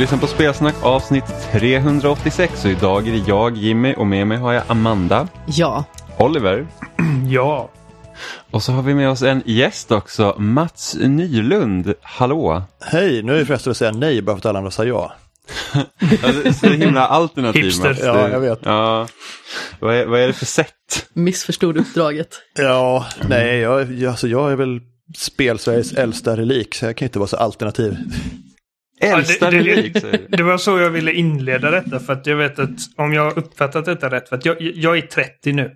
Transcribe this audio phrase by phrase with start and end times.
[0.00, 4.52] Lyssnar på Spelsnack avsnitt 386 och idag är det jag, Jimmy och med mig har
[4.52, 5.84] jag Amanda, Ja.
[6.18, 6.66] Oliver
[7.30, 7.70] Ja,
[8.50, 11.94] och så har vi med oss en gäst också, Mats Nylund.
[12.02, 12.62] Hallå!
[12.80, 15.12] Hej, nu är jag frestad att säga nej bara för att alla andra sa ja.
[16.22, 17.88] Alltså, så himla alternativ Hipster.
[17.88, 18.00] Mats.
[18.02, 18.60] Ja, jag vet.
[18.62, 19.08] Ja.
[19.78, 21.06] Vad, är, vad är det för sätt?
[21.12, 22.28] Missförstod uppdraget.
[22.58, 24.80] Ja, nej, jag, jag, alltså, jag är väl
[25.16, 27.96] spel-Sveriges äldsta relik så jag kan inte vara så alternativ.
[29.00, 30.26] Äldsta det- det- du.
[30.36, 32.00] det var så jag ville inleda detta.
[32.00, 34.28] För att jag vet att om jag har uppfattat detta rätt.
[34.28, 35.70] För att jag, jag är 30 nu.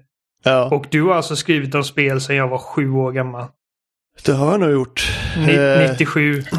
[0.44, 3.46] Ja, Och du har alltså skrivit om spel sedan jag var sju år gammal.
[4.24, 5.12] det har jag nog gjort.
[5.46, 6.42] Ni, Eh, 97.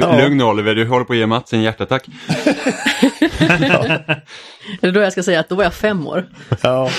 [0.00, 0.18] Ja.
[0.22, 2.06] Lugn nu Oliver, du håller på att ge Mats en hjärtattack.
[3.40, 6.24] Är det då jag ska säga att då var jag fem år?
[6.62, 6.90] Ja,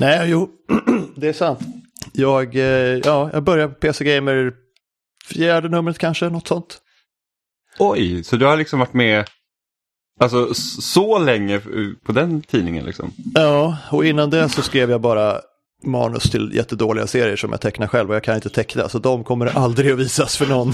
[0.00, 0.48] nej, jo,
[1.16, 1.58] det är sant.
[2.12, 2.62] Jag, eh,
[3.04, 4.52] ja, jag började på PC Gamer
[5.26, 6.78] fjärde numret kanske, något sånt.
[7.80, 9.24] Oj, så du har liksom varit med
[10.20, 11.60] Alltså så länge eh,
[12.06, 13.12] på den tidningen liksom?
[13.34, 15.40] Ja, och innan det så skrev jag bara
[15.84, 19.24] manus till jättedåliga serier som jag tecknar själv och jag kan inte teckna så de
[19.24, 20.72] kommer aldrig att visas för någon.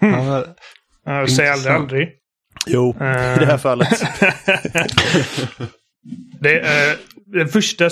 [0.00, 0.44] Ja,
[1.08, 2.08] Uh, säg aldrig aldrig.
[2.66, 3.36] Jo, Eh.
[3.36, 3.88] i det här fallet.
[6.40, 7.90] Det, eh, den första eh,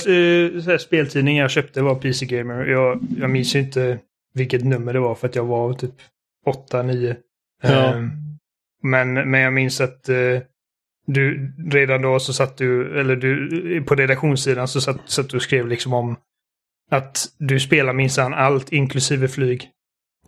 [0.62, 2.64] så här, speltidningen jag köpte var PC Gamer.
[2.64, 3.98] Jag, jag minns inte
[4.34, 5.94] vilket nummer det var för att jag var typ
[6.70, 7.16] 8-9.
[7.62, 7.94] Ja.
[8.82, 10.40] men, men jag minns att eh,
[11.06, 15.42] du redan då så satt du, eller du på redaktionssidan så satt, satt du och
[15.42, 16.16] skrev liksom om
[16.90, 19.70] att du spelar minsann allt inklusive flyg.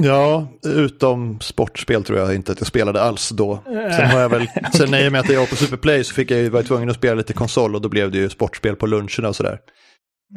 [0.02, 3.62] Ja, utom sportspel tror jag inte att jag spelade alls då.
[3.64, 6.30] Sen har jag väl, sen i och med att jag var på Superplay så fick
[6.30, 8.76] jag ju, var jag tvungen att spela lite konsol och då blev det ju sportspel
[8.76, 9.58] på luncherna och sådär.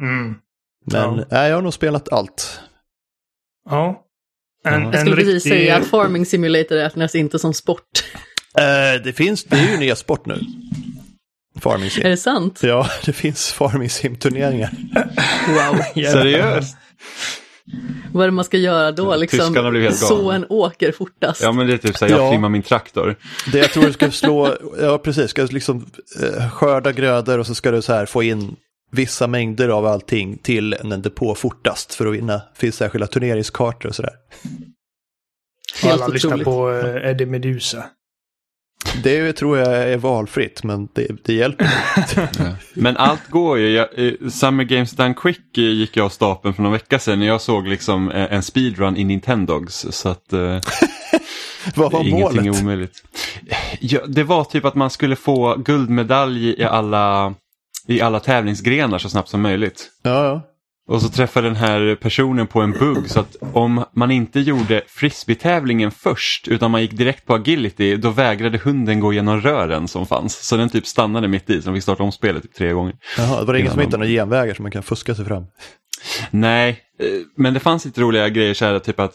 [0.00, 0.34] Mm.
[0.92, 1.24] Men Ja.
[1.30, 2.60] nej, jag har nog spelat allt.
[3.70, 4.03] Ja.
[4.64, 4.90] En, Ja.
[4.92, 8.04] Jag skulle precis riktig- säga att Farming Simulator räknas inte som sport.
[8.58, 10.40] Eh, det finns, det är ju en e-sport nu.
[11.60, 12.02] Farming Är sim.
[12.10, 12.60] det sant?
[12.62, 14.70] Ja, det finns farming sim-turneringar.
[15.48, 15.80] Wow.
[16.12, 16.76] Seriöst?
[18.12, 19.16] Vad är det man ska göra då?
[19.16, 21.42] Liksom, Tyskarna blev helt så en åker fortast.
[21.42, 22.30] Ja men det är typ såhär, jag Ja.
[22.30, 23.16] trimmar min traktor.
[23.52, 25.86] Det jag tror du ska slå, ja precis, ska liksom
[26.22, 28.56] eh, skörda grödor och så ska du så här få in
[28.94, 32.32] vissa mängder av allting till en depå fortast för att vinna.
[32.32, 34.12] Det finns särskilda turneringskartor och sådär.
[35.82, 37.84] Helt Alla lyssnar på uh, Eddie Medusa.
[39.02, 41.70] Det tror jag är valfritt, men det, det hjälper.
[42.80, 43.68] Men allt går ju.
[43.68, 47.18] Jag, eh, Summer Games Done Quick eh, gick jag av stapeln för någon vecka sedan
[47.18, 49.86] när jag såg liksom eh, en speedrun i Nintendogs.
[49.90, 50.38] Så att eh,
[51.74, 52.46] Vad var ingenting målet?
[52.46, 53.02] är omöjligt.
[53.80, 57.34] Ja, det var typ att man skulle få guldmedalj i alla,
[57.86, 59.90] i alla tävlingsgrenar så snabbt som möjligt.
[60.02, 60.42] Ja, ja.
[60.86, 64.82] Och så träffade den här personen på en bugg så att om man inte gjorde
[64.86, 70.06] frisbee-tävlingen först utan man gick direkt på agility då vägrade hunden gå genom rören som
[70.06, 70.46] fanns.
[70.46, 72.94] Så den typ stannade mitt i så de fick starta om spelet typ tre gånger.
[73.18, 75.44] Jaha, det var det ingen som hittade några genvägar som man kan fuska sig fram.
[76.30, 77.06] Nej, eh,
[77.36, 79.12] men det fanns lite roliga grejer så här typ att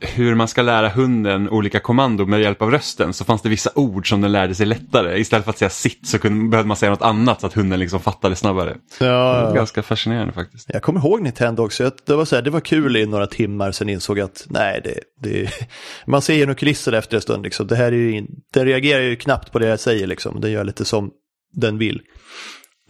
[0.00, 3.70] hur man ska lära hunden olika kommando med hjälp av rösten så fanns det vissa
[3.74, 5.18] ord som den lärde sig lättare.
[5.18, 7.80] Istället för att säga sitt så kunde, behövde man säga något annat så att hunden
[7.80, 8.76] liksom fattade snabbare.
[9.00, 9.52] Ja.
[9.54, 10.70] Ganska fascinerande faktiskt.
[10.72, 11.82] Jag kommer ihåg Nintendo också.
[11.82, 14.46] Jag- Det var, så här, det var kul i några timmar, sen insåg jag att
[14.50, 14.94] nej, det,
[15.30, 15.50] det,
[16.06, 17.42] man ser genom kulisserna efter en stund.
[17.42, 17.66] Liksom.
[17.66, 20.40] Det här är ju, den reagerar ju knappt på det jag säger, liksom.
[20.40, 21.10] den gör lite som
[21.56, 22.00] den vill.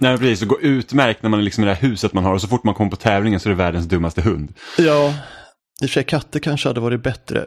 [0.00, 2.34] Nej precis, det går utmärkt när man är liksom i det här huset man har
[2.34, 4.52] och så fort man kommer på tävlingen så är det världens dummaste hund.
[4.78, 5.14] Ja,
[5.84, 7.46] i och för sig katter kanske hade varit bättre.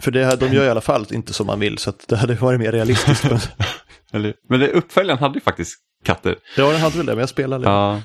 [0.00, 2.34] För det här, de gör i alla fall inte som man vill, så det hade
[2.34, 3.24] varit mer realistiskt.
[3.30, 3.38] Men,
[4.12, 6.36] Eller, men det, uppföljaren hade ju faktiskt katter.
[6.56, 7.64] ja, den hade väl det, men jag spelade.
[7.64, 8.02] Ja.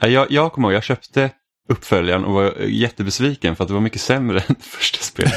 [0.00, 1.30] Ja, Jag, jag kommer ihåg, jag köpte
[1.68, 5.32] uppföljaren och var jättebesviken för att det var mycket sämre än första spelet.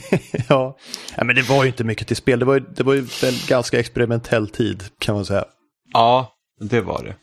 [0.48, 0.76] ja.
[1.16, 2.38] ja, men det var ju inte mycket till spel.
[2.38, 5.44] Det var ju, det var ju väl ganska experimentell tid, kan man säga.
[5.92, 7.14] Ja, det var det.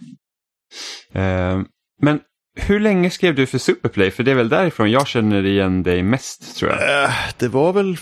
[1.19, 1.61] Eh,
[2.01, 2.19] men
[2.55, 4.11] hur länge skrev du för Superplay?
[4.11, 7.03] För det är väl därifrån jag känner igen dig mest tror jag.
[7.03, 7.97] Eh, Det var väl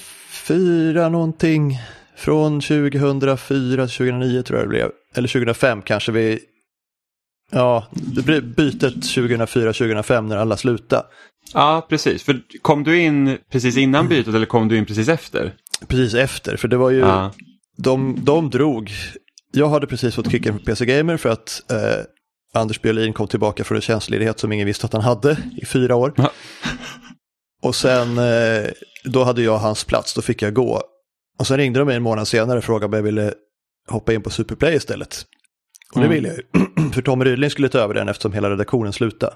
[0.48, 1.80] fyra någonting
[2.18, 4.90] från 2004 till 2009 tror jag det blev.
[5.16, 6.40] Eller 2005 kanske vi...
[7.52, 11.04] Ja, det blev bytet 2004-2005 när alla slutade.
[11.54, 12.24] Ja, precis.
[12.24, 15.54] För kom du in precis innan bytet eller kom du in precis efter?
[15.88, 17.00] Precis efter, för det var ju...
[17.00, 17.34] Ja.
[17.78, 18.92] De, de drog...
[19.54, 21.78] Jag hade precis fått kicken på PC Gamer för att eh,
[22.54, 25.96] Anders Björlin kom tillbaka från en tjänstledighet som ingen visste att han hade i fyra
[25.96, 26.14] år.
[27.64, 28.70] Och sen, eh,
[29.04, 30.82] då hade jag hans plats, då fick jag gå.
[31.40, 33.34] Och sen ringde de mig en månad senare och frågade om jag ville
[33.90, 35.26] hoppa in på Superplay istället.
[35.94, 36.16] Och det Mm.
[36.16, 36.92] ville jag ju.
[36.94, 39.34] För Tommy Rydling skulle ta över den eftersom hela redaktionen slutade.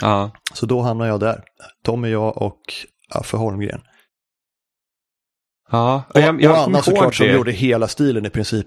[0.00, 0.30] Ja.
[0.54, 1.44] Så då hamnade jag där.
[1.84, 2.60] Tommy, jag och
[3.10, 3.80] Affe Holmgren.
[5.70, 8.66] Ja, Och, jag, jag och Anna såklart som gjorde hela stilen i princip.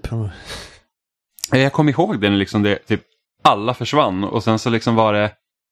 [1.52, 3.02] Jag kommer ihåg den liksom det, typ
[3.44, 5.30] alla försvann och sen så liksom var det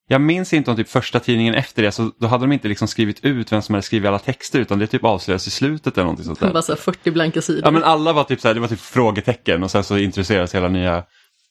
[0.08, 2.88] jag minns inte om typ första tidningen efter det, så då hade de inte liksom
[2.88, 6.04] skrivit ut vem som hade skrivit alla texter utan det typ avslöjades i slutet eller
[6.04, 6.52] någonting sånt där.
[6.52, 7.62] Bara så här 40 blanka sidor.
[7.64, 10.54] Ja men alla var typ så här, det var typ frågetecken och sen så introducerades
[10.54, 11.04] hela nya,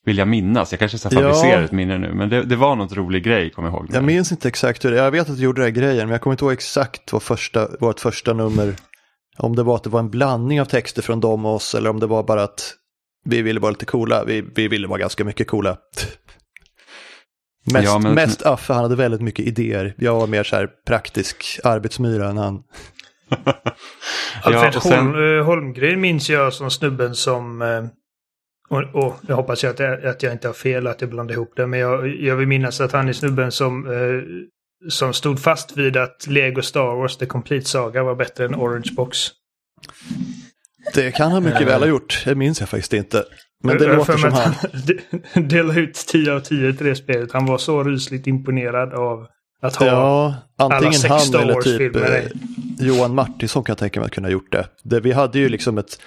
[0.06, 1.22] vill jag minnas, jag kanske så här Ja.
[1.22, 3.88] fabricerar ett minne nu, men det, det var något rolig grej kommer jag ihåg.
[3.94, 6.10] Jag minns inte exakt hur det Jag vet att du gjorde den här grejen, men
[6.10, 8.76] jag kommer inte ihåg exakt vad första, vårt första nummer,
[9.38, 11.90] om det var att det var en blandning av texter från dem och oss eller
[11.90, 12.76] om det var bara att
[13.30, 14.24] vi ville vara lite coola.
[14.24, 15.78] Vi, vi ville vara ganska mycket coola.
[17.74, 19.94] Mest, Ja, men- mest Affe, han hade väldigt mycket idéer.
[19.98, 22.64] Jag var mer så här praktisk arbetsmyra än han.
[24.44, 27.62] Alfred och sen- eh, Holmgren minns jag som snubben som...
[27.62, 27.86] eh,
[28.70, 31.34] Och, och jag hoppas jag att, jag att jag inte har fel, att jag blandar
[31.36, 31.68] ihop det.
[31.68, 34.22] Men jag, jag vill minnas att han är snubben som, eh,
[34.90, 38.92] som stod fast vid att Lego Star Wars The Complete Saga var bättre än Orange
[38.96, 39.18] Box.
[40.94, 43.24] Det kan han mycket väl ha gjort, det minns jag faktiskt inte.
[43.64, 44.54] Men det låter som han.
[45.34, 47.32] han delade ut 10 av 10 till det spelet.
[47.32, 49.28] Han var så rysligt imponerad av
[49.62, 49.86] att ha...
[49.86, 52.04] Ja, antingen sex han Star eller typ eh,
[52.80, 54.68] Johan Martinsson kan jag tänka mig att kunna ha gjort det.
[54.84, 55.00] det.
[55.00, 56.02] Vi hade ju liksom ett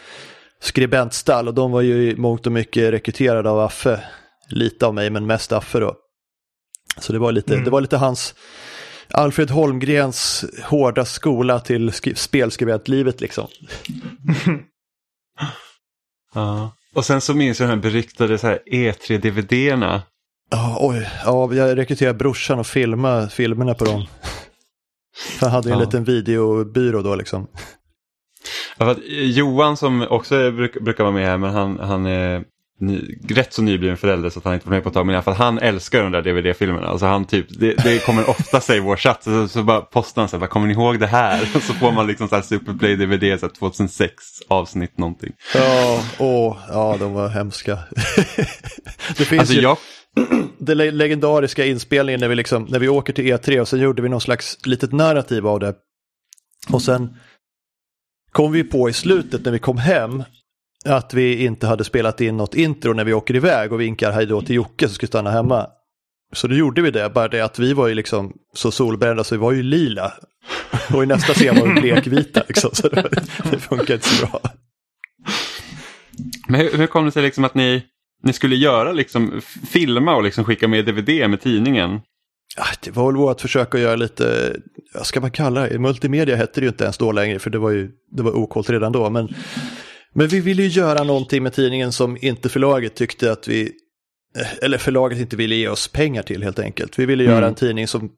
[0.61, 4.01] skribentstall och de var ju i mångt och mycket rekryterade av Affe.
[4.49, 5.97] Lite av mig men mest Affe då.
[6.99, 7.65] Så det var lite, Mm.
[7.65, 8.35] det var lite hans
[9.13, 13.49] Alfred Holmgrens hårda skola till sk- spelskribentlivet liksom.
[16.35, 16.73] Ja.
[16.95, 20.03] Och sen så minns jag den här beryktade så här E3-DVD-erna.
[20.51, 24.07] Ja, oj, ja, jag rekryterade brorsan och filma filmerna på dem.
[25.41, 25.85] Han hade en Ja.
[25.85, 27.47] liten videobyrå då liksom.
[28.79, 32.45] Ja, Johan som också bruk, brukar vara med här, men han, han är
[32.83, 35.07] ny, rätt så nybliven förälder så att han inte var med på ett tag.
[35.07, 36.87] Men i alla fall han älskar de där DVD-filmerna.
[36.87, 40.23] Alltså han typ, det, det kommer ofta sig i vår chatt, så, så bara postar
[40.23, 41.43] han så här, bara, kommer ni ihåg det här?
[41.55, 44.15] Och så får man liksom så här Superplay DVD så här 2006
[44.49, 45.33] avsnitt någonting.
[45.55, 47.79] Ja, åh, ja, de var hemska.
[49.17, 49.77] det finns Alltså ju jag,
[50.59, 54.03] den le- legendariska inspelningen när vi, liksom, när vi åker till E3 och sen gjorde
[54.03, 55.75] vi någon slags litet narrativ av det.
[56.73, 57.17] Och sen
[58.33, 60.23] kom vi på i slutet när vi kom hem
[60.85, 64.27] att vi inte hade spelat in något intro när vi åker iväg och vinkar hej
[64.27, 65.67] då till Jocke som skulle stanna hemma.
[66.33, 69.35] Så då gjorde vi det, bara det att vi var ju liksom så solbrända så
[69.35, 70.13] vi var ju lila.
[70.95, 73.09] Och i nästa scen var vi blekvita liksom, så det,
[73.51, 74.41] det funkar inte så bra.
[76.49, 77.83] men hur, hur kom det sig liksom att ni,
[78.23, 79.41] ni skulle göra liksom,
[79.71, 82.01] filma och liksom skicka med DVD med tidningen?
[82.57, 84.57] Ja, det var väl vårt försök att göra lite,
[84.95, 87.59] vad ska man kalla det, multimedia hette det ju inte ens då längre för det
[87.59, 89.11] var ju det var okult redan då.
[89.11, 89.29] Men,
[90.13, 93.73] men vi ville ju göra någonting med tidningen som inte förlaget tyckte att vi,
[94.39, 96.99] eh, eller förlaget inte ville ge oss pengar till helt enkelt.
[96.99, 97.49] Vi ville göra Mm.
[97.49, 98.11] en tidning som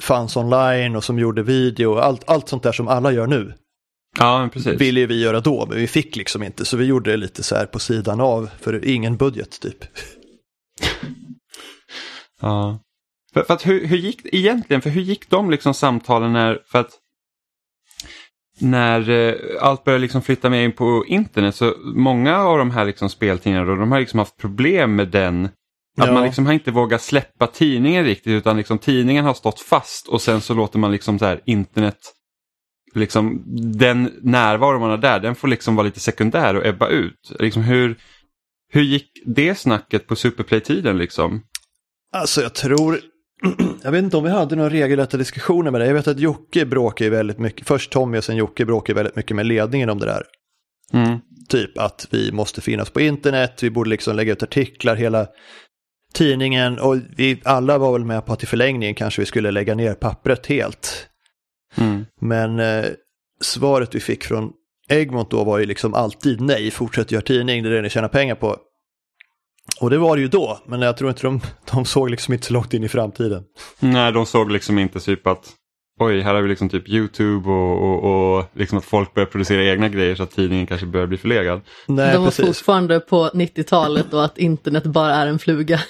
[0.00, 3.54] fanns online och som gjorde video och allt, allt sånt där som alla gör nu.
[4.18, 4.80] Ja, precis.
[4.80, 7.54] Ville vi göra då, men vi fick liksom inte så vi gjorde det lite så
[7.54, 9.84] här på sidan av för ingen budget typ.
[12.40, 12.80] Ja.
[13.32, 16.78] För, för att hur, hur gick egentligen, för hur gick de liksom samtalen när, för
[16.78, 16.90] att
[18.60, 22.84] när eh, allt började liksom flytta med in på internet så många av de här
[22.84, 25.44] liksom speltidningarna de har liksom haft problem med den
[25.98, 26.12] att Ja.
[26.12, 30.20] man liksom har inte vågat släppa tidningen riktigt utan liksom tidningen har stått fast och
[30.22, 31.98] sen så låter man liksom så här internet
[32.94, 33.42] liksom
[33.78, 37.32] den närvaro man har där den får liksom vara lite sekundär och ebba ut.
[37.38, 37.96] Liksom hur,
[38.72, 41.42] hur gick det snacket på Superplay-tiden liksom?
[42.12, 43.00] Alltså jag tror,
[43.82, 45.86] jag vet inte om vi hade några regelrätta diskussioner med det.
[45.86, 49.36] Jag vet att Jocke bråkar väldigt mycket, först Tommy och sen Jocke bråkar väldigt mycket
[49.36, 50.22] med ledningen om det där.
[50.92, 51.18] Mm.
[51.48, 55.26] Typ att vi måste finnas på internet, vi borde liksom lägga ut artiklar, hela
[56.12, 59.74] tidningen och vi alla var väl med på att i förlängningen kanske vi skulle lägga
[59.74, 61.08] ner pappret helt.
[61.76, 62.06] Mm.
[62.20, 62.84] Men eh,
[63.40, 64.52] svaret vi fick från
[64.88, 68.08] Egmont då var ju liksom alltid nej, fortsätt göra tidning, det är det ni tjänar
[68.08, 68.56] pengar på.
[69.80, 71.40] Och det var det ju då, men jag tror inte de,
[71.72, 73.42] de såg liksom inte så långt in i framtiden.
[73.80, 75.52] Nej, de såg liksom inte typ att
[76.00, 79.64] oj, här har vi liksom typ YouTube och, och, och liksom att folk börjar producera
[79.64, 81.60] egna grejer så att tidningen kanske börjar bli förlegad.
[81.86, 82.46] Nej, de var precis.
[82.46, 85.80] fortfarande på 90-talet och att internet bara är en fluga.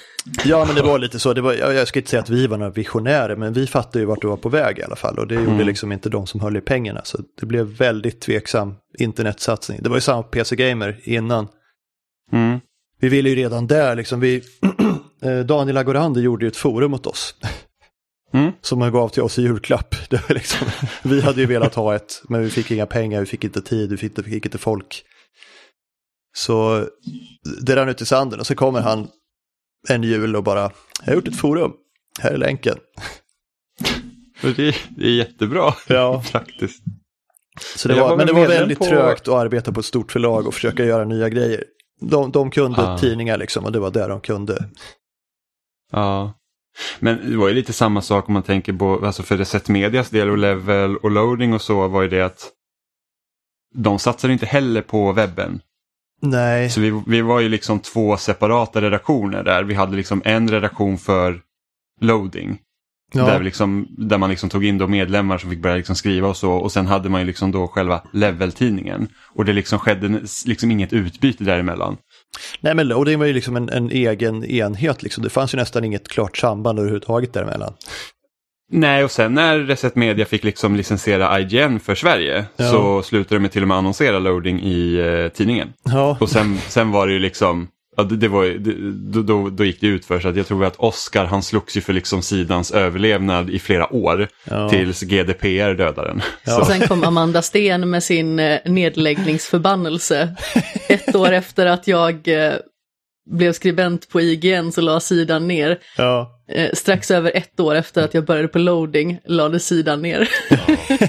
[0.45, 1.33] Ja, men det var lite så.
[1.33, 3.99] Det var, jag jag ska inte säga att vi var några visionärer, men vi fattade
[3.99, 5.19] ju vart det var på väg i alla fall.
[5.19, 5.67] Och det gjorde Mm.
[5.67, 7.01] liksom inte de som höll i pengarna.
[7.03, 9.79] Så det blev väldigt tveksam internetsatsning.
[9.81, 11.47] Det var ju samma PC Gamer innan.
[12.31, 12.59] Mm.
[13.01, 14.41] Vi ville ju redan där, liksom vi,
[15.23, 17.35] eh, Daniel Agorander gjorde ju ett forum åt oss.
[18.33, 18.51] Mm.
[18.61, 19.95] Som han gav till oss i julklapp.
[20.09, 20.67] Det var liksom,
[21.03, 23.89] vi hade ju velat ha ett, men vi fick inga pengar, vi fick inte tid,
[23.89, 25.03] vi fick, vi fick inte folk.
[26.37, 26.85] Så
[27.61, 29.07] det rann ut i sanden och så kommer han
[29.89, 30.59] en jul och bara,
[30.99, 31.71] jag har gjort ett forum,
[32.19, 32.77] här är länken.
[34.41, 36.21] Det, det är jättebra Ja.
[36.21, 36.83] faktiskt.
[37.75, 40.11] Så det var, var men det var väldigt på- trögt att arbeta på ett stort
[40.11, 41.63] förlag och försöka göra nya grejer.
[42.01, 42.97] De, de kunde Ah.
[42.97, 44.65] tidningar liksom och det var det de kunde.
[45.91, 46.33] Ja.
[46.99, 50.09] Men det var ju lite samma sak om man tänker på, alltså för Reset Medias
[50.09, 52.51] del och Level och Loading och så var ju det att
[53.75, 55.61] de satsade inte heller på webben.
[56.21, 59.63] Nej, Så vi, vi var ju liksom två separata redaktioner där.
[59.63, 61.41] Vi hade liksom en redaktion för
[62.01, 62.59] Loading.
[63.13, 66.27] Ja, Där, liksom, där man liksom tog in då medlemmar som fick börja liksom skriva
[66.27, 66.51] och så.
[66.51, 69.07] Och sen hade man ju liksom då själva Level-tidningen.
[69.35, 71.97] Och det liksom skedde liksom inget utbyte däremellan.
[72.61, 75.23] Nej men loading var ju liksom en, en egen enhet liksom.
[75.23, 77.73] Det fanns ju nästan inget klart samband överhuvudtaget däremellan.
[78.73, 82.71] Nej, och sen när Reset Media fick liksom licensiera IGN för Sverige Ja.
[82.71, 85.73] så slutade de med till och med annonsera loading i eh, tidningen.
[85.83, 88.73] Ja, Och sen, sen var det ju liksom, ja, det, det var, det,
[89.13, 91.77] då, då, då gick det ut för så att jag tror att Oscar han slogs
[91.77, 94.69] ju för liksom sidans överlevnad i flera år Ja.
[94.69, 96.21] tills GDPR dödade den.
[96.45, 96.59] Ja.
[96.61, 100.35] Och sen kom Amanda Sten med sin eh, nedläggningsförbannelse.
[100.89, 102.53] Ett år efter att jag eh,
[103.31, 105.79] blev skribent på IGN så la sidan ner.
[105.97, 106.40] ja,
[106.73, 110.29] strax över ett år efter att jag började på loading lade sidan ner.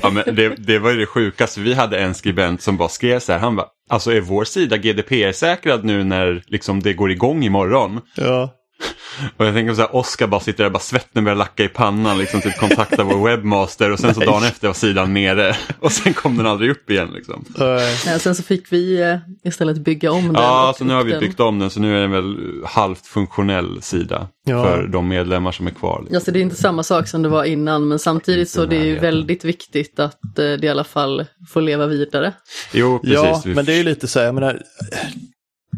[0.03, 3.19] Ja, men det, det var ju det sjukaste, vi hade en skribent som bara skrev
[3.19, 7.45] så här, han bara, alltså är vår sida GDPR-säkrad nu när liksom det går igång
[7.45, 8.01] imorgon?
[8.17, 8.51] ja.
[9.37, 12.19] Och jag tänker så här, Oskar bara sitter där, bara svetten börjar lacka i pannan,
[12.19, 16.15] liksom typ kontaktar vår webbmaster och sen så dagen efter var sidan nere och sen
[16.15, 17.45] kom den aldrig upp igen liksom.
[17.57, 20.35] Nej, sen så fick vi eh, istället bygga om den.
[20.35, 21.21] Ja, så nu har vi den.
[21.21, 22.37] byggt om den så nu är den väl
[22.67, 24.65] halvt funktionell sida Ja.
[24.65, 25.99] för de medlemmar som är kvar.
[26.01, 26.15] Liksom.
[26.15, 28.77] Ja, så det är inte samma sak som det var innan, men samtidigt så det
[28.77, 32.33] är ju väldigt viktigt att eh, det i alla fall får leva vidare.
[32.73, 33.15] Jo, precis.
[33.15, 34.63] ja, men det är ju lite så här, jag menar,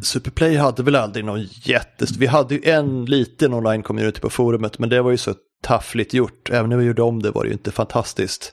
[0.05, 2.17] Superplay hade väl aldrig någon jättest...
[2.17, 6.51] Vi hade ju en liten online-community på forumet, men det var ju så taffligt gjort.
[6.51, 8.53] Även när vi gjorde om det var det ju inte fantastiskt.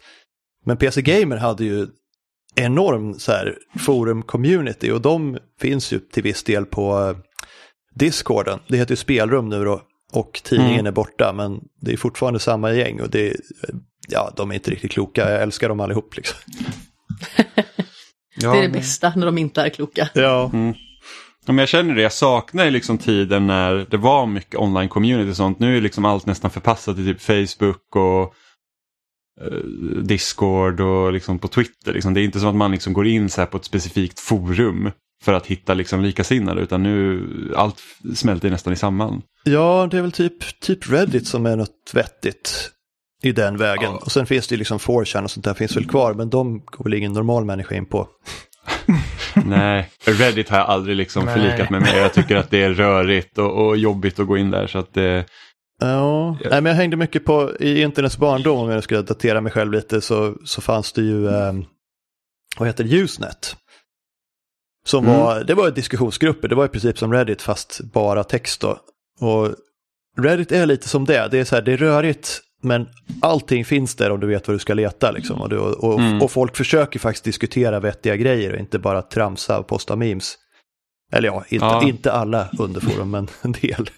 [0.66, 1.88] Men PC Gamer hade ju
[2.56, 7.18] enorm så här forum-community och de finns ju till viss del på eh,
[7.96, 8.60] Discorden.
[8.68, 9.82] Det heter ju Spelrum nu då
[10.14, 10.86] och tidningen Mm.
[10.88, 13.36] är borta, men det är fortfarande samma gäng och det är,
[14.08, 15.32] ja, de är inte riktigt kloka.
[15.32, 16.38] Jag älskar dem allihop liksom.
[18.36, 20.10] det är det bästa när de inte är kloka.
[20.14, 20.52] Ja,
[21.46, 25.32] Ja, men jag känner det, jag saknar liksom tiden när det var mycket online community
[25.32, 25.60] och sånt.
[25.60, 28.34] Nu är liksom allt nästan förpassat till typ Facebook och
[29.42, 29.58] eh,
[30.04, 31.94] Discord och liksom på Twitter.
[31.94, 32.14] Liksom.
[32.14, 34.92] Det är inte som att man liksom går in så på ett specifikt forum
[35.24, 37.24] för att hitta liksom likasinnade utan nu
[37.56, 37.78] allt
[38.16, 39.22] smälter nästan i samman.
[39.44, 42.72] Ja, det är väl typ, typ Reddit som är något vettigt
[43.24, 43.92] i den vägen.
[43.92, 44.00] Ja.
[44.04, 46.60] Och sen finns det ju liksom 4chan och sånt där finns väl kvar, men de
[46.66, 48.08] går väl ingen normal människa in på.
[49.46, 51.34] Nej, Reddit har jag aldrig liksom Nej.
[51.36, 51.98] förlikat mig med.
[51.98, 54.68] Jag tycker att det är rörigt och, och jobbigt att gå in där.
[54.68, 55.26] Så att det,
[55.80, 56.50] Ja, Ja.
[56.50, 59.52] Nej, men jag hängde mycket på, i internets barndom, om jag nu ska datera mig
[59.52, 61.54] själv lite, så, så fanns det ju, eh,
[62.58, 63.56] vad heter det, Usenet.
[64.86, 65.18] Som Mm.
[65.20, 68.78] var, det var diskussionsgrupper, det var i princip som Reddit fast bara text då.
[69.20, 69.56] Och
[70.18, 72.88] Reddit är lite som det, det är så här, det är rörigt, men
[73.22, 75.42] allting finns där om du vet vad du ska leta liksom.
[75.42, 76.22] Och, du, och, Mm.
[76.22, 80.38] och folk försöker faktiskt diskutera vettiga grejer och inte bara tramsa och posta memes.
[81.14, 81.84] Eller ja, inte, Ja.
[81.88, 83.90] inte alla underforum, men en del.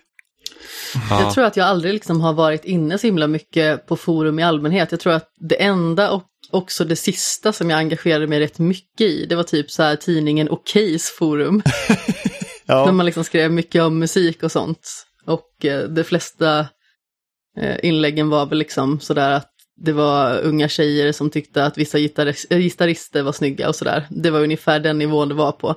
[1.10, 1.22] ja.
[1.22, 4.44] Jag tror att jag aldrig liksom har varit inne så himla mycket på forum i
[4.44, 4.92] allmänhet.
[4.92, 9.02] Jag tror att det enda och också det sista som jag engagerade mig rätt mycket
[9.02, 11.62] i, det var typ så här tidningen Okejs forum.
[12.66, 12.86] Ja.
[12.86, 15.06] Där man liksom skrev mycket om musik och sånt.
[15.26, 16.68] Och eh, de flesta
[17.58, 21.98] Eh, inläggen var väl liksom sådär att det var unga tjejer som tyckte att vissa
[21.98, 24.08] eh, gitarrister var snygga och sådär.
[24.10, 25.76] Det var ungefär den nivån det var på.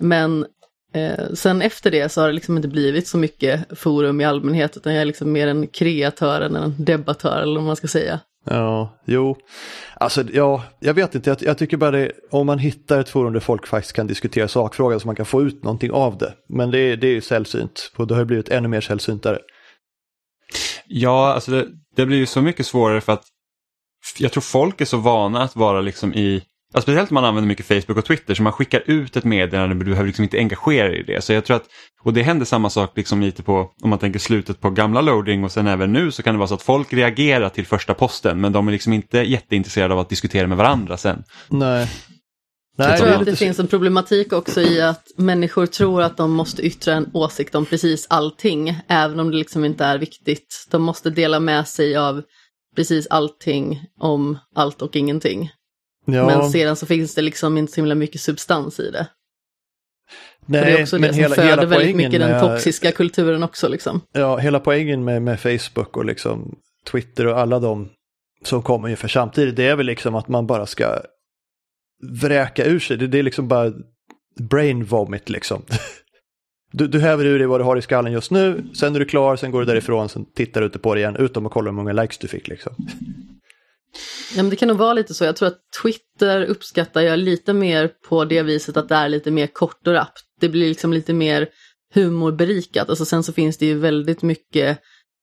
[0.00, 0.46] Men
[0.94, 4.76] eh, sen efter det så har det liksom inte blivit så mycket forum i allmänhet,
[4.76, 8.20] utan jag är liksom mer en kreatör än en debattör, eller vad man ska säga.
[8.44, 9.36] Ja, jo.
[9.94, 11.30] Alltså, ja, jag vet inte.
[11.30, 14.48] Jag, jag tycker bara det, om man hittar ett forum där folk faktiskt kan diskutera
[14.48, 16.32] sakfrågan så man kan få ut någonting av det.
[16.48, 19.38] Men det, det är ju sällsynt och det har ju blivit ännu mer sällsyntare.
[20.94, 23.24] Ja, alltså det, det blir ju så mycket svårare för att
[24.18, 26.42] jag tror folk är så vana att vara liksom i,
[26.74, 29.74] ja, speciellt om man använder mycket Facebook och Twitter, så man skickar ut ett meddelande
[29.74, 31.24] men du behöver liksom inte engagera dig i det.
[31.24, 31.64] Så jag tror att,
[32.02, 35.44] och det händer samma sak liksom lite på, om man tänker slutet på gamla loading
[35.44, 38.40] och sen även nu så kan det vara så att folk reagerar till första posten
[38.40, 41.24] men de är liksom inte jätteintresserade av att diskutera med varandra sen.
[41.48, 41.88] Nej.
[42.76, 46.02] Jag Jag tror det att det lite- finns en problematik också i att människor tror
[46.02, 49.98] att de måste yttra en åsikt om precis allting, även om det liksom inte är
[49.98, 50.66] viktigt.
[50.70, 52.22] De måste dela med sig av
[52.76, 55.50] precis allting om allt och ingenting.
[56.06, 59.06] ja, Men sedan så finns det liksom inte så himla mycket substans i det.
[60.46, 62.92] nej, det är också men det som hela, föder hela väldigt mycket den med, toxiska
[62.92, 64.00] kulturen också liksom.
[64.12, 66.58] Ja, hela poängen med, med Facebook och liksom
[66.90, 67.88] Twitter och alla de
[68.44, 70.98] som kommer ungefär samtidigt, det är väl liksom att man bara ska
[72.02, 72.96] vräka ur sig.
[72.96, 73.72] Det, det är liksom bara
[74.40, 75.62] brain vomit liksom.
[76.74, 79.04] Du, du häver ur dig vad du har i skallen just nu, sen är du
[79.04, 81.70] klar, sen går du därifrån, sen tittar du inte på det igen, utom att kolla
[81.70, 82.74] hur många likes du fick liksom.
[84.36, 85.24] Ja, men det kan nog vara lite så.
[85.24, 89.30] Jag tror att Twitter uppskattar jag lite mer på det viset att det är lite
[89.30, 90.22] mer kort och rappt.
[90.40, 91.48] Det blir liksom lite mer
[91.94, 92.88] humorberikat.
[92.88, 94.78] Alltså sen så finns det ju väldigt mycket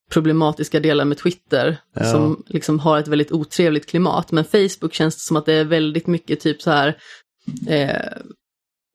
[0.09, 2.03] problematiska delar med Twitter Ja.
[2.11, 4.31] som liksom har ett väldigt otrevligt klimat.
[4.31, 6.97] Men Facebook känns det som att det är väldigt mycket typ så här
[7.67, 8.17] eh,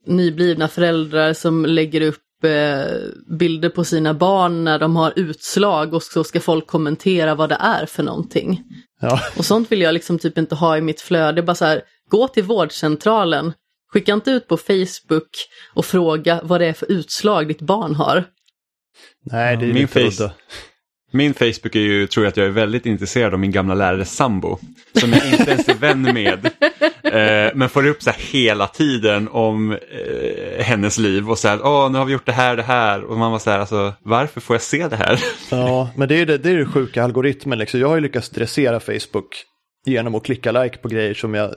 [0.07, 2.85] nyblivna föräldrar som lägger upp eh,
[3.39, 7.59] bilder på sina barn när de har utslag och så ska folk kommentera vad det
[7.61, 8.63] är för någonting.
[9.01, 11.43] Ja, Och sånt vill jag liksom typ inte ha i mitt flöde.
[11.43, 13.53] Bara så här, gå till vårdcentralen,
[13.93, 15.29] skicka inte ut på Facebook
[15.75, 18.25] och fråga vad det är för utslag ditt barn har.
[19.23, 20.31] nej det är Min face-.
[21.15, 24.17] Min Facebook är ju, tror jag att jag är väldigt intresserad av min gamla lärares
[24.17, 24.59] sambo.
[24.93, 26.51] Som jag inte ens är vän med.
[27.05, 31.61] Eh, men får upp så här hela tiden om eh, hennes liv och så här,
[31.63, 33.05] åh nu har vi gjort det här det här.
[33.05, 35.21] Och man var så här, alltså varför får jag se det här?
[35.51, 37.59] Ja, men det är ju det, det, är det sjuka algoritmen.
[37.59, 37.81] Liksom.
[37.81, 39.45] Jag har ju lyckats dressera Facebook
[39.87, 41.55] genom att klicka like på grejer som jag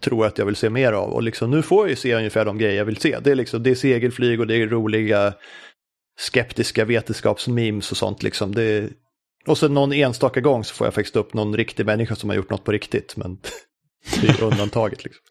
[0.00, 1.10] tror att jag vill se mer av.
[1.10, 3.18] Och liksom, nu får jag ju se ungefär de grejer jag vill se.
[3.18, 5.32] Det är, liksom, det är segelflyg och det är roliga
[6.18, 8.22] skeptiska vetenskapsmemes och sånt.
[8.22, 8.54] Liksom.
[8.54, 8.90] Det.
[9.46, 12.36] Och sen någon enstaka gång så får jag faktiskt upp någon riktig människa som har
[12.36, 13.16] gjort något på riktigt.
[13.16, 13.38] Men
[14.20, 15.04] det är undantaget.
[15.04, 15.22] Liksom.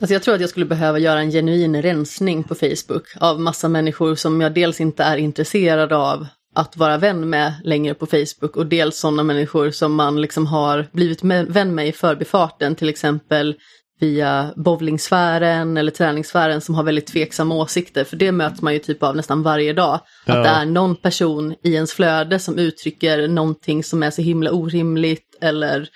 [0.00, 3.68] Alltså jag tror att jag skulle behöva göra en genuin rensning på Facebook av massa
[3.68, 8.56] människor som jag dels inte är intresserad av att vara vän med längre på Facebook
[8.56, 12.88] och dels sådana människor som man liksom har blivit med, vän med i förbifarten, till
[12.88, 13.56] exempel
[14.04, 19.02] via bowlingsfären eller träningssfären som har väldigt tveksamma åsikter, för det möter man ju typ
[19.02, 20.00] av nästan varje dag.
[20.26, 20.38] Ja.
[20.38, 24.50] Att det är någon person i ens flöde som uttrycker någonting som är så himla
[24.50, 25.88] orimligt eller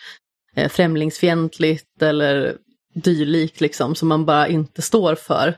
[0.56, 2.56] eh, främlingsfientligt eller
[2.94, 5.56] dylikt liksom, som man bara inte står för.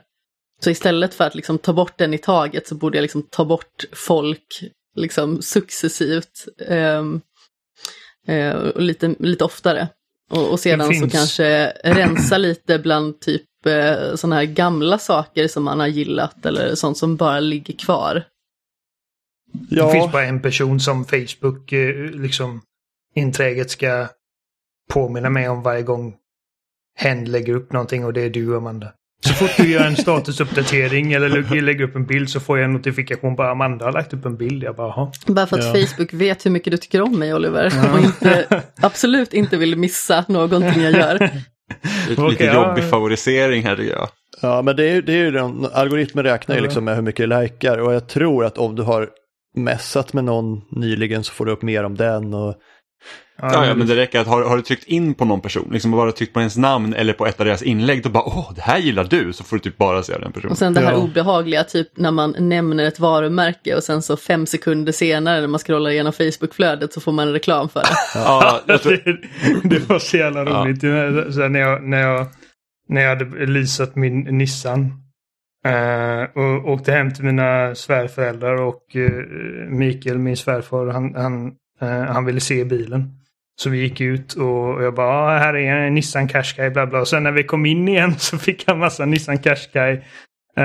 [0.63, 3.45] Så istället för att liksom ta bort den i taget så borde jag liksom ta
[3.45, 4.63] bort folk
[4.95, 7.21] liksom successivt ehm,
[8.27, 9.87] eh, och lite, lite oftare.
[10.31, 15.47] Och, och sedan Det så kanske rensa lite bland typ eh, sådana här gamla saker
[15.47, 18.23] som man har gillat eller sånt som bara ligger kvar.
[19.51, 22.61] Det Ja, finns bara en person som Facebook eh, liksom
[23.15, 24.07] enträget ska
[24.93, 26.15] påminna mig om varje gång
[26.97, 28.93] hen lägger upp någonting och det är du Amanda.
[29.27, 32.65] Så fort du gör en statusuppdatering eller lä- lägger upp en bild så får jag
[32.65, 34.63] en notifikation bara Amanda har lagt upp en bild.
[34.63, 35.11] Jag bara.
[35.27, 35.85] Bara för att Ja.
[35.87, 40.25] Facebook vet hur mycket du tycker om mig Oliver och inte, absolut inte vill missa
[40.27, 41.29] någonting jag gör.
[42.29, 42.53] Lite ja.
[42.67, 44.09] jobbig favorisering här tycker jag.
[44.41, 46.63] Ja, men det är, ju- det är ju den, algoritmen räknar ju Ja.
[46.63, 49.09] liksom med hur mycket likar och jag tror att om du har
[49.57, 52.55] messat med någon nyligen så får du upp mer om den och
[53.41, 55.91] Ja, ja, men det räcker att har, har du tryckt in på någon person, liksom
[55.91, 58.61] bara tryckt på ens namn eller på ett av deras inlägg, då bara åh, det
[58.61, 60.51] här gillar du, så får du typ bara se den personen.
[60.51, 60.97] Och sen det här Ja.
[60.97, 65.59] obehagliga, typ när man nämner ett varumärke och sen så fem sekunder senare när man
[65.59, 67.87] scrollar igenom Facebook-flödet så får man reklam för det.
[68.15, 69.17] Ja, tror, det,
[69.79, 70.45] det var så jävla Ja.
[70.65, 70.81] roligt.
[71.33, 72.27] Så här, när, jag, när, jag,
[72.89, 74.79] när jag hade leasat min Nissan.
[75.65, 79.11] eh, och åkte hem till mina svärföräldrar och eh,
[79.69, 81.47] Mikael, min svärfar, han, han,
[81.81, 83.17] eh, han ville se bilen.
[83.61, 86.99] Så vi gick ut och jag bara, ah, här är en Nissan Qashqai, bla bla.
[86.99, 89.91] Och sen när vi kom in igen så fick han massa Nissan Qashqai
[90.57, 90.63] eh,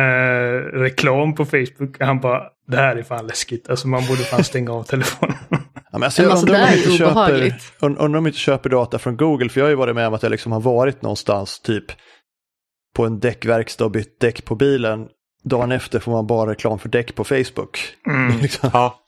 [0.72, 1.96] reklam på Facebook.
[2.00, 3.70] Han bara, det här är fan läskigt.
[3.70, 5.36] Alltså man borde fan stänga av telefonen.
[5.92, 8.70] Ja, men alltså, Men jag alltså, undrar, om inte köper, undrar om de inte köper
[8.70, 11.02] data från Google, för jag har ju varit med om att jag liksom har varit
[11.02, 11.84] någonstans typ
[12.96, 15.08] på en däckverkstad och bytt däck på bilen.
[15.44, 17.78] Dagen efter får man bara reklam för däck på Facebook.
[18.08, 18.38] Mm.
[18.42, 18.70] Liksom.
[18.72, 19.05] ja.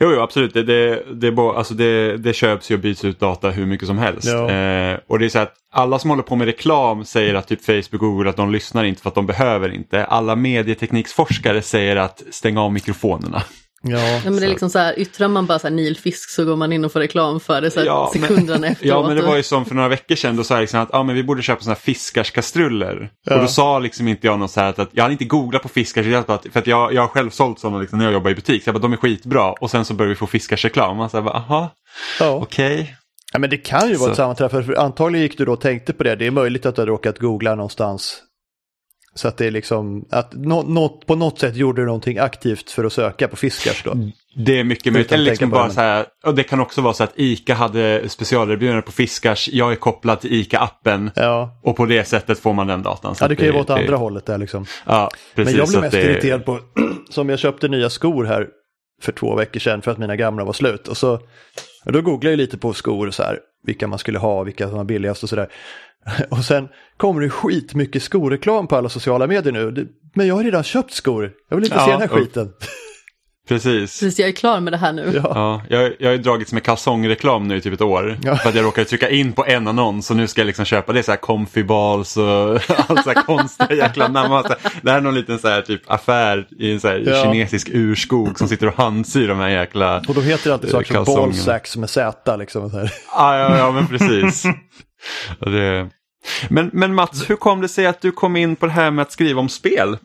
[0.00, 0.54] Jo, jo, absolut.
[0.54, 3.86] Det, det, det, bara- alltså det, det köps ju och byts ut data hur mycket
[3.86, 4.28] som helst.
[4.28, 4.50] Ja.
[4.50, 7.64] Eh, och det är så att alla som håller på med reklam säger att typ
[7.64, 10.04] Facebook och Google att de lyssnar inte för att de behöver inte.
[10.04, 13.42] Alla medietekniksforskare säger att stänga av mikrofonerna.
[13.82, 16.44] Ja, Ja, men det är liksom så här, yttrar man bara så här nilfisk så
[16.44, 18.88] går man in och får reklam för det så här, Ja, men- sekunderna efteråt.
[18.88, 20.94] Ja, men det var ju som för några veckor sedan, då sa jag liksom att
[20.94, 23.10] ah, men vi borde köpa sådana här fiskarskastruller.
[23.26, 23.34] Ja.
[23.34, 25.62] Och då sa liksom inte jag något så här att, att jag hade inte googlat
[25.62, 28.34] på fiskars, för att jag, jag har själv sålt sådana liksom, när jag jobbar i
[28.34, 28.64] butik.
[28.64, 29.52] Så jag bara, de är skitbra.
[29.52, 30.96] Och sen så började vi få fiskarsreklam.
[30.96, 31.74] Man så här, bara, aha,
[32.20, 32.30] ja.
[32.30, 32.96] okej.
[33.32, 34.10] ja, men det kan ju vara Så.
[34.10, 36.16] ett sammanträffande, för antagligen gick du då och tänkte på det.
[36.16, 38.22] Det är möjligt att du har råkat googla någonstans.
[39.14, 42.70] Så att det är liksom, att nå, nå, på något sätt gjorde du någonting aktivt
[42.70, 43.94] för att söka på fiskars då.
[44.36, 45.12] Det är mycket möjligt.
[45.12, 48.08] Eller liksom bara det, så här, och det kan också vara så att ICA hade
[48.08, 49.48] specialerbjudande på fiskars.
[49.52, 53.14] Jag är kopplad till ICA-appen Ja, och på det sättet får man den datan.
[53.14, 54.64] Så ja det kan ju vara åt det- andra hållet där liksom.
[54.86, 55.54] Ja, precis.
[55.54, 56.58] Men jag blev mest det- irriterad på,
[57.10, 58.46] som jag köpte nya skor här
[59.02, 60.88] för två veckor sedan för att mina gamla var slut.
[60.88, 61.20] Och så,
[61.84, 64.68] och då googlade jag lite på skor och så här, vilka man skulle ha, vilka
[64.68, 65.48] som var billigast och sådär.
[66.30, 69.88] Och sen kommer det skitmycket skoreklam på alla sociala medier nu.
[70.14, 72.52] Men jag har redan köpt skor, jag vill inte Ja, se den här och- skiten.
[73.50, 74.00] Precis.
[74.00, 75.12] Precis, jag är klar med det här nu.
[75.24, 75.30] Ja.
[75.34, 78.18] Ja, jag, jag har ju dragits med kalsongreklam nu i typ ett år.
[78.22, 78.36] Ja.
[78.36, 80.92] För att jag råkade trycka in på en annons och nu ska jag liksom köpa
[80.92, 82.24] det så här comfy balls och
[82.88, 84.32] allt så här konstiga jäkla namn.
[84.34, 87.22] Alltså, Det här är någon liten så här typ affär i en så här Ja.
[87.22, 90.02] kinesisk urskog som sitter och handsyr de här jäkla...
[90.08, 92.36] Och då heter det alltid saker som ballsacks med Z.
[92.36, 92.92] Liksom, så här.
[93.16, 94.44] Ja, ja, ja men precis.
[95.40, 95.88] Det...
[96.48, 99.02] men, men Mats, hur kom det sig att du kom in på det här med
[99.02, 99.96] att skriva om spel?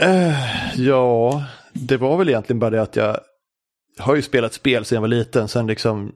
[0.00, 0.34] Eh,
[0.76, 1.44] ja,
[1.78, 3.20] det var väl egentligen bara det att jag
[3.98, 5.48] har ju spelat spel sedan jag var liten.
[5.48, 6.12] Sen liksom,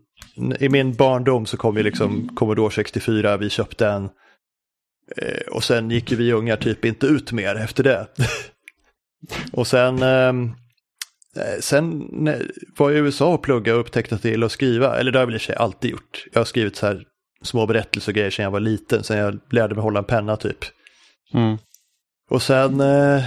[0.60, 4.04] i min barndom så kom ju liksom Commodore 64, vi köpte en.
[5.16, 8.06] Eh, och sen gick ju vi ungar typ inte ut mer efter det.
[9.52, 10.52] och sen, ehm,
[11.36, 12.08] eh, sen
[12.76, 14.96] var jag i USA och pluggade och upptäckte att det gillar att skriva.
[14.98, 16.26] Eller det har jag väl i sig alltid gjort.
[16.32, 17.04] Jag har skrivit så här
[17.42, 20.36] små berättelser och grejer sedan jag var liten, sen jag lärde mig hålla en penna
[20.36, 20.58] typ.
[21.34, 21.58] Mm.
[22.30, 23.24] Och sen eh,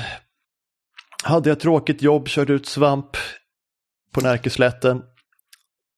[1.25, 3.17] hade jag ett tråkigt jobb, körde ut svamp
[4.11, 5.01] på Närkeslätten.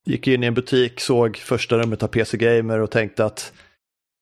[0.06, 3.54] Gick in i en butik, såg första numret av PC Gamer och tänkte att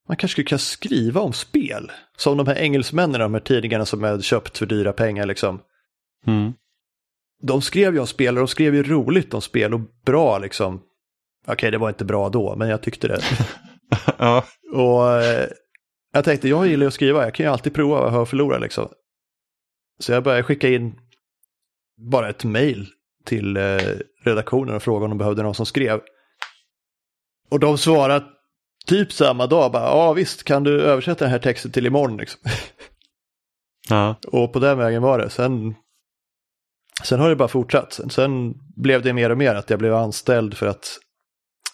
[0.07, 1.91] man kanske skulle kunna skriva om spel.
[2.17, 5.59] Som de här engelsmännen, de här tidningarna som hade köpt för dyra pengar liksom.
[6.27, 6.53] Mm.
[7.43, 10.81] De skrev ju om spel och de skrev ju roligt om spel och bra liksom.
[11.47, 13.21] Okej, det var inte bra då, men jag tyckte det.
[14.17, 14.45] ja.
[14.73, 15.47] Och eh,
[16.13, 18.29] jag tänkte, jag gillar att skriva, jag kan ju alltid prova vad jag har att
[18.29, 18.89] förlora liksom.
[19.99, 20.99] Så jag började skicka in
[21.97, 22.87] bara ett mail
[23.25, 23.79] till eh,
[24.23, 26.01] redaktionen och frågade om de behövde någon som skrev.
[27.49, 28.25] Och de svarade
[28.85, 32.41] typ samma dag, bara ja visst kan du översätta den här texten till imorgon liksom.
[33.89, 34.15] ja.
[34.27, 35.29] Och på den vägen var det.
[35.29, 35.75] Sen,
[37.03, 37.93] sen har det bara fortsatt.
[37.93, 40.99] Sen, sen blev det mer och mer att jag blev anställd för att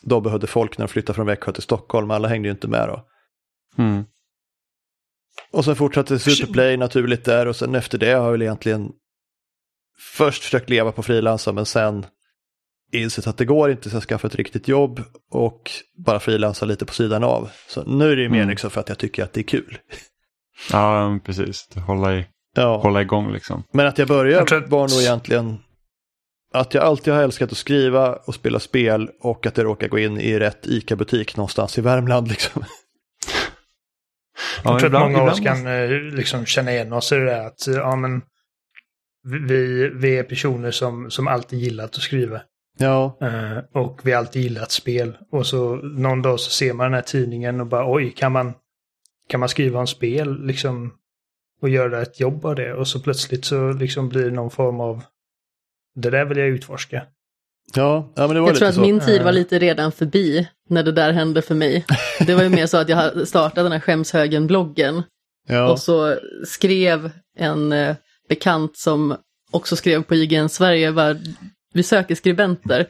[0.01, 2.11] de behövde folk när de flyttade från Växjö till Stockholm.
[2.11, 3.05] Alla hängde ju inte med då.
[3.77, 4.05] Mm.
[5.51, 8.91] Och sen fortsatte Superplay naturligt där och sen efter det har jag väl egentligen
[10.17, 12.05] först försökt leva på frilansa men sen
[12.93, 15.71] insett att det går inte så jag skaffade ett riktigt jobb och
[16.05, 17.49] bara frilansa lite på sidan av.
[17.67, 18.49] Så nu är det ju mer Mm.
[18.49, 19.77] liksom för att jag tycker att det är kul.
[20.71, 21.69] ja, precis.
[21.87, 22.77] Hålla, i, Ja.
[22.77, 23.63] hålla igång liksom.
[23.73, 25.57] Men att jag Jag började tror att- var nog egentligen
[26.53, 29.99] att jag alltid har älskat att skriva och spela spel och att jag råkar gå
[29.99, 32.63] in i rätt ICA-butik någonstans i Värmland liksom.
[34.63, 37.15] Ja, Jag tror ibland- att många av oss kan eh, liksom känna igen oss i
[37.15, 38.21] det där att ja, men,
[39.23, 42.41] vi, vi är personer som, som alltid gillat att skriva.
[42.77, 45.17] Ja, Eh, och vi har alltid gillat spel.
[45.31, 48.53] Och så någon dag så ser man den här tidningen och bara oj, kan man,
[49.29, 50.93] kan man skriva om spel liksom
[51.61, 52.73] och göra ett jobb av det?
[52.73, 55.03] Och så plötsligt så liksom blir det någon form av
[55.95, 57.03] det där vill jag utforska.
[57.75, 58.81] Ja, ja men det var Jag lite tror att så.
[58.81, 61.85] min tid var lite redan förbi när det där hände för mig.
[62.19, 65.03] Det var ju mer så att jag startat den här skämshögen-bloggen
[65.47, 67.95] Ja, och så skrev en eh,
[68.29, 69.15] bekant som
[69.51, 71.15] också skrev på IGN Sverige, bara,
[71.73, 72.87] vi söker skribenter,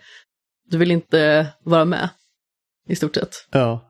[0.69, 2.09] du vill inte vara med,
[2.89, 3.47] i stort sett.
[3.51, 3.87] ja.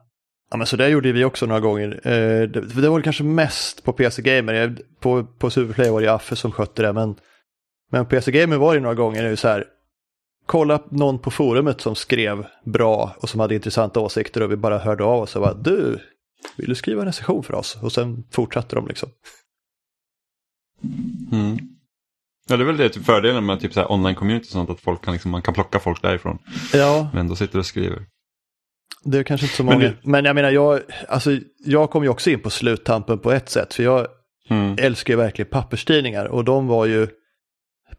[0.50, 2.00] Ja men så det gjorde vi också några gånger.
[2.04, 4.78] Eh, det, var kanske mest på PC Gamer.
[5.00, 7.14] På, på Superplay var det Affe som skötte det men,
[7.92, 9.64] men på PC Gamer var det några gånger det är ju så här.
[10.46, 14.78] Kolla någon på forumet som skrev bra och som hade intressanta åsikter och vi bara
[14.78, 15.98] hörde av oss och bara du,
[16.56, 17.78] vill du skriva en recension för oss?
[17.82, 19.08] Och sen fortsatte de liksom.
[21.32, 21.58] Mm.
[22.48, 25.12] Ja, det är väl det typ fördelen med typ online-community och sånt, att folk kan
[25.12, 26.38] liksom, man kan plocka folk därifrån.
[26.72, 28.06] Ja, Men då sitter och skriver.
[29.04, 29.84] det är kanske inte så Men många.
[29.88, 31.30] det- Men jag menar, jag, alltså,
[31.64, 33.74] jag kom ju också in på sluttampen på ett sätt.
[33.74, 34.06] För jag
[34.48, 34.76] Mm.
[34.78, 37.08] älskar ju verkligen papperstidningar och de var ju,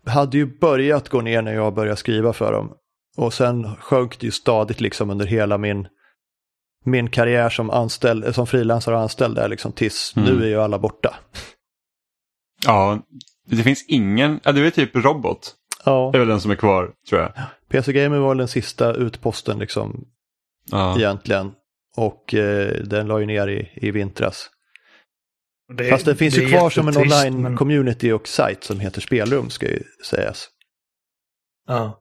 [0.05, 2.73] hade ju börjat gå ner när jag började skriva för dem.
[3.17, 5.87] Och sen sjönk det ju stadigt liksom under hela min,
[6.85, 10.29] min karriär som, anställd, som frilansare och anställd där liksom tills Mm.
[10.29, 11.15] nu är ju alla borta.
[12.65, 12.99] Ja,
[13.47, 15.55] det finns ingen, ja det är typ Robot.
[15.85, 17.31] Ja, Det är väl den som är kvar, tror jag.
[17.69, 20.05] PC Gamer var den sista utposten liksom
[20.71, 20.97] Ja.
[20.97, 21.51] egentligen.
[21.97, 24.49] Och eh, den la ju ner i, i vintras.
[25.77, 29.01] Det, Fast det finns ju kvar som en jättetrist, men- online-community och sajt som heter
[29.01, 30.49] Spelrum ska ju sägas.
[31.67, 31.99] Ja.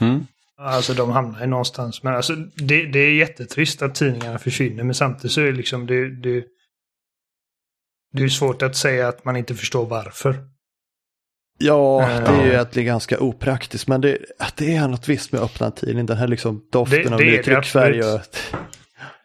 [0.00, 0.26] Mm.
[0.58, 2.02] Alltså de hamnar ju någonstans.
[2.02, 4.84] Men alltså det, det är jättetrist att tidningarna försvinner.
[4.84, 6.44] Men samtidigt så är det liksom det, det,
[8.12, 10.44] det är svårt att säga att man inte förstår varför.
[11.58, 15.32] Ja, Eh, det är ju egentligen ganska opraktiskt, men det, att det är något visst
[15.32, 16.06] med att öppna en tidning.
[16.06, 18.00] Den här liksom doften Det- av det är ny tryckfärg.
[18.02, 18.20] Och,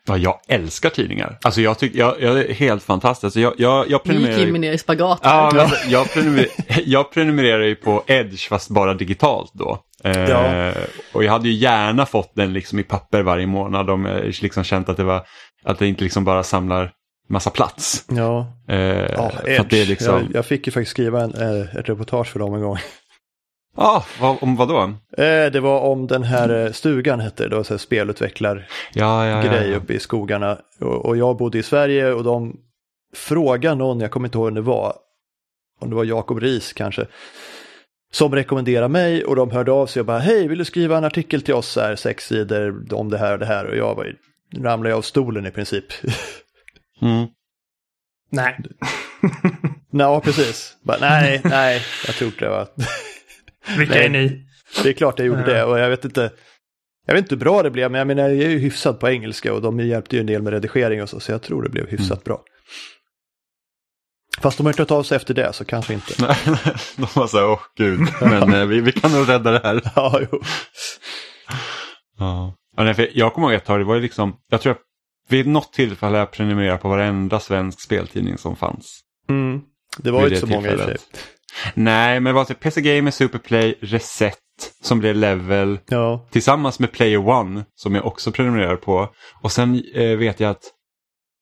[0.07, 1.37] Ja, jag älskar tidningar.
[1.41, 3.37] Alltså jag tycker, jag, jag är helt fantastisk.
[3.37, 5.19] Jag, jag, jag Nu gick prenumererar Jimmy ner i spagat.
[5.23, 6.47] Ja, men jag, prenumer,
[6.85, 9.79] jag prenumererar ju på Edge fast bara digitalt då.
[10.03, 10.71] Eh, Ja.
[11.13, 14.63] Och jag hade ju gärna fått den liksom i papper varje månad om jag liksom
[14.63, 15.25] känt att det var
[15.63, 16.91] att det inte liksom bara samlar
[17.29, 18.05] massa plats.
[18.09, 19.87] Ja, Eh, ja Edge.
[19.87, 22.77] liksom, jag, jag fick ju faktiskt skriva en, eh, ett reportage för dem en gång.
[23.77, 24.81] Ah, vad, om vad då?
[25.23, 28.67] Eh, det var om den här eh, stugan hette det, det var så här spelutvecklargrej
[28.93, 29.77] Ja, ja, ja, ja.
[29.77, 30.57] uppe i skogarna.
[30.79, 32.59] Och, och jag bodde i Sverige och de
[33.15, 34.93] frågade någon, jag kommer inte ihåg vem det var,
[35.81, 37.05] om det var Jakob Ris kanske,
[38.11, 41.03] som rekommenderade mig och de hörde av sig och bara hej, vill du skriva en
[41.03, 44.15] artikel till oss här, sex sidor om det här och det här och jag var
[44.57, 45.85] ramlade av stolen i princip.
[47.01, 47.27] Mm.
[48.29, 48.57] Nej.
[49.91, 50.77] Ja, precis.
[50.83, 52.67] Bara, nej, nej, jag tror inte det var.
[53.77, 54.06] Vilka Nej.
[54.06, 54.45] är ni?
[54.84, 56.32] Det är klart jag gjorde det och jag vet inte,
[57.08, 59.10] jag vet inte hur bra det blev, men jag menar jag är ju hyfsad på
[59.10, 61.69] engelska och de hjälpte ju en del med redigering och så, så jag tror det
[61.69, 62.43] blev hyfsat bra.
[64.39, 66.13] Fast de har inte tagit av sig efter det, så kanske inte.
[66.95, 69.82] De var så här, åh gud, men eh, vi, vi kan nog rädda det här.
[69.95, 70.41] Ja, jo.
[72.17, 72.53] Ja.
[72.77, 74.82] Ja, nej, för jag kommer ihåg ett tag, det var ju liksom, jag tror att
[75.30, 78.99] vid något tillfälle jag prenumererade på varenda svensk speltidning som fanns.
[79.30, 79.62] Mm.
[79.97, 80.97] Det var ju inte så många i och för sig.
[81.73, 84.37] Nej, men det var typ PC Gamer, Superplay, Reset
[84.81, 89.09] som blev Level Ja, tillsammans med Player One som jag också prenumererar på.
[89.41, 90.63] Och sen eh, vet jag att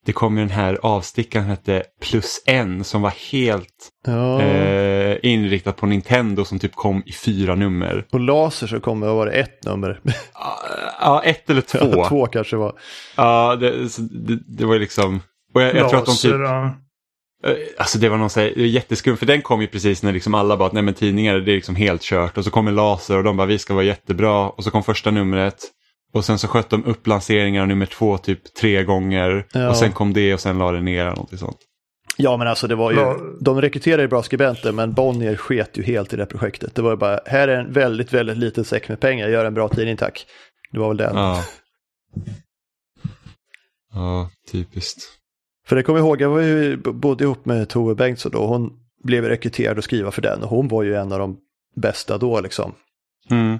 [0.06, 4.42] det kom ju den här avstickaren som hette Plus N som var helt ja.
[4.42, 8.06] eh, inriktad på Nintendo som typ kom i fyra nummer.
[8.12, 10.00] Och laser så kommer, vad var det, ett nummer?
[11.00, 12.06] Ja, ett eller två.
[12.06, 12.74] Två kanske var.
[13.16, 13.72] Ja, det,
[14.12, 15.22] det, det var ju liksom...
[15.54, 16.32] Och jag, jag tror att de typ...
[17.46, 20.04] Eh, Alltså det var någon så här, det är jätteskumt för den kom ju precis
[20.04, 22.52] när liksom alla bara att nej men tidningar det är liksom helt kört och så
[22.52, 25.64] kommer Laser och de bara vi ska vara jättebra och så kom första numret
[26.14, 29.70] och sen så sköt de upp lanseringen av nummer två typ tre gånger Ja.
[29.70, 31.58] och sen kom det och sen la det ner eller någonting sånt.
[32.18, 33.18] Ja, men alltså det var ju, Ja.
[33.42, 36.76] de rekryterade ju bra skribenter, men Bonnier sket ju helt i det projektet.
[36.76, 39.54] Det var ju bara, här är en väldigt, väldigt liten säck med pengar, gör en
[39.54, 40.26] bra tidning tack.
[40.72, 41.16] Det var väl den.
[41.16, 41.44] Ja.
[43.94, 45.04] Ja, typiskt.
[45.68, 48.74] För det kommer jag ihåg, jag var ju, bodde ihop med Tove Bengtsson då, hon
[49.04, 51.38] blev rekryterad att skriva för den och hon var ju en av de
[51.76, 52.74] bästa då liksom.
[53.30, 53.60] Mm.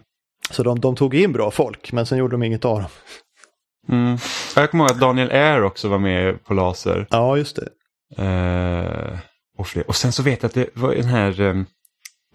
[0.52, 2.90] Så de, de tog in bra folk, men sen gjorde de inget av dem.
[3.90, 4.18] Mm.
[4.56, 7.08] Jag kommer ihåg att Daniel Air också var med på Laser.
[7.10, 7.70] Ja, just det.
[8.24, 9.20] Eh,
[9.58, 9.88] och, fler.
[9.88, 11.42] och sen så vet jag att det var den här...
[11.42, 11.64] Eh,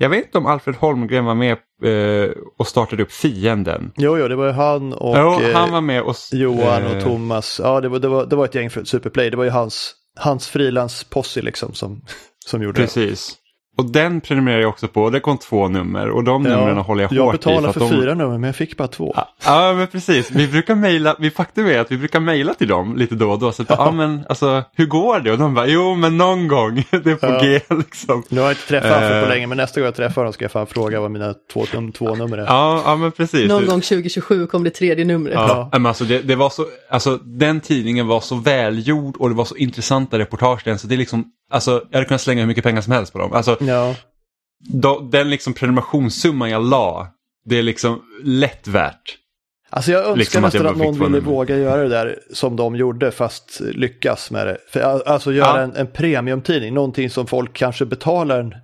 [0.02, 1.52] jag vet inte om Alfred Holmgren var med
[1.84, 3.92] eh, och startade upp Fienden.
[3.96, 6.16] Jo, jo, det var ju han och jo, eh, han var med och...
[6.32, 7.60] Johan och eh, Thomas.
[7.62, 9.30] Ja, det var, det, var, det var ett gäng för Superplay.
[9.30, 12.02] Det var ju hans, hans frilansposse liksom som,
[12.46, 13.36] som gjorde Precis.
[13.80, 15.10] Och den prenumererar jag också på.
[15.10, 16.50] Det kom två nummer och de det.
[16.56, 17.38] numren håller jag, jag hårt i.
[17.38, 17.90] betalade att för de...
[17.90, 19.12] fyra nummer, men jag fick bara två.
[19.16, 20.30] Ja, Ja, men precis.
[20.30, 23.38] Vi brukar mejla, vi faktum är att vi brukar mejla till dem lite då och
[23.38, 23.52] då.
[23.52, 23.90] Så att, ja.
[23.90, 25.32] men alltså, hur går det?
[25.32, 27.40] Och de bara, jo men någon gång, det är på Ja.
[27.42, 28.22] G liksom.
[28.28, 29.22] Nu har jag inte träffat honom Eh.
[29.22, 31.60] på länge, men nästa gång jag träffar honom ska jag fan fråga vad mina två,
[31.64, 32.44] num- två nummer är.
[32.46, 33.48] Ja, ja men precis.
[33.48, 35.34] Någon gång 2027 kom det tredje numret.
[35.34, 39.34] Ja, men alltså, det, det var så, alltså den tidningen var så välgjord och det
[39.34, 42.48] var så intressanta reportage den så det är liksom, alltså jag hade kunnat slänga hur
[42.48, 43.32] mycket pengar som helst på dem.
[43.32, 43.94] Alltså Ja,
[44.72, 47.08] då, den liksom prenumerationssumman jag la,
[47.44, 49.16] det är liksom lätt värt.
[49.72, 52.56] Alltså jag önskar Liksom att nästan att bara någon ville våga göra det där som
[52.56, 54.58] de gjorde fast lyckas med det.
[54.72, 55.62] För, al- alltså göra Ja.
[55.62, 58.54] en, en premiumtidning, någonting som folk kanske betalar en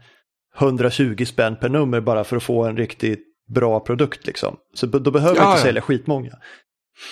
[0.58, 3.20] 120 spänn per nummer bara för att få en riktigt
[3.54, 4.56] bra produkt liksom.
[4.74, 5.64] Så då behöver Ja, vi inte ja.
[5.64, 6.32] sälja skitmånga.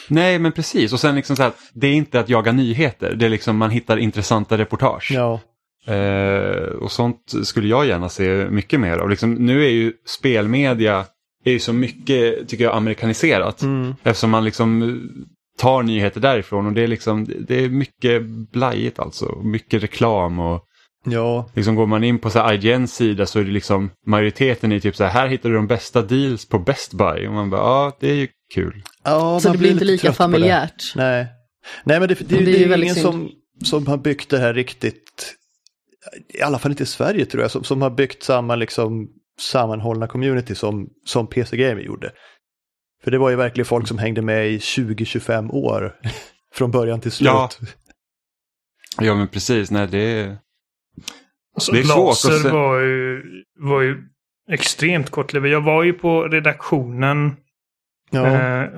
[0.08, 3.26] Nej men precis och sen liksom så här, det är inte att jaga nyheter, det
[3.26, 5.10] är liksom man hittar intressanta reportage.
[5.14, 5.40] Ja,
[5.86, 9.10] Eh, och sånt skulle jag gärna se mycket mer av.
[9.10, 11.04] Liksom, nu är ju spelmedia
[11.44, 13.62] är ju så mycket, tycker jag, amerikaniserat.
[13.62, 13.94] mm.
[14.02, 15.00] Eftersom man liksom
[15.58, 19.38] tar nyheter därifrån och det är liksom, det är mycket blajigt alltså.
[19.42, 20.64] Mycket reklam och
[21.04, 21.50] ja.
[21.54, 24.80] liksom går man in på så här IGNs sida så är det liksom majoriteten i
[24.80, 27.26] typ så här, här hittar du de bästa deals på Best Buy.
[27.26, 28.82] Och man bara, ja det är ju kul.
[29.04, 30.92] ja Så det blir inte lite lika familjärt.
[30.96, 31.26] Nej.
[31.84, 33.06] Nej, men det, det, det, Det är är ju ingen synd.
[33.06, 33.30] som,
[33.64, 35.34] som har byggt det här riktigt,
[36.28, 39.08] i alla fall inte i Sverige tror jag, som, som har byggt samma liksom
[39.40, 42.12] sammanhållna community som, som PC Gamer gjorde.
[43.04, 45.96] För det var ju verkligen folk som hängde med i 20-25 år
[46.54, 47.26] från början till slut.
[47.28, 47.50] Ja.
[49.00, 50.38] Ja men precis, nej det är...
[51.54, 53.22] Alltså, Det är svårt att Laser se- var ju,
[53.58, 54.02] var ju
[54.50, 55.50] extremt kortlivad.
[55.50, 57.36] Jag var ju på redaktionen.
[58.10, 58.26] Ja.
[58.26, 58.70] Eh,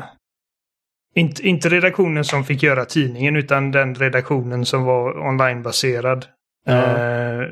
[1.14, 6.26] inte, inte redaktionen som fick göra tidningen utan den redaktionen som var onlinebaserad.
[6.66, 6.72] Ja.
[6.72, 7.48] Eh,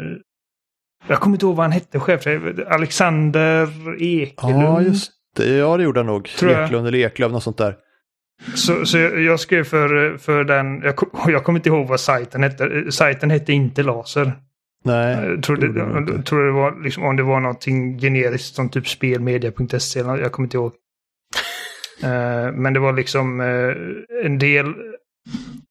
[1.07, 2.27] jag kommer inte ihåg vad han hette chef.
[2.69, 3.69] Alexander
[4.03, 4.63] Ekelund.
[4.63, 5.57] ja, just det.
[5.57, 6.29] Ja, det gjorde han nog.
[6.29, 6.65] Tror jag.
[6.65, 7.77] Eklund eller Eklöf, något sånt där.
[8.55, 10.95] Så, så jag, jag skrev för, för den, jag,
[11.27, 12.93] jag kommer inte ihåg vad sajten hette.
[12.93, 14.33] Sajten hette inte Laser.
[14.85, 16.13] Nej, Jag inte.
[16.13, 20.01] jag trodde det var liksom, om det var någonting generiskt som typ spelmedia.se.
[20.01, 20.73] Jag kommer inte ihåg.
[22.03, 23.75] Eh, men det var liksom eh,
[24.27, 24.67] en del,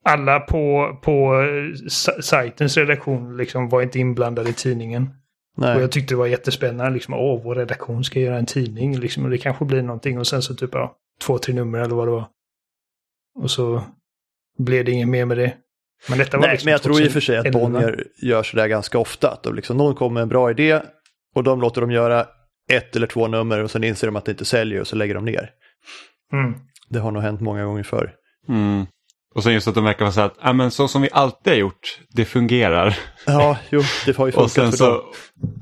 [0.05, 5.09] alla på, på eh, sa- sajtens redaktion liksom var inte inblandade i tidningen.
[5.57, 5.79] Och nej.
[5.79, 6.93] jag tyckte det var jättespännande.
[6.93, 8.99] Liksom, Åh, vår redaktion ska göra en tidning.
[8.99, 10.19] Liksom, och det kanske blir någonting.
[10.19, 12.27] Och sen så typ ja, två, tre nummer eller vad det var.
[13.35, 13.83] Och så
[14.57, 15.53] blev det inget mer med det.
[16.09, 17.79] Men detta var Nej, liksom men jag tror i och för sig att 2011.
[17.79, 19.29] Bonnier gör sådär ganska ofta.
[19.29, 20.81] Att de liksom, någon kommer med en bra idé
[21.35, 22.27] och de låter dem göra
[22.71, 25.13] ett eller två nummer och sen inser de att det inte säljer och så lägger
[25.13, 25.49] de ner.
[26.33, 26.53] Mm.
[26.89, 28.13] Det har nog hänt många gånger förr.
[28.49, 28.85] Mm.
[29.35, 31.53] Och sen just att de verkar vara så att, ja men så som vi alltid
[31.53, 32.97] har gjort, det fungerar.
[33.25, 35.01] Ja, jo, det har ju Och funkat sen för så, dem.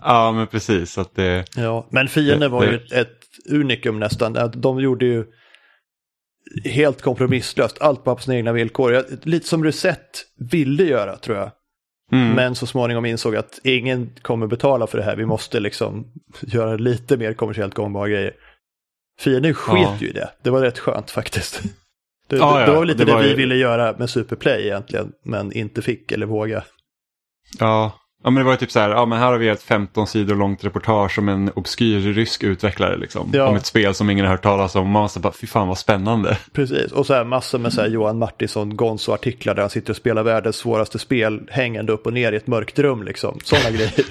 [0.01, 3.17] ja men precis, att det, Ja, men fienden Det- var ju det- ett, ett
[3.51, 4.51] unikum nästan.
[4.55, 5.25] De gjorde ju
[6.65, 8.93] helt kompromisslöst, allt bara på sina egna villkor.
[8.93, 11.51] Jag, lite som Reset ville göra tror jag.
[12.11, 12.29] mm.
[12.35, 15.15] Men så småningom insåg att ingen kommer betala för det här.
[15.15, 16.07] Vi måste liksom
[16.41, 18.33] göra lite mer kommersiellt gångbara grejer.
[19.19, 19.97] Fienden sket Ja.
[19.99, 20.29] ju i det.
[20.43, 21.61] Det var rätt skönt faktiskt.
[22.35, 24.61] Det, Ja, det, det var lite det det, var vi ju- ville göra med Superplay
[24.65, 26.63] egentligen, men inte fick eller våga.
[27.59, 27.91] ja.
[28.23, 30.07] ja men det var ju typ så här, ja men här har vi ett 15
[30.07, 33.29] sidor långt reportage om en obskyr rysk utvecklare liksom.
[33.33, 33.47] Ja.
[33.47, 34.89] Om ett spel som ingen har hört talas om.
[34.89, 36.37] Man måste bara, fy fan vad spännande.
[36.53, 39.97] Precis, och så här massor med så här Johan Martinsson Gonzo-artiklar där han sitter och
[39.97, 43.39] spelar världens svåraste spel hängande upp och ner i ett mörkt rum liksom.
[43.43, 44.05] Sådana grejer.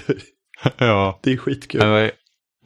[0.78, 1.20] ja.
[1.22, 1.80] Det är skitkul.
[1.80, 2.12] Det var, det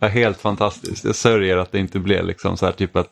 [0.01, 1.05] var helt fantastiskt.
[1.05, 3.11] Jag sörjer att det inte blev liksom så här typ att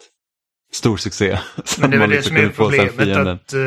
[0.74, 1.38] stor succé.
[1.78, 3.26] Men det är väl det liksom som är problemet.
[3.26, 3.60] Att, eh,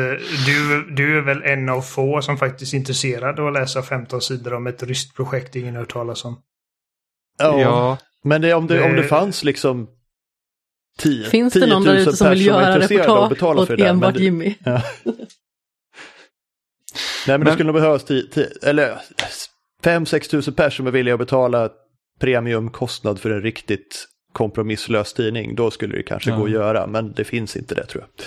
[0.46, 4.20] du, du är väl en av få som faktiskt är intresserad av att läsa 15
[4.20, 6.40] sidor om ett ryskt projekt ingen har hört talas om.
[7.38, 9.88] Ja, Ja, men det, om, det, om det Det- fanns liksom
[10.98, 13.30] 10 Finns det någon där 10 000 ute som vill göra intresserade av att reportage
[13.30, 14.54] betala åt för det enbart det- Jimmy?
[14.64, 14.82] Ja.
[17.26, 18.98] Nej men, det Men- skulle nog behövas 10, 10, eller
[19.84, 21.70] 5-6 tusen pers som är villiga att betala
[22.20, 25.54] premiumkostnad för en riktigt kompromisslös tidning.
[25.54, 26.36] Då skulle det kanske Ja.
[26.36, 28.26] gå att göra, men det finns inte det tror jag.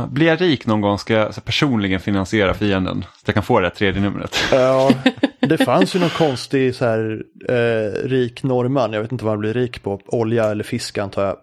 [0.00, 3.02] Ja, Blir jag rik någon gång ska jag personligen finansiera fienden.
[3.02, 4.36] Så jag kan få det här tredje numret.
[4.52, 4.90] Ja,
[5.40, 9.40] det fanns ju någon konstig så här eh, rik norrman, jag vet inte vad han
[9.40, 11.36] blir rik på, olja eller fisk antar jag,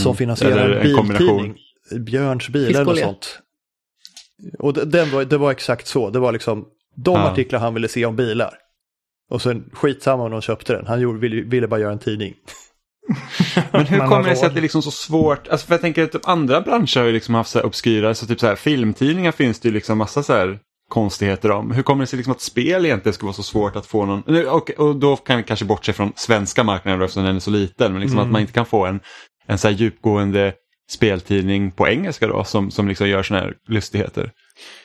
[0.00, 0.80] som finansierar Mm.
[0.80, 1.56] Eller en en biltidning.
[2.04, 3.38] Björns bil eller sånt.
[4.58, 6.64] Och det, den var, det var exakt så, det var liksom
[6.96, 7.30] de Ja.
[7.30, 8.54] artiklar han ville se om bilar.
[9.30, 12.34] Och sen skitsamma om de köpte den, han gjorde, ville, ville bara göra en tidning.
[13.70, 15.48] Men hur kommer det sig att det är liksom så svårt?
[15.48, 18.14] Alltså för jag tänker att typ andra branscher har ju liksom haft så här obskyra,
[18.14, 21.70] så typ så här filmtidningar finns det ju liksom massa så här konstigheter om.
[21.70, 24.46] Hur kommer det sig liksom att spel egentligen skulle vara så svårt att få någon,
[24.46, 27.50] och, och då kan vi kanske bortse från svenska marknaden då, eftersom den är så
[27.50, 28.28] liten, men liksom Mm.
[28.28, 29.00] att man inte kan få en,
[29.46, 30.52] en så här djupgående
[30.90, 34.30] speltidning på engelska då som, som liksom gör sådana här lustigheter.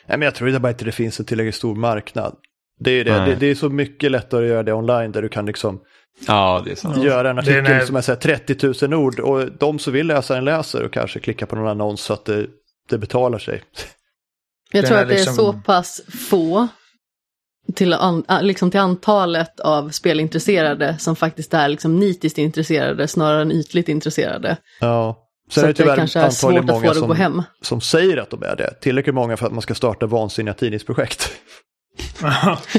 [0.08, 2.34] Nej, men jag tror det bara inte det finns en tillräckligt stor marknad.
[2.80, 3.24] Det är, det.
[3.24, 5.80] Det, det är så mycket lättare att göra det online där du kan liksom
[6.26, 7.02] Ja, det är sant.
[7.04, 9.78] göra en Det är artikel när- som är så här 30 000 ord och de
[9.78, 12.46] som vill läsa den läser och kanske klickar på någon annons så att det,
[12.88, 13.62] det betalar sig.
[14.72, 16.00] Jag tror är att det är liksom- så pass
[16.30, 16.68] få
[17.74, 23.52] till, an, liksom till antalet av spelintresserade som faktiskt är liksom nitiskt intresserade snarare än
[23.52, 24.56] ytligt intresserade.
[24.80, 25.24] Ja.
[25.50, 26.90] Så Sen är det att det tyvärr kanske är svårt antagligen att få många det
[26.90, 27.42] att gå som, hem.
[27.62, 28.74] som säger att de är det.
[28.80, 31.30] Tillräckligt många för att man ska starta vansinniga tidningsprojekt.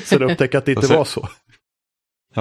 [0.06, 1.28] Så de upptäcker att det inte så- var så.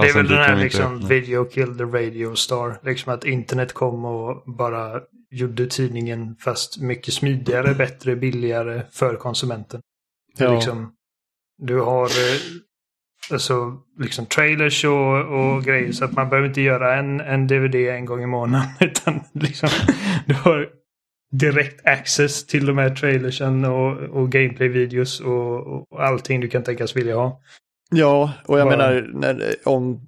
[0.03, 1.11] Det är väl den här liksom upp.
[1.11, 2.79] video kill the radio star.
[2.83, 9.81] Liksom att internet kom och bara gjorde tidningen fast mycket smidigare, bättre, billigare för konsumenten.
[10.39, 10.55] Ja.
[10.55, 10.93] Liksom,
[11.59, 12.41] du har eh,
[13.31, 17.75] alltså, liksom trailers och, och grejer så att man behöver inte göra en, en DVD
[17.75, 18.69] en gång i månaden.
[18.81, 19.69] Utan liksom,
[20.27, 20.69] du har
[21.31, 26.97] direkt access till de här trailersen och, och gameplay-videos och, och allting du kan tänkas
[26.97, 27.41] vilja ha.
[27.91, 30.01] Ja, och jag Bara- menar när, om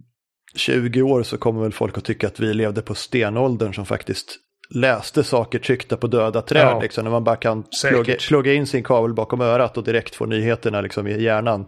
[0.55, 4.37] 20 år så kommer väl folk att tycka att vi levde på stenåldern som faktiskt
[4.75, 6.67] läste saker tryckta på döda träd.
[6.67, 6.81] Ja.
[6.81, 10.27] Liksom, när man bara kan plugga, plugga in sin kabel bakom örat och direkt få
[10.27, 11.67] nyheterna liksom, i hjärnan.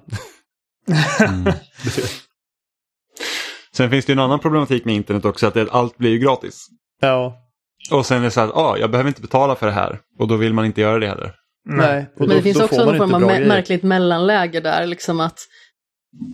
[1.20, 1.52] Mm.
[3.76, 6.18] Sen finns det ju en annan problematik med internet också, att det, allt blir ju
[6.18, 6.66] gratis.
[7.00, 7.36] Ja,
[7.92, 9.98] Och sen är det så här, att ah, jag behöver inte betala för det här.
[10.18, 11.34] Och då vill man inte göra det heller.
[11.64, 12.06] nej.
[12.16, 15.38] Men då, det finns då också någon form av märkligt mellanläge där, liksom att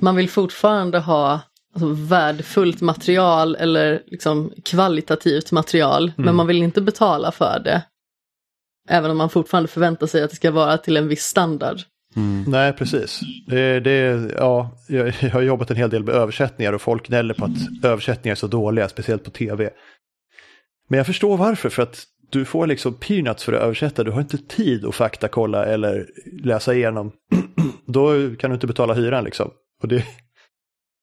[0.00, 1.40] man vill fortfarande ha
[1.74, 6.12] alltså, värdefullt material eller liksom kvalitativt material, Mm.
[6.16, 7.82] men man vill inte betala för det.
[8.88, 11.80] Även om man fortfarande förväntar sig att det ska vara till en viss standard.
[12.46, 13.20] Nej, precis.
[13.46, 17.34] Det, det, ja, jag, jag har jobbat en hel del med översättningar och folk gnäller
[17.34, 19.70] på att översättningar är så dåliga, speciellt på tv.
[20.88, 24.20] Men jag förstår varför, för att du får liksom peanuts för att översätta, du har
[24.20, 26.06] inte tid att faktakolla eller
[26.42, 27.12] läsa igenom.
[27.86, 29.50] Då kan du inte betala hyran liksom.
[29.82, 30.04] Och det,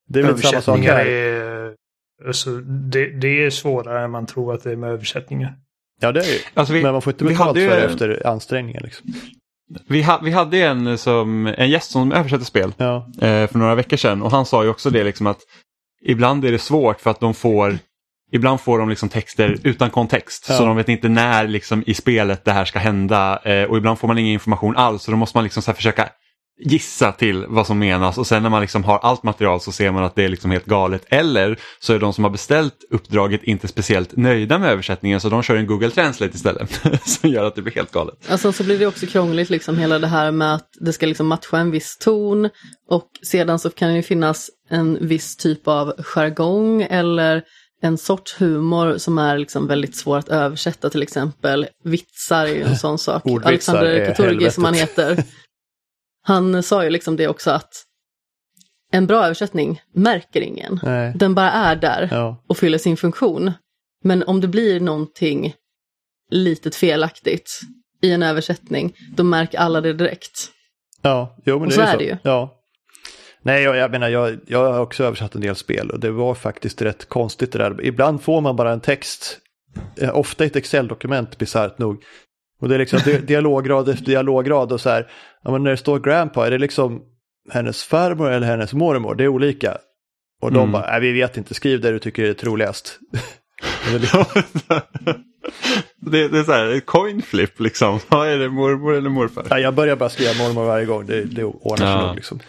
[0.09, 1.05] det är väl samma sak här.
[1.05, 1.73] är...
[2.27, 5.55] Alltså, det, det är svårare än man tror att det är med översättningar.
[6.01, 6.39] Ja, det är ju.
[6.53, 8.83] Alltså vi, Men man får inte betalt hade för ju- det efter ansträngningen.
[8.83, 9.13] Liksom.
[9.87, 13.75] vi, ha, vi hade en, som, en gäst som översätter spel Ja, eh, för några
[13.75, 15.39] veckor sedan och han sa ju också det liksom att
[16.03, 17.77] ibland är det svårt för att de får
[18.31, 20.57] Ibland får de liksom texter utan kontext Ja.
[20.57, 23.99] så de vet inte när liksom i spelet det här ska hända eh, och ibland
[23.99, 26.09] får man ingen information alls så då måste man liksom så här försöka
[26.57, 29.91] gissa till vad som menas och sen när man liksom har allt material så ser
[29.91, 31.05] man att det är liksom helt galet.
[31.09, 35.43] Eller så är de som har beställt uppdraget inte speciellt nöjda med översättningen så de
[35.43, 38.15] kör en Google Translate istället som gör att det blir helt galet.
[38.29, 41.27] Alltså så blir det också krångligt liksom hela det här med att det ska liksom
[41.27, 42.49] matcha en viss ton
[42.89, 47.43] och sedan så kan det ju finnas en viss typ av jargong eller
[47.81, 51.67] en sorts humor som är liksom väldigt svår att översätta till exempel.
[51.83, 53.21] Vitsar är ju en sån sak.
[53.25, 55.23] Ordvitsar Alexander Katurgi som han heter.
[56.27, 57.71] Han sa ju liksom det också att
[58.91, 60.79] en bra översättning märker ingen.
[60.83, 61.13] nej.
[61.15, 63.51] Den bara är där Ja, och fyller sin funktion.
[64.03, 65.53] Men om det blir någonting
[66.31, 67.59] litet felaktigt
[68.01, 70.51] i en översättning, då märker alla det direkt.
[71.01, 71.37] ja.
[71.45, 71.97] jo men Och det så är, så.
[71.97, 72.17] det ju.
[72.23, 72.61] Ja.
[73.41, 76.35] Nej, jag, jag menar, jag, jag har också översatt en del spel och det var
[76.35, 77.85] faktiskt rätt konstigt det där.
[77.85, 79.39] Ibland får man bara en text,
[80.01, 82.03] eh, ofta i ett Excel-dokument, bisarrt nog.
[82.61, 85.11] Och det är liksom di- dialograd efter dialograd och så här,
[85.45, 87.01] ja, men när det står grandpa, är det liksom
[87.51, 89.15] hennes farmor eller hennes mormor?
[89.15, 89.77] Det är olika.
[90.41, 90.71] Och de Mm.
[90.71, 92.99] bara, nej vi vet inte, skriv det du tycker är troligast.
[93.91, 94.25] Det liksom-
[95.97, 97.95] det, det är så här, ett coin flip liksom.
[98.11, 99.45] Är det, mormor eller morfar?
[99.49, 102.07] Ja, jag börjar bara skriva mormor varje gång, det, det ordnar sig Ja.
[102.07, 102.39] nog liksom.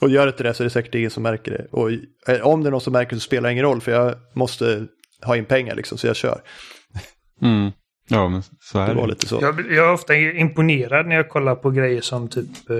[0.00, 1.66] Och gör inte det så är det säkert ingen som märker det.
[1.70, 1.90] Och
[2.28, 4.14] eh, om det är någon som märker det så spelar det ingen roll för jag
[4.34, 4.86] måste
[5.24, 6.40] ha in pengar liksom så jag kör.
[7.42, 7.70] Mm.
[8.12, 9.00] Ja, men så är Det det.
[9.00, 9.38] var lite så.
[9.40, 12.76] Jag, jag är ofta imponerad när jag kollar på grejer som typ eh,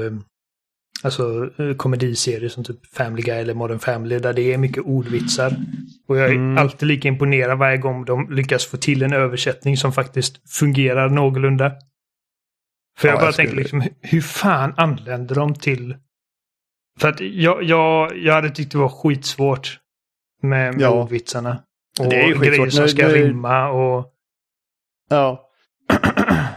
[1.03, 5.57] alltså eh, komediserier som typ Family Guy eller Modern Family där det är mycket ordvitsar.
[6.09, 6.59] Och jag är Mm.
[6.59, 11.73] alltid lika imponerad varje gång de lyckas få till en översättning som faktiskt fungerar någorlunda.
[12.99, 15.97] För Ja, jag bara jag tänker skulle- liksom, hur- fan anländer de till...
[17.01, 19.79] För att jag, jag, jag hade tyckt det var skitsvårt
[20.43, 20.91] med, med Ja.
[21.03, 21.63] ordvitsarna.
[22.01, 24.09] Och Det är ju grejer som Nu- ska nu- rimma och...
[25.13, 25.49] Ja,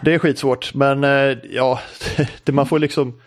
[0.04, 1.80] det är skitsvårt men eh, ja,
[2.44, 3.22] det, man får liksom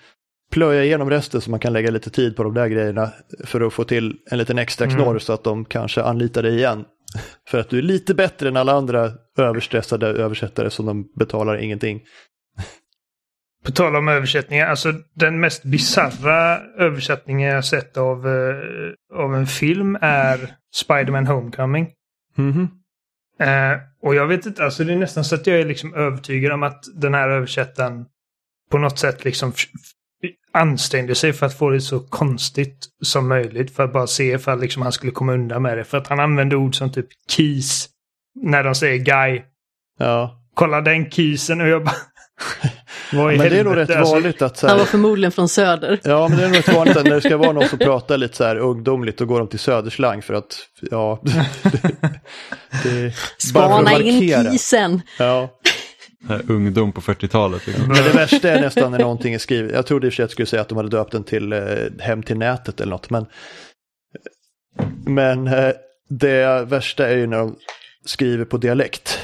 [0.52, 3.10] plöja igenom resten så man kan lägga lite tid på de där grejerna
[3.44, 4.96] för att få till en liten extra Mm.
[4.96, 6.84] knorr så att de kanske anlitar dig igen.
[7.48, 12.00] För att du är lite bättre än alla andra överstressade översättare som de betalar ingenting.
[13.64, 18.56] På tal om översättningar, alltså den mest bizarra översättningen jag sett av, eh,
[19.24, 21.88] av en film är Spider-Man Homecoming.
[22.36, 22.68] Mhm.
[23.40, 26.52] Eh, och jag vet inte, alltså det är nästan så att jag är liksom övertygad
[26.52, 28.06] om att den här översättaren
[28.70, 29.52] på något sätt liksom
[30.52, 34.60] ansträngde sig för att få det så konstigt som möjligt för att bara se ifall
[34.60, 35.84] liksom han skulle komma undan med det.
[35.84, 37.88] För att han använde ord som typ keys
[38.34, 39.42] när de säger guy.
[39.98, 41.94] Ja, Kolla den keysen och jag bara...
[43.12, 45.48] Vad men det är nog rätt Alltså, vanligt att så Han var här, förmodligen från
[45.48, 46.00] söder.
[46.04, 48.16] Ja, men det är nog rätt vanligt att när det ska vara någon som pratar
[48.18, 50.58] lite så här ungdomligt då går de till söderslang för att,
[50.90, 51.30] ja, det,
[51.62, 51.82] det,
[52.84, 54.50] bara för att Spana in markera.
[54.52, 55.02] kisen!
[55.18, 55.48] Ja,
[56.28, 57.66] Här, ungdom på 40-talet.
[57.66, 57.88] Liksom.
[57.88, 59.72] Men det värsta är nästan när någonting är skrivet.
[59.72, 61.24] Jag trodde i och för sig att jag skulle säga att de hade döpt den
[61.24, 61.60] till eh,
[61.98, 63.10] Hem till nätet eller något.
[63.10, 63.26] Men,
[65.06, 65.70] men eh,
[66.08, 67.56] det värsta är ju när de
[68.04, 69.18] skriver på dialekt.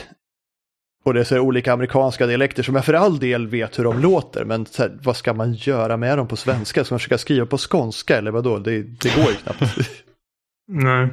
[1.05, 4.01] Och det är så olika amerikanska dialekter som jag för all del vet hur de
[4.01, 4.45] låter.
[4.45, 6.85] Men så här, vad ska man göra med dem på svenska?
[6.85, 8.59] Ska man försöka skriva på skånska eller vadå?
[8.59, 9.61] Det, det går ju knappt.
[10.69, 11.09] Nej.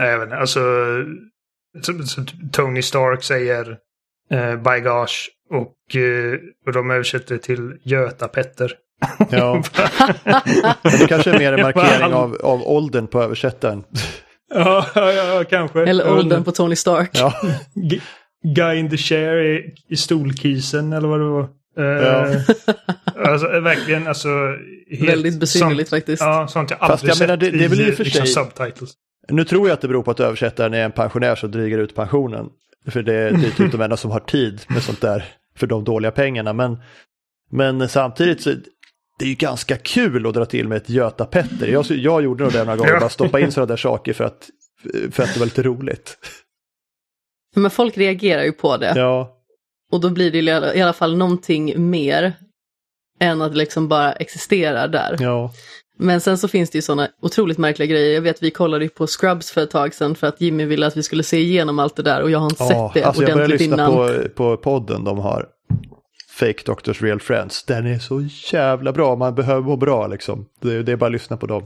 [0.00, 0.36] Inte.
[0.36, 0.60] Alltså,
[1.82, 3.78] så, så Tony Stark säger
[4.30, 8.72] eh, by gosh och, eh, och de översätter till Göta-Petter.
[9.30, 9.62] Ja.
[10.82, 13.84] Det kanske är mer en markering av, av åldern på översättaren.
[14.54, 15.82] ja, ja, ja, kanske.
[15.82, 17.10] Eller åldern på Tony Stark.
[17.12, 17.32] Ja,
[18.54, 21.42] Guy in the chair i, i stolkisen eller vad det var.
[21.78, 22.34] Eh, Ja.
[23.30, 24.28] alltså verkligen alltså.
[24.90, 26.22] helt Väldigt besynnerligt faktiskt.
[26.22, 28.90] Ja, sånt jag Fast aldrig jag sett menar, det- det i för liksom, sig- subtitles.
[29.28, 31.94] Nu tror jag att det beror på att översättaren är en pensionär som drygar ut
[31.94, 32.46] pensionen.
[32.88, 35.24] För det, det är typ de enda som har tid med sånt där
[35.56, 36.52] för de dåliga pengarna.
[36.52, 36.78] Men,
[37.50, 38.50] men samtidigt så
[39.18, 41.66] det är ju ganska kul att dra till med ett Göta-Petter.
[41.66, 44.48] Jag, jag gjorde nog det några gånger, bara stoppa in sådana där saker för att,
[45.10, 46.16] för att det var lite roligt.
[47.56, 48.92] Men folk reagerar ju på det.
[48.96, 49.32] Ja,
[49.92, 50.38] Och då blir det
[50.76, 52.32] i alla- fall någonting mer
[53.20, 55.16] än att liksom bara existera där.
[55.20, 55.52] ja,
[55.98, 58.14] Men sen så finns det ju sådana otroligt märkliga grejer.
[58.14, 60.86] Jag vet vi kollade ju på Scrubs för ett tag sedan för att Jimmy ville
[60.86, 63.06] att vi skulle se igenom allt det där och jag har inte Ja, sett det
[63.08, 63.94] alltså jag ordentligt lyssna innan.
[63.94, 65.46] på, på podden de har.
[66.38, 67.64] Fake Doctors Real Friends.
[67.64, 70.46] Den är så jävla bra, man behöver må bra liksom.
[70.60, 71.62] Det, det är bara att lyssna på dem.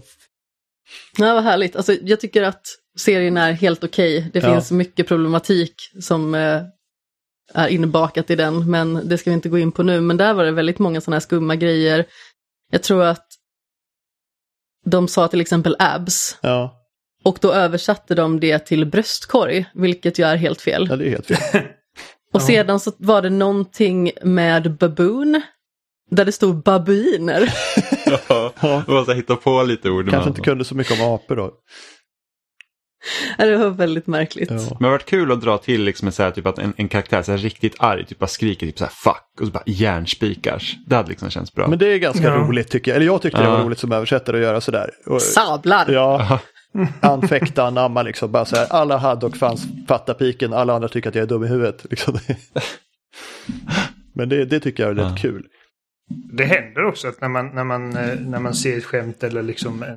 [1.19, 1.77] Ja, vad härligt.
[1.77, 2.63] Alltså, jag tycker att
[2.99, 4.31] serien är helt okej.
[4.33, 4.53] Det Ja.
[4.55, 6.63] finns mycket problematik som eh,
[7.55, 10.01] är inbakat i den, men det ska vi inte gå in på nu.
[10.01, 12.07] Men där var det väldigt många sådana här skumma grejer.
[12.73, 13.27] Jag tror att
[14.87, 16.77] de sa till exempel abs, Ja,
[17.25, 20.87] och då översatte de det till bröstkorg, vilket ju är helt fel.
[20.91, 21.63] ja det är helt fel.
[22.33, 25.43] Och sedan så var det någonting med baboon,
[26.11, 27.55] där det stod babuiner.
[28.29, 28.83] Ja, Ja.
[29.01, 30.11] och så hitta på lite ord.
[30.11, 31.51] Kanske inte kunde så mycket om apor då.
[33.39, 34.51] det var väldigt märkligt.
[34.51, 34.57] Ja.
[34.57, 36.89] Men det har varit kul att dra till liksom så här, typ att en, en
[36.89, 39.63] karaktär så här, riktigt arg, typ bara skriker typ så här fuck och så bara
[39.67, 40.77] järnspikars.
[40.87, 41.69] Det hade liksom känts bra.
[41.69, 42.35] Men det är ganska Ja.
[42.35, 42.97] roligt tycker jag.
[42.97, 43.65] Eller jag tyckte det var Ja.
[43.65, 44.91] roligt som översättare att göra sådär.
[45.21, 45.89] Sablar!
[45.91, 46.39] ja,
[47.01, 48.33] anfäkta, anamma liksom.
[48.33, 51.27] Bara så här, alla hade och fanns fatta piken, alla andra tycker att jag är
[51.29, 51.87] dum i huvudet.
[51.91, 52.19] Liksom.
[54.15, 55.17] Men det, det tycker jag är rätt Ja.
[55.23, 55.47] kul.
[56.11, 59.43] Det händer också att när man, när man, eh, när man ser ett skämt eller
[59.43, 59.97] liksom en,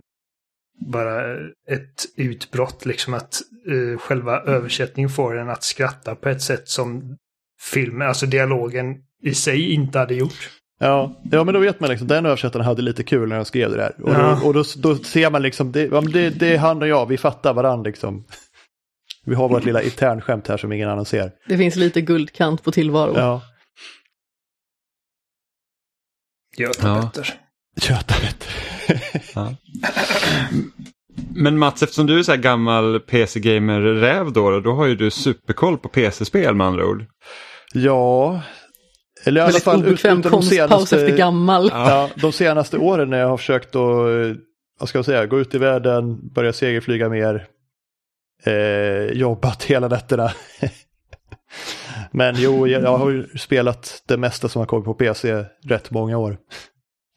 [0.85, 1.35] bara
[1.69, 7.17] ett utbrott, liksom att eh, själva översättningen får en att skratta på ett sätt som
[7.73, 10.49] filmen, alltså dialogen i sig inte hade gjort.
[10.79, 13.71] Ja, ja men då vet man liksom, den översättaren hade lite kul när han skrev
[13.71, 13.91] det där.
[14.03, 14.39] Och, Ja.
[14.41, 16.87] då, och då, då ser man liksom, det, ja, men det, det är han och
[16.87, 18.23] jag, vi fattar varandra liksom.
[19.25, 21.31] Vi har vårt lilla internskämt här som ingen annan ser.
[21.47, 23.13] Det finns lite guldkant på tillvaro.
[23.15, 23.41] Ja,
[26.57, 27.33] Götabötter.
[27.81, 28.47] Götarätt.
[29.35, 29.55] Ja.
[31.35, 35.77] Men Mats, eftersom du är så här gammal PC-gamer-räv då, då har ju du superkoll
[35.77, 37.05] på PC-spel med andra ord.
[37.73, 38.41] Ja,
[39.23, 41.69] eller i alla fall ut- obekväm utan de konstpaus efter gammal.
[41.73, 44.37] Ja, de senaste åren när jag har försökt att,
[44.79, 47.47] vad ska jag säga, gå ut i världen, börja segelflyga mer,
[48.45, 50.31] eh, jobbat hela nätterna.
[52.13, 55.91] Men jo, jag, jag har ju spelat det mesta som har kommit på PC rätt
[55.91, 56.37] många år.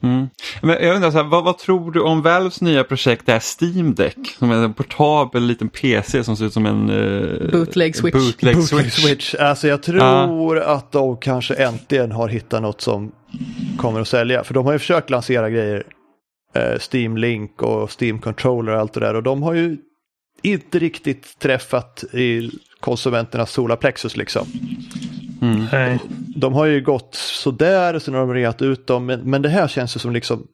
[0.03, 0.29] Mm.
[0.63, 3.43] Men jag undrar, så här, vad, vad tror du om Valves nya projekt, det här
[3.61, 4.19] Steam Deck?
[4.39, 8.15] Som är en portabel liten PC som ser ut som en eh, Bootleg switch.
[8.15, 9.05] bootleg Bootleg switch.
[9.05, 9.35] Switch.
[9.35, 13.13] Alltså jag tror att de kanske äntligen har hittat något som
[13.79, 14.45] kommer att sälja.
[14.45, 15.87] För de har ju försökt lansera grejer.
[16.55, 19.15] Eh, Steam Link och Steam Controller och allt det där.
[19.15, 19.77] Och de har ju
[20.43, 22.51] inte riktigt träffat i
[22.87, 24.47] konsumenternas solarplexus liksom.
[25.43, 25.67] Mm.
[25.73, 25.99] Nej.
[26.37, 29.07] De har ju gått sådär, sen har de reat ut dem.
[29.07, 30.47] Men, men det här känns ju som liksom.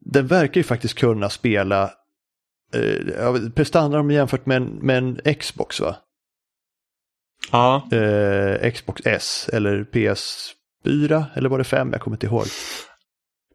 [0.00, 1.90] Den verkar ju faktiskt kunna spela.
[2.74, 5.96] Eh, prestanda de jämfört med en, med en Xbox va?
[7.52, 11.92] Ja, eh, Xbox S eller PS4 eller var det 5?
[11.92, 12.46] Jag kommer inte ihåg.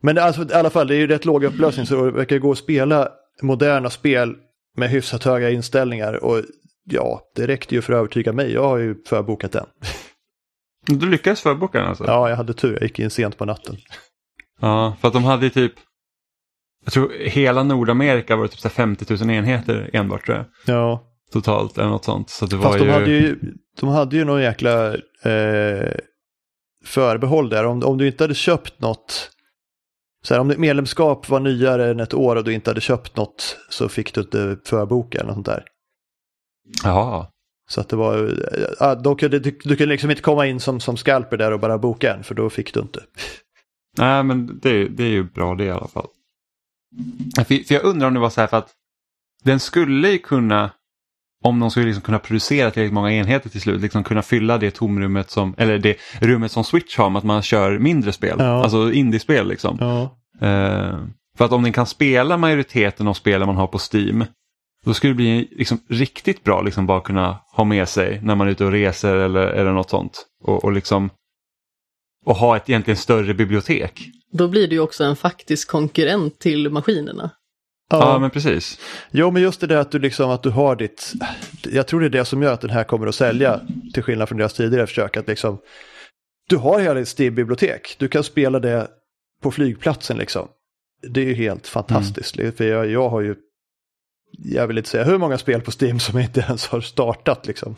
[0.02, 2.52] Men alltså, i alla fall, det är ju rätt låg upplösning så det verkar gå
[2.52, 3.10] att spela
[3.42, 4.36] moderna spel
[4.78, 6.44] med hyfsat höga inställningar och
[6.84, 8.54] ja, det räckte ju för att övertyga mig.
[8.54, 9.66] Jag har ju förbokat den.
[10.88, 12.04] du lyckades förboka den alltså?
[12.08, 12.74] Ja, jag hade tur.
[12.74, 13.76] Jag gick in sent på natten.
[14.62, 15.74] Ja, för att de hade ju typ,
[16.84, 20.46] jag tror hela Nordamerika var det typ så här 50 000 enheter enbart tror jag.
[20.76, 22.30] Ja, Totalt eller något sånt.
[22.30, 22.92] Så det var fast de ju...
[22.92, 23.40] hade ju,
[23.80, 25.94] de hade ju någon jäkla eh,
[26.86, 27.66] förbehåll där.
[27.66, 29.32] Om, om du inte hade köpt något
[30.24, 33.16] så här, om ditt medlemskap var nyare än ett år och du inte hade köpt
[33.16, 35.66] något så fick du inte förboka eller något sånt där.
[36.84, 37.28] Jaha.
[37.70, 38.38] Så att det var,
[38.80, 41.60] ja, de kunde, du, du kunde liksom inte komma in som, som scalper där och
[41.60, 43.00] bara boka en för då fick du inte.
[43.98, 46.08] Nej, men det, det är ju bra det i alla fall.
[47.36, 48.70] För, för jag undrar om det var så här för att
[49.44, 50.72] den skulle ju kunna,
[51.44, 54.72] om de skulle liksom kunna producera tillräckligt många enheter till slut, liksom kunna fylla det
[54.72, 58.64] tomrummet som, eller det rummet som Switch har med att man kör mindre spel, Ja.
[58.64, 59.78] alltså indiespel liksom.
[59.80, 60.02] Ja.
[60.48, 61.00] Eh,
[61.38, 64.26] för att om den kan spela majoriteten av spelen man har på Steam,
[64.86, 68.48] då skulle det bli liksom riktigt bra liksom bara kunna ha med sig när man
[68.48, 70.26] är ute och reser eller, eller något sånt.
[70.44, 71.10] Och, och liksom
[72.26, 74.10] och ha ett egentligen större bibliotek.
[74.32, 77.32] Då blir det ju också en faktisk konkurrent till maskinerna.
[77.90, 78.80] Ja, men precis.
[79.12, 81.14] Jo, men just det där att du liksom att du har ditt,
[81.64, 83.62] jag tror det är det som gör att den här kommer att sälja,
[83.94, 85.58] till skillnad från deras tidigare försök, att liksom,
[86.50, 88.88] du har hela ditt Steam-bibliotek, du kan spela det
[89.42, 90.48] på flygplatsen liksom.
[91.08, 93.36] Det är ju helt fantastiskt, för jag, jag har ju,
[94.32, 97.76] jag vill inte säga hur många spel på Steam som inte ens har startat liksom.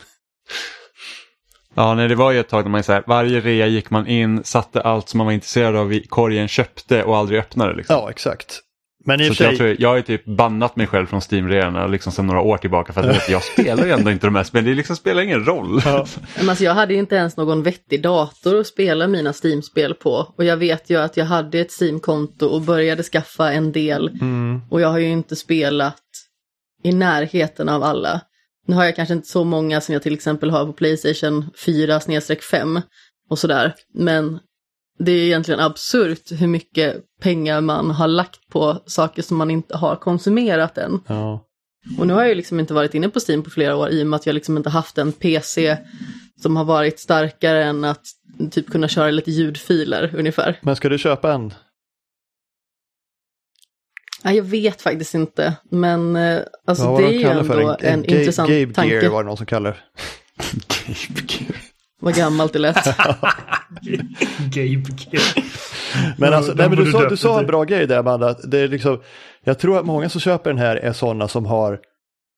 [1.74, 4.06] Ja, nej, det var ju ett tag när man så här, varje rea gick man
[4.06, 7.74] in, satte allt som man var intresserad av i korgen, köpte och aldrig öppnade.
[7.74, 7.96] Liksom.
[7.96, 8.60] Ja, exakt.
[9.06, 11.20] Men i Så för jag, sig, tror, jag har ju typ bannat mig själv från
[11.20, 14.44] Steam-reorna liksom sedan några år tillbaka för att jag spelar ju ändå inte de här
[14.44, 14.64] spelen.
[14.64, 15.80] Det liksom spelar ingen roll.
[15.84, 16.06] Ja.
[16.38, 20.34] Men alltså jag hade ju inte ens någon vettig dator att spela mina Steam-spel på.
[20.36, 24.08] Och jag vet ju att jag hade ett Steam-konto och började skaffa en del.
[24.08, 25.96] mm, Och jag har ju inte spelat
[26.84, 28.20] i närheten av alla.
[28.66, 32.00] Nu har jag kanske inte så många som jag till exempel har på Playstation 4
[32.50, 32.80] 5
[33.30, 33.74] och sådär.
[33.94, 34.38] Men
[34.98, 39.76] det är egentligen absurt hur mycket pengar man har lagt på saker som man inte
[39.76, 41.00] har konsumerat än.
[41.06, 41.46] ja.
[41.98, 44.02] Och nu har jag ju liksom inte varit inne på Steam på flera år i
[44.02, 45.76] och med att jag liksom inte haft en PC
[46.42, 48.02] som har varit starkare än att
[48.50, 50.58] typ kunna köra lite ljudfiler ungefär.
[50.62, 51.54] Men ska du köpa en?
[54.24, 58.18] Nej, jag vet faktiskt inte, men eh, alltså det de är ju ändå en, Ga-
[58.18, 58.94] intressant Gabe tanke.
[58.94, 59.76] Gear var det någon som kallar det.
[62.00, 62.84] Vad gammalt det lät.
[64.54, 64.82] Gabe.
[66.18, 68.32] Men, Ja, alltså, nej, men du, sa, du sa en bra grej där Amanda.
[68.32, 69.00] Det är liksom,
[69.44, 71.78] jag tror att många som köper den här är sådana som har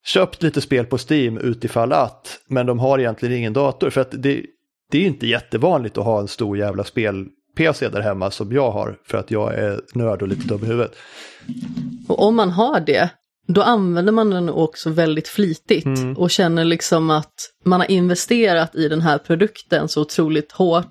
[0.06, 3.90] köpt lite spel på Steam utifall att, men de har egentligen ingen dator.
[3.90, 4.42] För att det,
[4.90, 6.84] det är inte jättevanligt att ha en stor jävla
[7.56, 10.66] spel-PC där hemma som jag har för att jag är nörd och lite dum i
[10.66, 10.92] huvudet.
[12.08, 13.10] Och om man har det,
[13.48, 16.16] då använder man den också väldigt flitigt Mm.
[16.16, 17.34] och känner liksom att
[17.64, 20.90] man har investerat i den här produkten så otroligt hårt.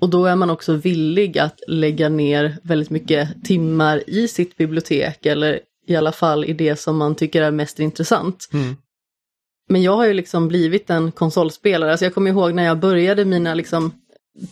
[0.00, 5.26] Och då är man också villig att lägga ner väldigt mycket timmar i sitt bibliotek
[5.26, 8.48] eller i alla fall i det som man tycker är mest intressant.
[8.52, 8.76] Mm.
[9.68, 11.90] Men jag har ju liksom blivit en konsolspelare.
[11.90, 13.92] Alltså jag kommer ihåg när jag började mina liksom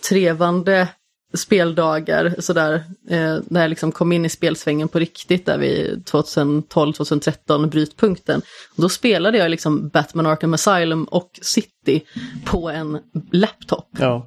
[0.09, 0.89] trevande
[1.35, 2.75] speldagar sådär,
[3.11, 8.43] eh, när jag liksom kom in i spelsvängen på riktigt där vid 2012-2013 brytpunkten.
[8.77, 12.03] Då spelade jag liksom Batman Arkham Asylum och City
[12.45, 12.99] på en
[13.33, 13.89] laptop.
[13.99, 14.27] Ja.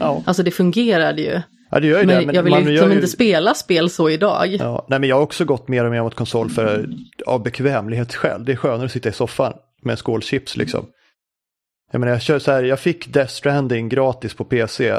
[0.00, 0.22] Ja.
[0.26, 1.40] Alltså det fungerade ju.
[1.70, 2.32] ja, det gör ju Men, det.
[2.32, 4.46] jag vill man liksom ju- inte spela spel så idag.
[4.60, 6.88] Ja, nej men jag har också gått mer och mer mot konsol för
[7.26, 8.44] av bekvämlighetsskäl.
[8.44, 9.52] Det är skönare att sitta i soffan
[9.82, 10.86] med en skål chips liksom.
[11.92, 14.94] Jag menar, jag, kör så här, jag fick Death Stranding gratis på PC,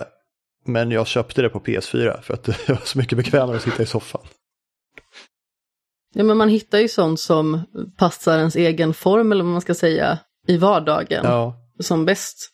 [0.68, 3.84] men jag köpte det på PS4 för att det var så mycket bekvämare att sitta
[3.84, 4.22] i soffan.
[6.14, 7.62] Ja, men man hittar ju sånt som
[7.98, 12.52] passar ens egen form eller vad man ska säga i vardagen Ja, som bäst.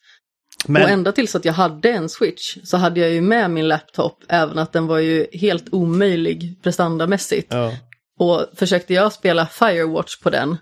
[0.68, 3.68] men Och ända tills att jag hade en switch så hade jag ju med min
[3.68, 7.48] laptop även att den var ju helt omöjlig prestandamässigt.
[7.54, 7.74] ja,
[8.20, 10.58] Och försökte jag spela Firewatch på den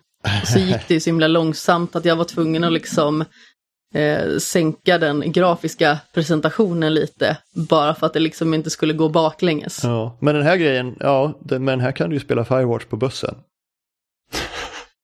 [0.46, 3.26] så gick det ju så himla långsamt att jag var tvungen att liksom
[3.94, 7.38] eh, sänka den grafiska presentationen lite
[7.70, 9.84] bara för att det liksom inte skulle gå baklänges.
[9.84, 10.18] ja.
[10.22, 13.36] men den här grejen, ja, den, men här kan du ju spela Firewatch på bussen.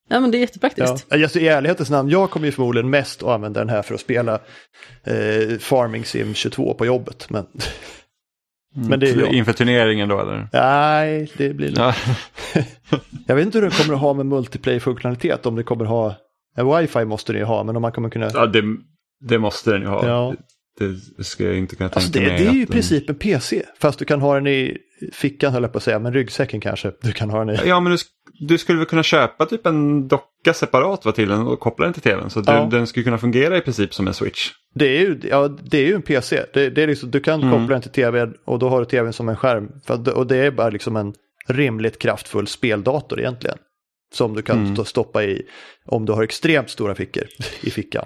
[0.09, 1.05] Ja men det är jättepraktiskt.
[1.09, 1.23] Ja.
[1.23, 4.01] Alltså, I ärlighetens namn, jag kommer ju förmodligen mest att använda den här för att
[4.01, 4.33] spela
[5.03, 7.29] eh, Farming Sim 22 på jobbet.
[7.29, 7.47] Men
[8.75, 9.33] Men det är jag.
[9.33, 10.47] Inför turneringen då eller?
[10.53, 11.93] nej, det blir nog Ja.
[13.27, 16.15] Jag vet inte hur det kommer att ha med multiplayer-funktionalitet, om det kommer att ha,
[16.63, 18.29] wifi måste det ju ha, men om man kommer kunna...
[18.33, 18.63] Ja, det,
[19.27, 20.07] det måste den ju ha.
[20.07, 20.35] Ja.
[20.79, 20.87] Det,
[21.17, 22.37] det ska jag inte kunna tänka Alltså det, mig.
[22.37, 24.77] det är ju i den- princip en PC, fast du kan ha den i
[25.13, 27.59] fickan höll jag på att säga, men ryggsäcken kanske du kan ha den i.
[27.69, 27.97] Ja, men du,
[28.47, 31.93] du skulle väl kunna köpa typ en docka separat va, till den och koppla den
[31.93, 32.29] till tvn.
[32.29, 32.67] Så du, Ja.
[32.71, 34.49] den skulle kunna fungera i princip som en switch.
[34.75, 37.41] Det är ju, ja, det är ju en PC, det, det är liksom, du kan
[37.43, 37.51] Mm.
[37.53, 39.69] koppla den till tv och då har du tvn som en skärm.
[39.85, 41.13] För och det är bara liksom en
[41.47, 43.57] rimligt kraftfull speldator egentligen.
[44.13, 44.85] Som du kan Mm.
[44.85, 45.41] stoppa i
[45.85, 47.23] om du har extremt stora fickor
[47.61, 48.05] i fickan.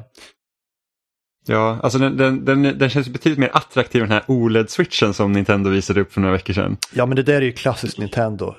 [1.48, 5.32] Ja, alltså den, den, den, den känns betydligt mer attraktiv än den här OLED-switchen som
[5.32, 6.78] Nintendo visade upp för några veckor sedan.
[6.94, 8.56] Ja men det där är ju klassiskt Nintendo.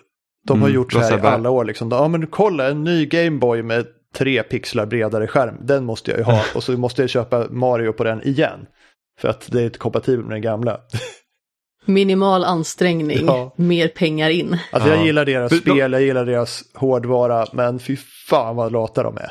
[0.46, 1.64] De har Mm, gjort så här i bara- alla år.
[1.64, 1.88] Liksom.
[1.90, 5.54] Ja men kolla en ny Gameboy med tre pixlar bredare skärm.
[5.66, 8.66] Den måste jag ju ha och så måste jag köpa Mario på den igen.
[9.20, 10.80] För att det är inte kompatibelt med den gamla.
[11.84, 13.54] Minimal ansträngning, Ja.
[13.56, 14.58] mer pengar in.
[14.72, 14.94] Alltså Ja.
[14.96, 17.96] jag gillar deras spel, jag gillar deras hårdvara, men fy
[18.28, 19.30] fan vad lata de är.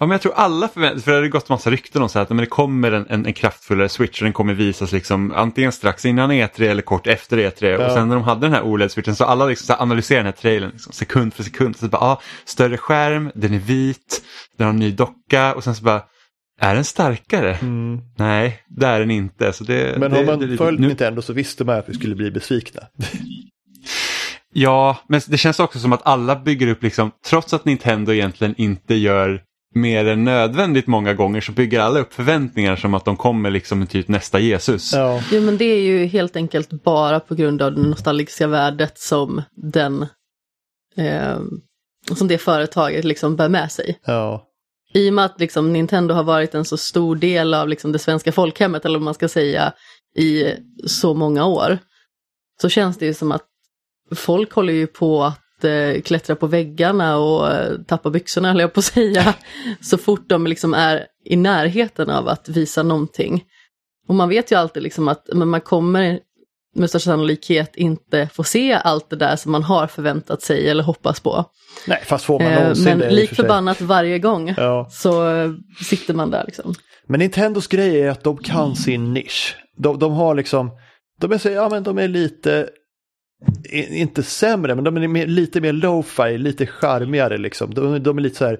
[0.00, 2.22] Ja, men jag tror alla förväntar för det har gått massa rykten om så här
[2.22, 5.72] att men det kommer en, en, en kraftfullare switch och den kommer visas liksom antingen
[5.72, 7.66] strax innan E3 eller kort efter E3.
[7.66, 7.86] Ja.
[7.86, 10.40] Och sen när de hade den här OLED-switchen så alla liksom så analyserade den här
[10.40, 11.76] trailern liksom, sekund för sekund.
[11.76, 14.22] Så bara, ah, större skärm, den är vit,
[14.58, 16.02] den har en ny docka och sen så bara,
[16.58, 17.58] är den starkare?
[18.16, 19.52] Nej, det är den inte.
[19.52, 21.94] Så det, Men det, har man det följt nu- Nintendo så visste man att vi
[21.94, 22.80] skulle bli besvikna.
[24.52, 28.54] Ja, men det känns också som att alla bygger upp, liksom, trots att Nintendo egentligen
[28.58, 29.42] inte gör
[29.74, 33.86] mer än nödvändigt många gånger så bygger alla upp förväntningar som att de kommer liksom
[33.86, 34.92] typ nästa Jesus.
[34.94, 38.98] Ja, Jo men det är ju helt enkelt bara på grund av det nostalgiska värdet
[38.98, 40.02] som den
[40.96, 41.38] eh,
[42.14, 43.98] som det företaget liksom bär med sig.
[44.04, 44.44] ja,
[44.94, 47.98] i och med att liksom Nintendo har varit en så stor del av liksom det
[47.98, 49.72] svenska folkhemmet, eller vad man ska säga,
[50.16, 50.54] i
[50.86, 51.78] så många år,
[52.60, 53.44] så känns det ju som att
[54.14, 58.72] folk håller ju på att eh, klättra på väggarna och eh, tappa byxorna, höll jag
[58.72, 59.34] på att säga,
[59.80, 63.44] så fort de liksom är i närheten av att visa någonting.
[64.08, 66.20] Och man vet ju alltid liksom att men man kommer
[66.78, 70.82] med största sannolikhet inte få se allt det där som man har förväntat sig eller
[70.82, 71.44] hoppas på.
[71.86, 74.88] Nej, fast får man Eh, någonsin men i och lik förbannat varje gång Ja.
[74.90, 75.50] så eh,
[75.84, 76.74] sitter man där liksom.
[77.06, 79.56] Men Nintendos grej är att de kan sin nisch.
[79.76, 80.70] De, de har liksom,
[81.20, 82.68] de är, så, ja, men de är lite,
[83.90, 87.74] inte sämre, men de är mer, lite mer lo-fi, lite charmigare liksom.
[87.74, 88.58] De, de är lite så här,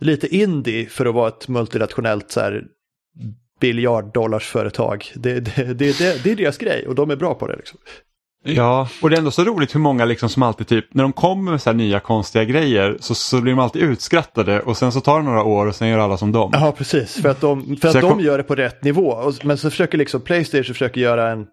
[0.00, 2.62] lite indie för att vara ett multinationellt så här
[3.60, 5.12] biljarddollarsföretag.
[5.14, 7.56] Det, det, det, det, är deras grej och de är bra på det.
[7.56, 7.78] Liksom.
[8.44, 11.12] Ja, och det är ändå så roligt hur många liksom som alltid typ, när de
[11.12, 14.92] kommer med så här nya konstiga grejer så, så blir de alltid utskrattade och sen
[14.92, 16.50] så tar det några år och sen gör alla som dem.
[16.54, 17.22] Ja, precis.
[17.22, 19.08] För att de, för att de kom- gör det på rätt nivå.
[19.08, 21.46] Och, men så försöker liksom Playstation försöker göra en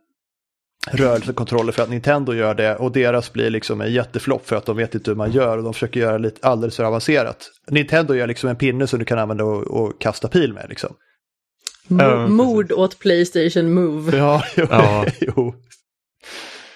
[0.91, 4.77] rörelsekontroller för att Nintendo gör det och deras blir liksom en jätteflopp för att de
[4.77, 7.49] vet inte hur man gör och de försöker göra lite alldeles för avancerat.
[7.69, 10.95] Nintendo gör liksom en pinne som du kan använda och, och kasta pil med liksom.
[11.87, 14.17] Mo- Ja, mord åt Playstation Move.
[14.17, 14.65] Ja, jo.
[14.69, 15.05] Ja.
[15.21, 15.55] jo.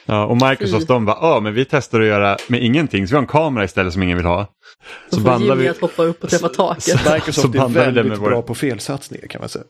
[0.09, 3.15] Ja, och Microsoft de bara, ja men vi testar att göra med ingenting så vi
[3.15, 4.45] har en kamera istället som ingen vill ha.
[5.09, 6.83] Så Så får bandlar Jimmy vi, att hoppa upp och träffa taket.
[6.83, 9.63] Så Microsoft är vi det väldigt med vår- bra på felsatsningar kan man säga.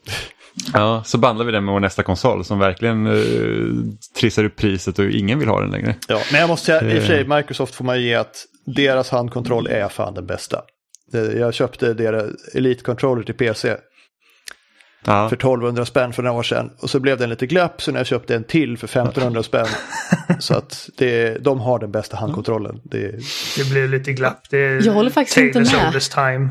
[0.74, 3.84] ja, så bandlar vi den med vår nästa konsol som verkligen uh,
[4.20, 5.96] trissar upp priset och ingen vill ha den längre.
[6.08, 7.36] Ja, men jag måste säga, i och för sig, Eh.
[7.36, 10.62] Microsoft får man ge att deras handkontroll är fan den bästa.
[11.12, 13.76] Det- Jag köpte deras Elite Controller till PC
[15.08, 15.30] Ja.
[15.30, 16.70] för 1200 spänn för några år sedan.
[16.80, 19.44] Och så blev det en lite glapp så när jag köpte en till för 1500
[19.44, 19.68] spänn.
[20.40, 22.82] så att det, de har den bästa handkontrollen.
[22.84, 23.12] Det,
[23.58, 24.50] Det blir lite glapp.
[24.50, 26.02] Det är Jag håller faktiskt inte med.
[26.02, 26.50] time.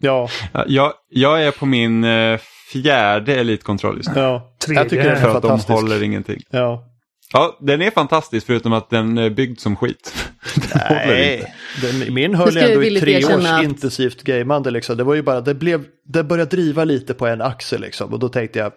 [0.00, 2.38] ja, Ja, Jag, jag är på min eh,
[2.72, 4.20] fjärde Elite-kontroll just nu.
[4.20, 4.54] ja.
[4.66, 5.22] Tredje jag tycker den här.
[5.22, 6.40] För är att de håller ingenting.
[6.50, 6.89] Ja.
[7.32, 10.14] Ja, den är fantastisk förutom att den är byggd som skit.
[10.72, 10.80] Den.
[10.88, 14.70] Nej, den, min höll ändå i tre års att- intensivt gamande.
[14.70, 14.96] Liksom.
[14.96, 18.12] Det var ju bara, det, blev, det började driva lite på en axel liksom.
[18.12, 18.72] Och då tänkte jag,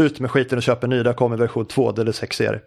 [0.00, 2.60] ut med skiten och köpa en ny, där kommer version 2, det är sexigare.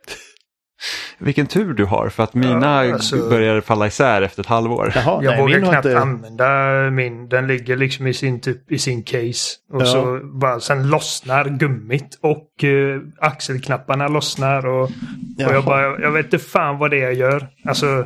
[1.18, 4.92] Vilken tur du har för att mina Ja, alltså- började falla isär efter ett halvår.
[4.96, 6.00] Jaha, Jag nej, vågar knappt inte...
[6.00, 7.30] använda min.
[7.30, 9.56] Den ligger liksom i sin, typ, i sin case.
[9.74, 9.86] Och Ja.
[9.86, 14.66] så bara sen lossnar gummit och uh, axelknapparna lossnar.
[14.66, 14.92] Och, och
[15.38, 17.48] jag bara, jag vet inte fan vad det är jag gör.
[17.66, 18.06] Alltså,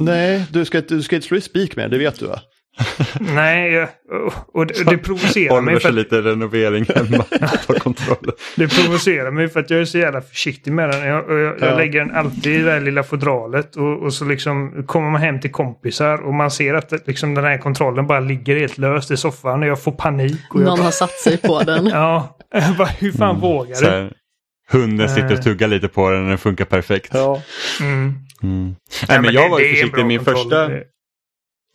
[0.00, 2.40] Nej, du ska, du ska inte slå i spik med, det vet du va?
[3.20, 3.72] nej.
[3.72, 3.88] jag-
[4.54, 5.80] Och, det, det provocerar mig.
[5.80, 7.24] För att, lite renovering hemma.
[8.56, 11.06] Det provocerar mig för att jag är så jävla försiktig med den.
[11.08, 11.76] Jag, jag, jag Ja.
[11.76, 13.76] lägger den alltid i det där lilla fodralet.
[13.76, 17.34] Och, och så liksom kommer man hem till kompisar och man ser att det- liksom
[17.34, 19.62] den här kontrollen bara ligger helt löst i soffan.
[19.62, 20.42] Och jag får panik.
[20.50, 21.86] Och jag Någon bara, har satt sig på den.
[21.92, 24.10] Ja, jag bara, hur fan vågar Så du?
[24.70, 27.10] hunden sitter och tuggar lite på den och den funkar perfekt.
[27.14, 27.42] Ja.
[27.80, 28.14] Mm.
[28.42, 28.74] Mm.
[29.08, 30.06] Nej, men jag var ju försiktig.
[30.06, 30.70] Min första,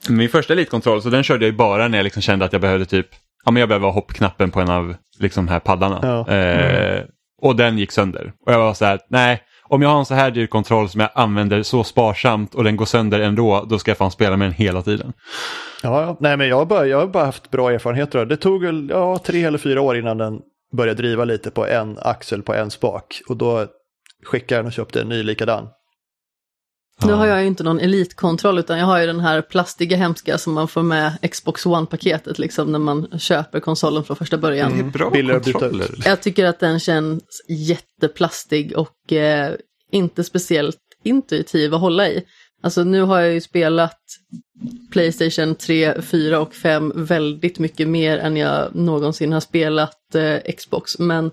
[0.08, 2.62] min första elitkontroll, så den körde jag ju bara när jag liksom kände att jag
[2.62, 3.08] behövde typ,
[3.46, 6.00] ja men jag behöver ha hoppknappen på en av liksom här paddarna.
[6.28, 6.34] Ja.
[6.34, 7.04] Eh,
[7.42, 8.34] och den gick sönder.
[8.46, 11.02] Och jag var så här, nej, om jag har en så här dyr kontroll som
[11.02, 14.46] jag använder så sparsamt och den går sönder ändå, då ska jag fan spela med
[14.46, 15.14] den hela tiden.
[15.84, 16.18] Ja, ja.
[16.20, 18.26] Nej, men jag har, bara, jag har bara haft bra erfarenheter.
[18.26, 20.40] Det tog väl ja, tre eller fyra år innan den
[20.78, 23.22] började driva lite på en axel på en spak.
[23.30, 23.66] Och då
[24.26, 25.68] skickade jag den och köpte en ny likadan.
[27.06, 30.38] Nu har jag ju inte någon elitkontroll utan jag har ju den här plastiga hemska
[30.38, 34.74] som man får med Xbox One-paketet liksom när man köper konsolen från första början.
[34.74, 35.90] Det är bra Billigare kontroller.
[36.06, 39.54] Jag tycker att den känns jätteplastig och eh,
[39.92, 42.24] inte speciellt intuitiv att hålla i.
[42.64, 44.00] Alltså nu har jag ju spelat
[44.92, 51.00] Playstation 3, 4 och 5 väldigt mycket mer än jag någonsin har spelat eh, Xbox.
[51.00, 51.32] Men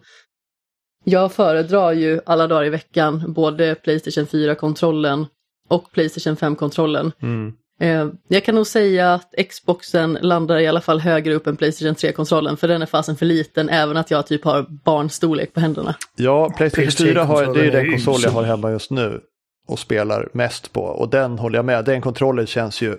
[1.05, 5.27] jag föredrar ju alla dagar i veckan både Playstation 4-kontrollen
[5.69, 7.13] och Playstation 5-kontrollen.
[7.23, 7.53] Mm.
[7.81, 11.95] Eh, jag kan nog säga att Xboxen landar i alla fall högre upp än Playstation
[11.95, 15.95] 3-kontrollen för den är fasen för liten även att jag typ har barnstorlek på händerna.
[16.17, 18.91] Ja, Playstation 4 har, det är ju den PS3-kontrollen är konsol jag har hemma just
[18.91, 19.21] nu
[19.69, 20.81] och spelar mest på.
[20.81, 22.97] Och den håller jag med, den kontrollen känns ju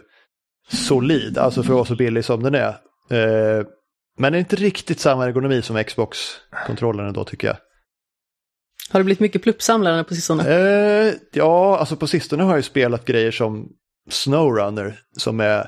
[0.69, 2.75] solid, alltså för att vara så billig som den är.
[3.09, 3.65] Eh,
[4.19, 7.57] men det är inte riktigt samma ergonomi som Xbox-kontrollen ändå tycker jag.
[8.89, 10.43] Har det blivit mycket pluppsamlare på sistone?
[10.49, 13.69] Eh, ja, alltså på sistone har jag ju spelat grejer som
[14.09, 15.67] Snowrunner som är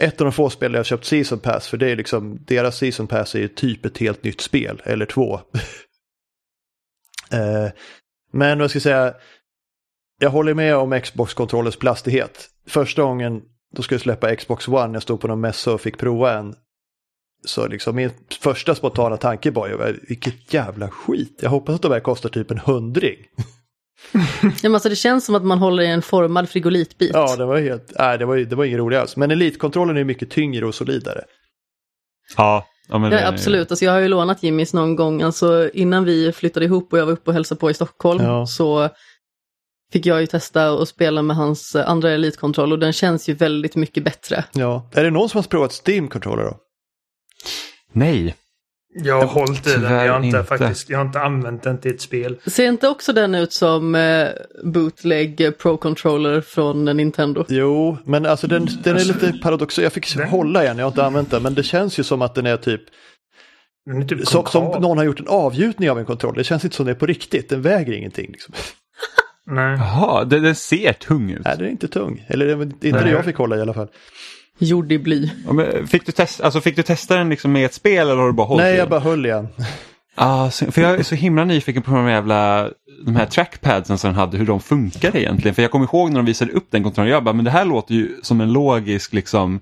[0.00, 2.76] ett av de få spel jag har köpt Season Pass för det är liksom, deras
[2.76, 5.34] Season Pass är ju typ ett helt nytt spel, eller två.
[7.32, 7.68] eh,
[8.32, 9.14] men vad ska jag säga,
[10.20, 12.48] jag håller med om Xbox-kontrollens plastighet.
[12.66, 13.42] Första gången
[13.76, 16.54] då skulle jag släppa Xbox One, jag stod på någon mässa och fick prova en.
[17.44, 18.10] Så liksom min
[18.40, 21.38] första spontana tanke var ju, vilket jävla skit.
[21.42, 23.16] Jag hoppas att de här kostar typ en hundring.
[24.42, 27.10] Ja, men alltså det känns som att man håller i en formad frigolitbit.
[27.14, 29.16] Ja, det var helt, nej, det var, det var inget roligt alls.
[29.16, 31.24] Men Elite-kontrollen är mycket tyngre och solidare.
[32.36, 35.70] Ja, ja, men det- Ja, absolut, alltså jag har ju lånat Jimmys någon gång, alltså
[35.74, 38.46] innan vi flyttade ihop och jag var uppe och hälsade på i Stockholm Ja.
[38.46, 38.88] så
[39.92, 43.34] fick jag ju testa och spela med hans eh, andra elitkontroll och den känns ju
[43.34, 44.44] väldigt mycket bättre.
[44.52, 44.90] Ja.
[44.94, 46.56] Är det någon som har provat Steam-controller då?
[47.92, 48.34] Nej.
[48.94, 50.48] Jag har hållit i den, jag har inte, inte.
[50.48, 52.36] faktiskt, jag har inte använt den till ett spel.
[52.46, 54.28] Ser inte också den ut som eh,
[54.64, 57.44] bootleg Pro Controller från Nintendo?
[57.48, 59.82] Jo, men alltså den, den är lite paradoxal.
[59.82, 62.22] Jag fick Den- hålla igen, jag har inte använt den, men det känns ju som
[62.22, 62.80] att den är typ
[63.86, 66.34] Den är typ som, som någon har gjort en avgjutning av en kontroll.
[66.36, 68.30] Det känns inte som det är på riktigt, den väger ingenting.
[68.32, 68.54] Liksom.
[69.46, 69.76] Nej.
[69.78, 71.44] Jaha, den, den ser tung ut.
[71.44, 72.26] Nej, den är inte tung.
[72.28, 73.04] Eller inte Nej.
[73.04, 73.88] det jag fick hålla i alla fall.
[74.60, 75.30] Gjord i bly.
[75.46, 78.16] Ja, men Fick du, test, alltså, fick du testa den liksom med ett spel eller
[78.20, 79.48] har du bara hållit Nej, jag bara höll igen.
[80.50, 82.70] Så- för jag är så himla nyfiken på de här jävla
[83.06, 85.54] de här trackpadsen som den hade, hur de funkar egentligen.
[85.54, 87.64] För jag kommer ihåg när de visade upp den kontrollen, jag bara, men det här
[87.64, 89.60] låter ju som en logisk liksom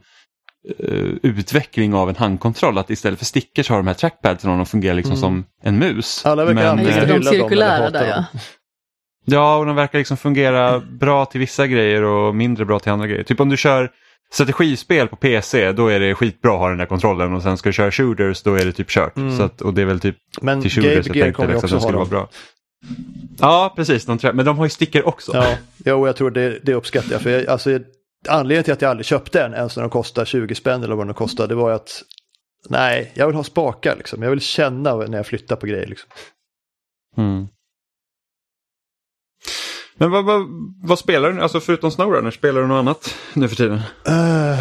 [0.78, 0.88] eh,
[1.22, 2.78] utveckling av en handkontroll.
[2.78, 5.20] Att istället för stickers har de här trackpadsen och de fungerar liksom Mm.
[5.20, 6.26] som en mus.
[6.26, 8.24] Alla verkar men, just det, de cirkulära där ja.
[9.30, 13.06] Ja, och de verkar liksom fungera bra till vissa grejer och mindre bra till andra
[13.06, 13.22] grejer.
[13.24, 13.90] Typ om du kör
[14.32, 17.68] strategispel på PC, då är det skitbra att ha den där kontrollen och sen ska
[17.68, 19.16] du köra shooters, då är det typ kört.
[19.16, 19.36] Mm.
[19.36, 21.70] Så att, och det är väl typ Men till shooters Gabe jag tänkte så att
[21.70, 22.28] den skulle vara bra.
[23.38, 24.04] Ja, precis.
[24.04, 25.32] De, men de har ju sticker också.
[25.34, 27.22] Ja, jo, jag tror det, det uppskattar jag.
[27.22, 27.80] För jag, alltså,
[28.28, 31.06] anledningen till att jag aldrig köpte en, ens när de kostar 20 spänn eller vad
[31.06, 32.02] de kostar, det var att
[32.68, 34.22] nej, jag vill ha spakar liksom.
[34.22, 35.86] Jag vill känna när jag flyttar på grejer.
[35.86, 36.10] Liksom.
[37.16, 37.48] Mm.
[39.98, 40.46] Men vad, vad,
[40.82, 41.40] vad spelar du?
[41.40, 43.80] Alltså förutom Snowrunner, spelar du något annat nu för tiden?
[44.08, 44.60] Uh,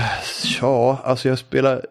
[0.62, 1.86] ja, alltså jag spelar...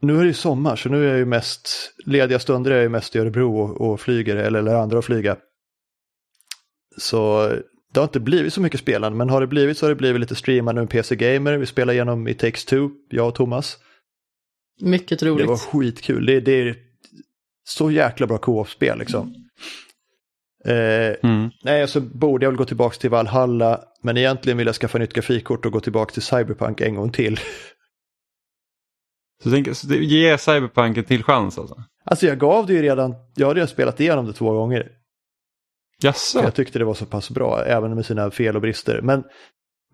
[0.00, 1.92] Nu är det ju sommar så nu är jag ju mest...
[2.04, 5.04] Lediga stunder är jag ju mest i Örebro och, och flyger eller lär andra att
[5.04, 5.36] flyga.
[6.98, 7.48] Så
[7.92, 10.20] det har inte blivit så mycket spelande men har det blivit så har det blivit
[10.20, 11.56] lite streamande med PC Gamer.
[11.56, 13.78] Vi spelar igenom i Takes Two, jag och Thomas.
[14.80, 15.46] Mycket Det roligt.
[15.46, 16.26] var skitkul.
[16.26, 16.76] Det, det är
[17.64, 19.34] så jäkla bra co-op-spel liksom.
[20.66, 21.50] Eh, Mm.
[21.64, 23.80] nej, så borde jag väl gå tillbaka till Valhalla.
[24.02, 27.40] Men egentligen vill jag skaffa nytt grafikkort och gå tillbaka till Cyberpunk en gång till.
[29.42, 31.84] Så, tänk, så det, ge Cyberpunk en till chans alltså?
[32.04, 34.88] Alltså jag gav det ju redan, jag har redan spelat igenom det två gånger.
[36.02, 36.40] Jaså?
[36.42, 39.00] jag tyckte det var så pass bra, även med sina fel och brister.
[39.02, 39.24] Men,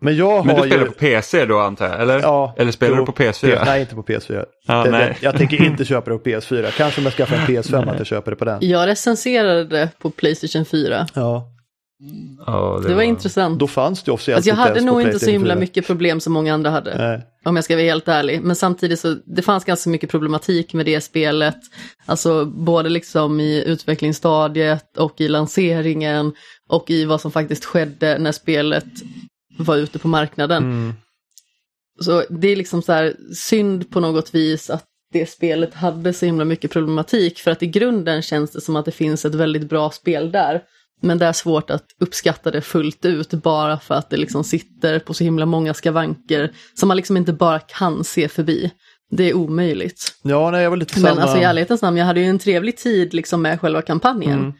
[0.02, 0.88] men jag Men du spelar ju...
[0.90, 2.00] på PC då antar jag?
[2.02, 3.62] Eller, Ja, eller spelar jo, du på PS4?
[3.64, 4.44] Nej, inte på PS4.
[4.66, 5.06] Ja, det, nej.
[5.20, 6.70] det, jag tänker inte köpa det på PS4.
[6.76, 8.58] Kanske om jag skaffar en PS5 att jag köper det på den.
[8.60, 11.06] Jag recenserade det på Playstation 4.
[11.14, 11.48] Ja,
[12.46, 13.58] Ja, Det var intressant.
[13.58, 15.60] då fanns det officiellt Alltså jag hade nog inte så himla 4.
[15.60, 17.08] mycket problem som många andra hade.
[17.08, 17.20] Nej.
[17.44, 18.40] Om jag ska vara helt ärlig.
[18.42, 21.56] Men samtidigt så det fanns ganska mycket problematik med det spelet.
[22.06, 26.32] Alltså både liksom i utvecklingsstadiet och i lanseringen
[26.68, 28.84] och i vad som faktiskt skedde när spelet
[29.56, 30.62] var ute på marknaden.
[30.62, 30.94] Mm.
[32.00, 36.26] Så det är liksom så här synd på något vis att det spelet hade så
[36.26, 39.68] himla mycket problematik för att i grunden känns det som att det finns ett väldigt
[39.68, 40.62] bra spel där.
[41.00, 44.98] Men det är svårt att uppskatta det fullt ut bara för att det liksom sitter
[44.98, 48.70] på så himla många skavanker som man liksom inte bara kan se förbi.
[49.10, 50.14] Det är omöjligt.
[50.22, 51.22] Ja, nej, jag var lite Men samma...
[51.22, 54.38] alltså i ärlighetens namn, jag hade ju en trevlig tid liksom med själva kampanjen.
[54.38, 54.52] Mm.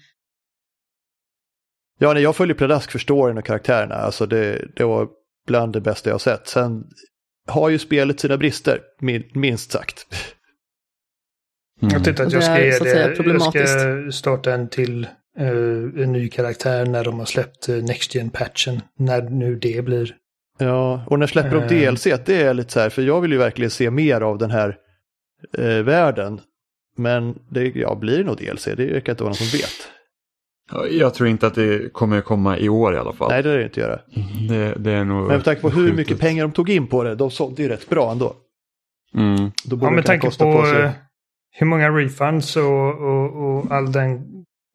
[2.02, 3.94] Ja, nej, jag följer pladask för storyn och karaktärerna.
[3.94, 5.08] Alltså det, det var
[5.46, 6.48] bland det bästa jag har sett.
[6.48, 6.84] Sen
[7.48, 10.06] har ju spelet sina brister, min, minst sagt.
[11.82, 11.94] Mm.
[11.94, 14.18] Jag tyckte att jag det ska, är, att säga, det, jag ska problematiskt.
[14.18, 15.04] starta en till
[15.38, 15.48] eh,
[16.02, 18.80] en ny karaktär när de har släppt uh, Next Gen-patchen.
[18.98, 20.14] När nu det blir.
[20.58, 21.92] Ja, och när släpper de Eh.
[21.92, 22.04] DLC?
[22.04, 24.76] Det är lite så här, för jag vill ju verkligen se mer av den här
[25.58, 26.40] eh, världen.
[26.96, 28.64] Men det ja, blir det nog DLC?
[28.64, 29.88] Det verkar inte vara någon som vet.
[30.72, 33.30] Ja, Jag tror inte att det kommer komma i år i alla fall.
[33.30, 34.00] Nej, det är det inte göra.
[34.48, 37.04] Det, det är nog Men med tanke på hur mycket pengar de tog in på
[37.04, 38.32] det, de sålde ju rätt bra ändå.
[39.14, 39.50] Mm.
[39.64, 40.82] Då borde Ja, med tanke på, på sig.
[40.82, 40.90] eh,
[41.50, 42.64] hur många refunds och,
[43.02, 44.20] och, och all den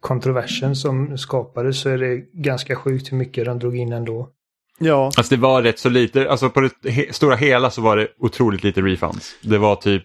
[0.01, 4.29] kontroversen som skapades så är det ganska sjukt hur mycket de drog in ändå.
[4.79, 7.97] Ja, Alltså det var rätt så lite, alltså på det he stora hela så var
[7.97, 9.35] det otroligt lite refunds.
[9.41, 10.03] Det var typ,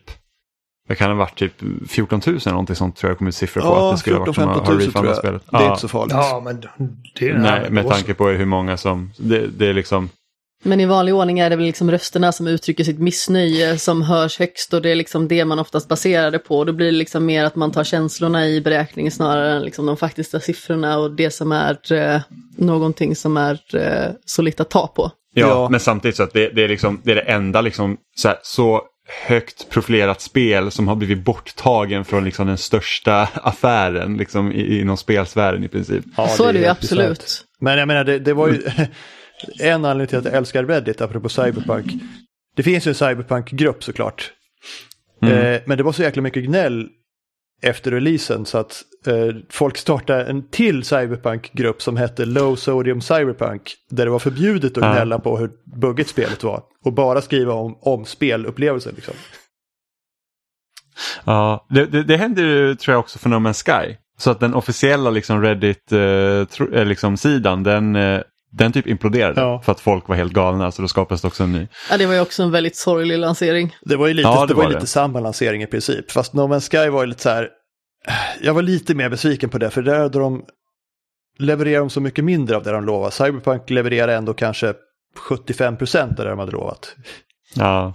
[0.89, 1.53] det kan ha varit typ
[1.89, 3.69] 14 000 eller någonting sånt tror jag kom ut siffror på.
[3.75, 5.17] att ja det skulle ha 14 varit 15 som 000 har tror jag.
[5.17, 5.43] spelet.
[5.51, 5.69] Det är Ja.
[5.69, 6.15] inte så farligt.
[6.15, 6.61] Ja, men
[7.19, 10.09] det är Nej, med tanke på hur många som, det, det är liksom,
[10.65, 14.39] Men i vanlig ordning är det väl liksom rösterna som uttrycker sitt missnöje som hörs
[14.39, 16.65] högst och det är liksom det man oftast baserar det på.
[16.65, 19.97] Då blir det liksom mer att man tar känslorna i beräkningen snarare än liksom de
[19.97, 22.21] faktiska siffrorna och det som är eh,
[22.57, 25.11] någonting som är eh, solitt att ta på.
[25.35, 25.69] ja, Ja.
[25.71, 28.37] men samtidigt så att det, det, är liksom, det är det enda liksom så, här,
[28.43, 28.83] så
[29.27, 34.97] högt profilerat spel som har blivit borttagen från liksom den största affären liksom, i, inom
[34.97, 36.05] spelsfären i princip.
[36.17, 37.21] Ja, så är det ju absolut.
[37.21, 37.45] bisarrt.
[37.61, 38.63] Men jag menar, det, det var ju
[39.61, 41.93] en anledning till att jag älskar Reddit, apropå Cyberpunk.
[42.57, 44.33] Det finns ju en Cyberpunk-grupp såklart.
[45.23, 45.39] Mm.
[45.39, 46.89] Eh, men det var så jäkla mycket gnäll
[47.63, 53.75] efter releasen så att eh, folk startade en till Cyberpunk-grupp som hette Low Sodium Cyberpunk.
[53.91, 56.63] Där det var förbjudet att gnälla på hur buggigt spelet var.
[56.85, 58.95] Och bara skriva om, om spelupplevelsen.
[58.95, 59.15] Liksom.
[61.25, 63.97] Ja, det, det, det händer ju, tror jag också för No Man's Sky.
[64.19, 68.21] Så att den officiella liksom Reddit eh, eh, liksom sidan den, eh,
[68.53, 69.63] den typ imploderade Ja.
[69.65, 71.69] för att folk var helt galna så då skapades det också en ny.
[71.91, 73.77] Ja, det var ju också en väldigt sorglig lansering.
[73.83, 74.87] Det var ju lite, Ja, det det var var lite det.
[74.87, 76.11] samma lansering i princip.
[76.11, 77.49] Fast No Man's Sky var ju lite så här.
[78.41, 80.45] Jag var lite mer besviken på det för där hade de
[81.39, 83.13] levererar de så mycket mindre av det de lovade.
[83.13, 84.75] Cyberpunk levererar ändå kanske
[85.29, 86.97] 75 procent av det de hade lovat.
[87.55, 87.95] Ja,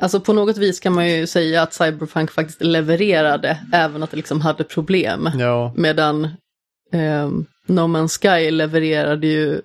[0.00, 4.16] Alltså på något vis kan man ju säga att Cyberpunk faktiskt levererade, även att det
[4.16, 5.30] liksom hade problem.
[5.38, 6.28] Ja, Medan
[6.92, 9.60] ehm, No Man's Sky levererade ju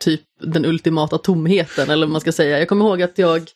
[0.00, 2.58] typ den ultimata tomheten, eller vad man ska säga.
[2.58, 3.50] Jag kommer ihåg att jag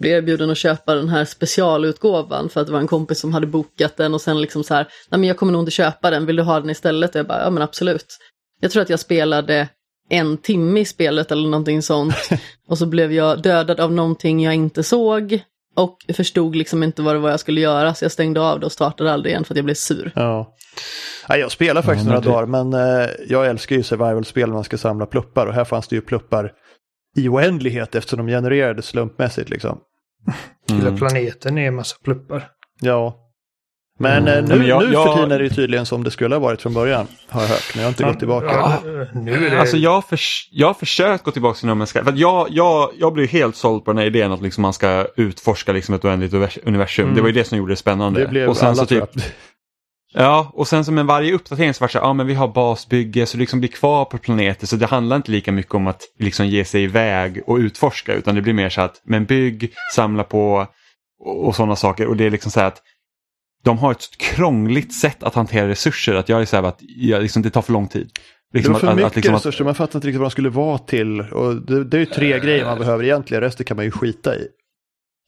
[0.00, 3.46] blev erbjuden att köpa den här specialutgåvan för att det var en kompis som hade
[3.46, 6.26] bokat den och sen liksom så här, nej men jag kommer nog inte köpa den,
[6.26, 7.10] vill du ha den istället?
[7.10, 8.18] Och jag bara, ja men absolut.
[8.60, 9.68] Jag tror att jag spelade
[10.08, 12.14] en timme i spelet eller någonting sånt
[12.68, 15.40] och så blev jag dödad av någonting jag inte såg
[15.78, 18.66] och förstod liksom inte vad det var jag skulle göra så jag stängde av det
[18.66, 20.12] och startade aldrig igen för att jag blev sur.
[20.14, 20.54] ja.
[21.28, 24.54] ja jag spelar faktiskt Ja, några det- dagar men eh, jag älskar ju survival-spel när
[24.54, 26.52] man ska samla pluppar och här fanns det ju pluppar
[27.16, 29.78] i oändlighet eftersom de genererade slumpmässigt liksom.
[30.68, 30.96] Hela mm.
[30.98, 32.48] planeten är en massa pluppar.
[32.80, 33.24] Ja.
[34.00, 34.44] Men Mm.
[34.44, 36.34] eh, nu, Men jag- nu jag- för tiden är det ju tydligen som det skulle
[36.34, 37.06] ha varit från början.
[37.28, 38.46] Har jag hört, men jag har inte gått tillbaka.
[38.46, 38.78] Ja,
[39.14, 39.60] nu är det...
[39.60, 42.00] Alltså jag, har förs- jag har försökt gå tillbaka till Sky.
[42.04, 44.72] För att jag, jag, jag blev helt såld på den här idén att liksom man
[44.72, 47.04] ska utforska liksom ett oändligt univers- universum.
[47.04, 47.14] Mm.
[47.16, 48.20] Det var ju det som gjorde det spännande.
[48.20, 49.04] Det blev och sen alla så typ.
[50.14, 52.34] Ja, och sen så med varje uppdatering så var det så här, ja men vi
[52.34, 55.86] har basbygge så liksom blir kvar på planeten så det handlar inte lika mycket om
[55.86, 59.72] att liksom ge sig iväg och utforska utan det blir mer så att men bygg,
[59.94, 60.66] samla på
[61.24, 62.82] och, och sådana saker och det är liksom så här att
[63.64, 67.22] de har ett krångligt sätt att hantera resurser att jag är så här att jag,
[67.22, 68.10] liksom, det tar för lång tid.
[68.52, 70.26] Det Liksom var för att- mycket att liksom att- resurser, man fattar inte riktigt vad
[70.26, 71.20] de skulle vara till.
[71.20, 74.36] Och det, det är ju tre grejer man behöver egentligen, resten kan man ju skita
[74.36, 74.46] i.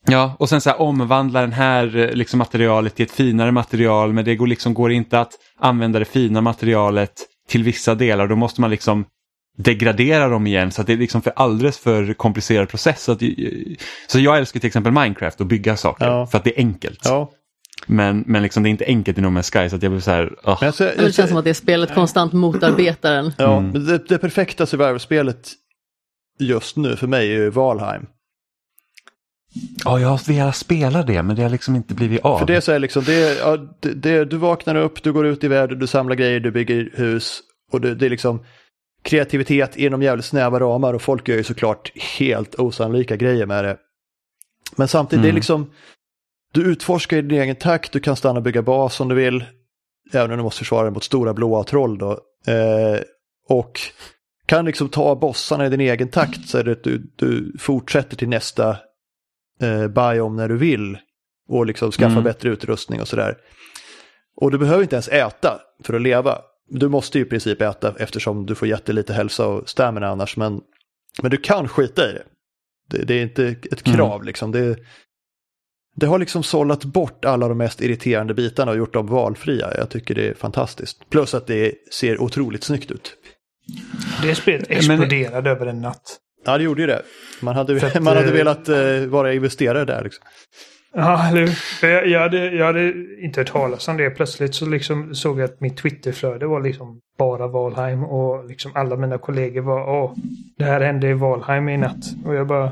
[0.07, 4.13] Ja, och sen så här omvandla den här eh, liksom, materialet till ett finare material
[4.13, 7.13] men det går, liksom, går inte att använda det fina materialet
[7.47, 8.27] till vissa delar.
[8.27, 9.05] Då måste man liksom
[9.57, 13.03] degradera dem igen så att det är liksom för alldeles för komplicerad process.
[13.03, 13.27] Så, att, eh,
[14.07, 16.27] så jag älskar till exempel Minecraft och bygga saker Ja.
[16.27, 16.99] för att det är enkelt.
[17.03, 17.31] Ja.
[17.87, 20.01] Men, men liksom, det är inte enkelt i No Man's Sky så att jag blir
[20.01, 20.57] så här, ah.
[20.61, 23.33] Men jag, Men det känns som att det spelet konstant motarbetar den.
[23.37, 23.85] ja, Mm.
[23.85, 25.51] det, det perfekta survival-spelet
[26.39, 28.05] just nu för mig är ju Valheim.
[29.85, 32.39] Ja, jag har velat spela det men det har liksom inte blivit av.
[32.39, 35.25] För det är så här liksom, det, ja, det, det, du vaknar upp, du går
[35.27, 37.39] ut i världen, du samlar grejer, du bygger hus
[37.71, 38.45] och det, det är liksom
[39.03, 43.77] kreativitet inom jävligt snäva ramar och folk gör ju såklart helt osannolika grejer med det.
[44.75, 45.35] Men samtidigt, det är Mm.
[45.35, 45.71] liksom,
[46.51, 49.43] du utforskar i din egen takt, du kan stanna och bygga bas om du vill,
[50.13, 52.11] även om du måste försvara dig mot stora blåa troll då.
[52.47, 52.99] Eh,
[53.49, 53.79] och
[54.45, 58.17] kan liksom ta bossarna i din egen takt så är det att du, du fortsätter
[58.17, 58.69] till nästa
[59.61, 60.97] eh, biome när du vill
[61.49, 62.23] och liksom skaffa Mm.
[62.23, 63.37] bättre utrustning och sådär.
[64.35, 66.37] Och du behöver inte ens äta för att leva.
[66.67, 70.37] Du måste ju i princip äta eftersom du får jättelite hälsa och stamina annars.
[70.37, 70.61] Men,
[71.21, 72.23] men du kan skita i det.
[72.89, 73.97] Det, det är inte ett Mm.
[73.97, 74.51] krav liksom.
[74.51, 74.77] Det,
[76.01, 79.67] det har liksom sållat bort alla de mest irriterande bitarna och gjort dem valfria.
[79.77, 81.09] Jag tycker det är fantastiskt.
[81.09, 83.13] Plus att det ser otroligt snyggt ut.
[84.23, 86.17] Det spelet Men- exploderade över en natt.
[86.45, 87.01] Ja, det gjorde ju det.
[87.41, 90.03] Man hade, att, man hade eh, velat eh, vara investerare där.
[90.03, 90.23] Liksom.
[90.93, 91.49] Ja, eller
[91.81, 92.93] Jag, jag, hade, jag hade
[93.23, 94.09] inte hört talas om det.
[94.09, 98.95] Plötsligt så liksom såg jag att mitt Twitterflöde var liksom bara Valheim och liksom alla
[98.95, 100.13] mina kollegor var åh,
[100.57, 102.05] det här hände i Valheim i natt.
[102.25, 102.71] Och jag bara,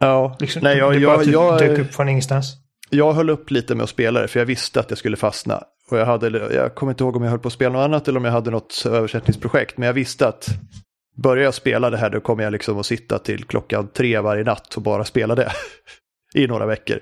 [0.00, 2.56] Ja, liksom, nej, jag, det bara jag, typ jag, dök upp från ingenstans.
[2.90, 5.62] Jag höll upp lite med att spela det för jag visste att jag skulle fastna.
[5.90, 8.08] Och jag, hade, jag kommer inte ihåg om jag höll på att spela något annat
[8.08, 9.78] eller om jag hade något översättningsprojekt.
[9.78, 10.48] Men jag visste att
[11.22, 14.44] börjar jag spela det här då kommer jag liksom att sitta till klockan tre varje
[14.44, 15.52] natt och bara spela det.
[16.34, 16.98] I några veckor.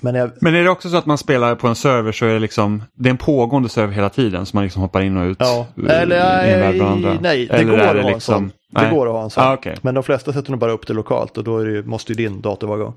[0.00, 2.32] Men jag, Men är det också så att man spelar på en server så är
[2.32, 5.24] det liksom, det är en pågående server hela tiden så man liksom hoppar in och
[5.26, 7.08] ut ja, eller i en bland andra?
[7.08, 8.50] nej, nej, det Eller går att ha en liksom- sån.
[8.72, 8.90] Det nej.
[8.90, 9.44] går att ha en sån.
[9.44, 9.76] Ah, okej.
[9.82, 12.40] Men de flesta sätter nog bara upp det lokalt och då ju- måste ju din
[12.40, 12.94] dator vara igång.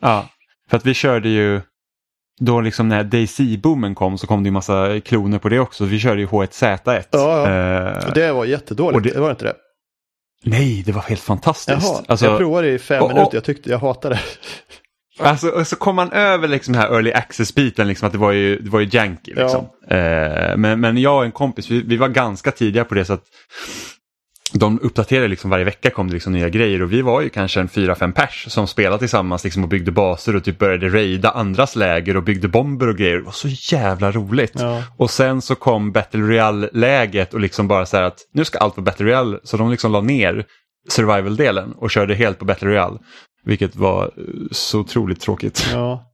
[0.00, 0.28] Ja,
[0.70, 1.60] för att vi körde ju
[2.40, 5.84] då liksom när DayZ-boomen kom så kom det ju massa kloner på det också.
[5.84, 7.02] Vi körde ju H1Z1.
[7.10, 8.06] Ja, ja.
[8.08, 9.54] Och det var jättedåligt, det- det var inte det?
[10.44, 11.82] Nej, det var helt fantastiskt.
[11.82, 14.20] Jaha, Alltså, jag provade i fem och- och- minuter, jag tyckte jag hatade det.
[15.28, 18.58] Alltså, och så kom man över liksom här early access-biten, liksom, att det var ju,
[18.58, 19.34] det var ju janky.
[19.34, 19.64] Liksom.
[19.88, 23.12] Eh, men, men jag och en kompis, vi, vi var ganska tidiga på det så
[23.12, 23.24] att
[24.52, 27.60] de uppdaterade liksom varje vecka kom det liksom nya grejer och vi var ju kanske
[27.60, 31.30] en fyra fem pers som spelade tillsammans liksom och byggde baser och typ började raida
[31.30, 33.16] andras läger och byggde bomber och grejer.
[33.16, 34.54] Det var så jävla roligt.
[34.54, 34.82] Ja.
[34.96, 38.76] Och sen så kom Battle Royale-läget och liksom bara så här att nu ska allt
[38.76, 39.38] vara Battle Royale.
[39.42, 40.46] Så de liksom la ner
[40.88, 42.98] survival-delen och körde helt på Battle Royale.
[43.44, 45.68] Vilket var eh, så otroligt tråkigt.
[45.72, 46.06] Ja.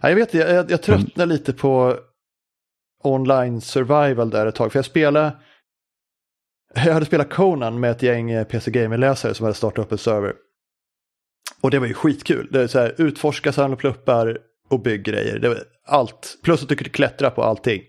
[0.00, 1.96] Ja, jag vet, jag, jag, tröttnar lite på
[3.02, 4.72] online survival där ett tag.
[4.72, 5.32] För jag spelade,
[6.74, 9.98] jag hade spelat Conan med ett gäng eh, PC Gamer-läsare som hade startat upp en
[9.98, 10.34] server.
[11.60, 12.48] Och det var ju skitkul.
[12.50, 14.38] Det är så här, utforska, samla pluppar
[14.70, 15.38] och bygg grejer.
[15.38, 16.38] Det var allt.
[16.42, 17.82] Plus att du kunde klättra på allting.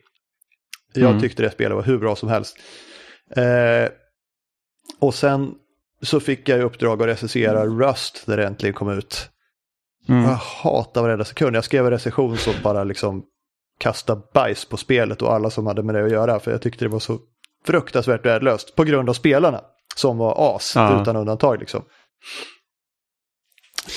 [0.93, 1.21] Jag Mm.
[1.21, 2.57] tyckte det spelet var hur bra som helst.
[3.35, 3.89] Eh,
[4.99, 5.53] och sen
[6.01, 9.29] så fick jag i uppdrag att recensera Rust där det äntligen kom ut.
[10.09, 10.23] Mm.
[10.23, 11.55] Jag hatar varenda sekund.
[11.55, 13.23] Jag skrev en recension som bara liksom
[13.79, 16.39] kastade bajs på spelet och alla som hade med det att göra.
[16.39, 17.19] För jag tyckte det var så
[17.65, 18.75] fruktansvärt värdelöst.
[18.75, 19.61] På grund av spelarna.
[19.95, 21.01] Som var as Ja.
[21.01, 21.81] utan undantag liksom.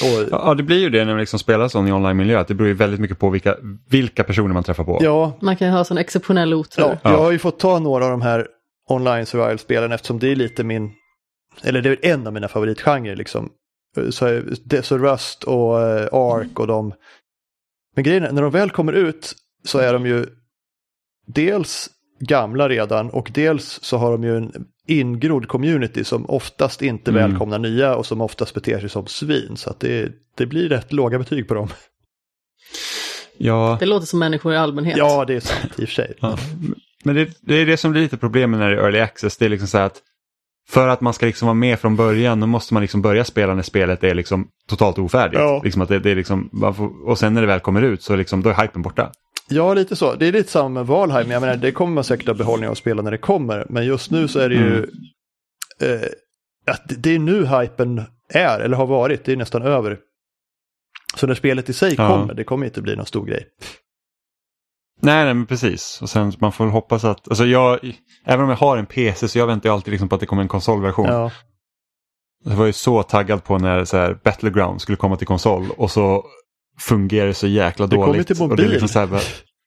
[0.02, 2.38] Och, Ja, det blir ju det när man liksom spelar sån i online-miljö.
[2.40, 3.56] Att det beror ju väldigt mycket på vilka,
[3.90, 4.98] vilka personer man träffar på.
[5.00, 6.82] ja, Man kan ju ha sån exceptionell otur.
[6.82, 8.46] ja, jag har ju fått ta några av de här
[8.88, 10.92] online survival-spelen eftersom det är lite min,
[11.62, 13.50] eller det är en av mina favoritgenrer liksom.
[14.10, 14.42] Så,
[14.82, 16.94] så Rust och eh, Ark och de.
[17.94, 19.34] Men grejen är, när de väl kommer ut
[19.64, 20.26] så är de ju
[21.26, 21.90] dels
[22.20, 24.52] gamla redan och dels så har de ju en
[24.86, 27.30] ingrodd community som oftast inte Mm.
[27.30, 29.56] välkomnar nya och som oftast beter sig som svin.
[29.56, 31.68] Så att det, det blir rätt låga betyg på dem.
[33.36, 34.96] Ja, Det låter som människor i allmänhet.
[34.96, 36.14] Ja, det är sant i och för sig.
[36.20, 36.38] Ja.
[37.04, 39.36] Men det, det är det som blir lite problemet när det är early access.
[39.36, 40.00] Det är liksom så att
[40.68, 43.54] för att man ska liksom vara med från början då måste man liksom börja spela
[43.54, 45.40] när spelet är liksom totalt ofärdigt.
[45.40, 45.60] Ja.
[45.64, 46.50] Liksom att det, det är liksom,
[47.06, 49.12] och sen när det väl kommer ut så liksom, då är hypen borta.
[49.48, 50.14] Ja, lite så.
[50.14, 51.30] Det är lite samma med Valheim.
[51.30, 53.66] Jag menar, det kommer man säkert ha behållning av att spela när det kommer.
[53.68, 54.86] Men just nu så är det ju...
[55.80, 56.08] Eh,
[56.66, 59.24] att det- är nu hypen är, eller har varit.
[59.24, 59.98] Det är nästan över.
[61.16, 62.08] Så när spelet i sig Ja.
[62.08, 63.46] kommer, det kommer inte bli någon stor grej.
[65.00, 66.02] Nej, nej men precis.
[66.02, 67.78] Och sen man får hoppas att, alltså jag,
[68.24, 70.42] även om jag har en PC så jag väntar alltid liksom på att det kommer
[70.42, 71.06] en konsolversion.
[71.06, 71.30] Ja,
[72.44, 75.90] Jag var ju så taggad på när så här, Battleground skulle komma till konsol och
[75.90, 76.24] så
[76.80, 78.04] fungerar det så jäkla det dåligt.
[78.06, 78.80] kommer ju till Och det är mobil.
[78.82, 79.22] liksom här,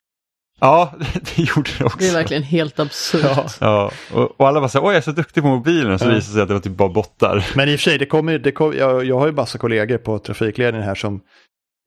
[0.60, 1.98] ja, det gjorde det också.
[2.00, 3.22] Det är verkligen helt absurt.
[3.24, 3.48] Ja.
[3.60, 5.92] Ja, och, och alla bara så här, oj jag är så duktig på mobilen.
[5.94, 6.10] Och så Ja.
[6.14, 7.46] visade det sig att det var typ bara bottar.
[7.56, 9.98] Men i och för sig, det kommer, det kommer, jag, jag har ju massa kollegor
[9.98, 11.22] på trafikledningen här som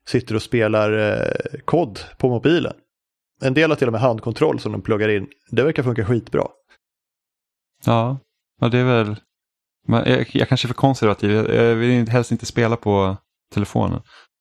[0.08, 2.72] sitter och spelar eh, kod på mobilen.
[3.42, 5.26] En del har till och med handkontroll som de pluggar in.
[5.50, 6.46] Det verkar funka skitbra.
[7.86, 8.18] Ja,
[8.60, 9.16] ja det är väl...
[9.88, 11.30] Men jag, jag kanske är för konservativ.
[11.30, 13.16] Jag, jag vill helst inte spela på
[13.54, 14.00] telefonen.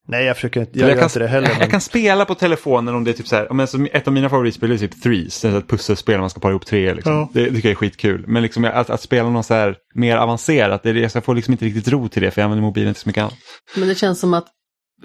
[0.10, 1.47] Nej, jag försöker inte, Eller jag, gör kan, inte det heller.
[1.47, 3.47] jag, men- jag kan spela på telefonen om det är typ så här.
[3.53, 5.41] Men ett av mina favoritspel är typ Threes.
[5.41, 6.93] Det är ett pusselspel man ska para ihop tre.
[6.93, 7.14] Liksom.
[7.14, 7.30] Ja.
[7.34, 8.24] Det tycker jag är skitkul.
[8.28, 10.84] Men liksom att, att spela något så här mer avancerat.
[10.84, 12.93] Det är, det- jag får liksom inte riktigt ro till det för jag använder mobilen
[12.93, 13.34] till så mycket annat.
[13.76, 14.47] Men det känns som att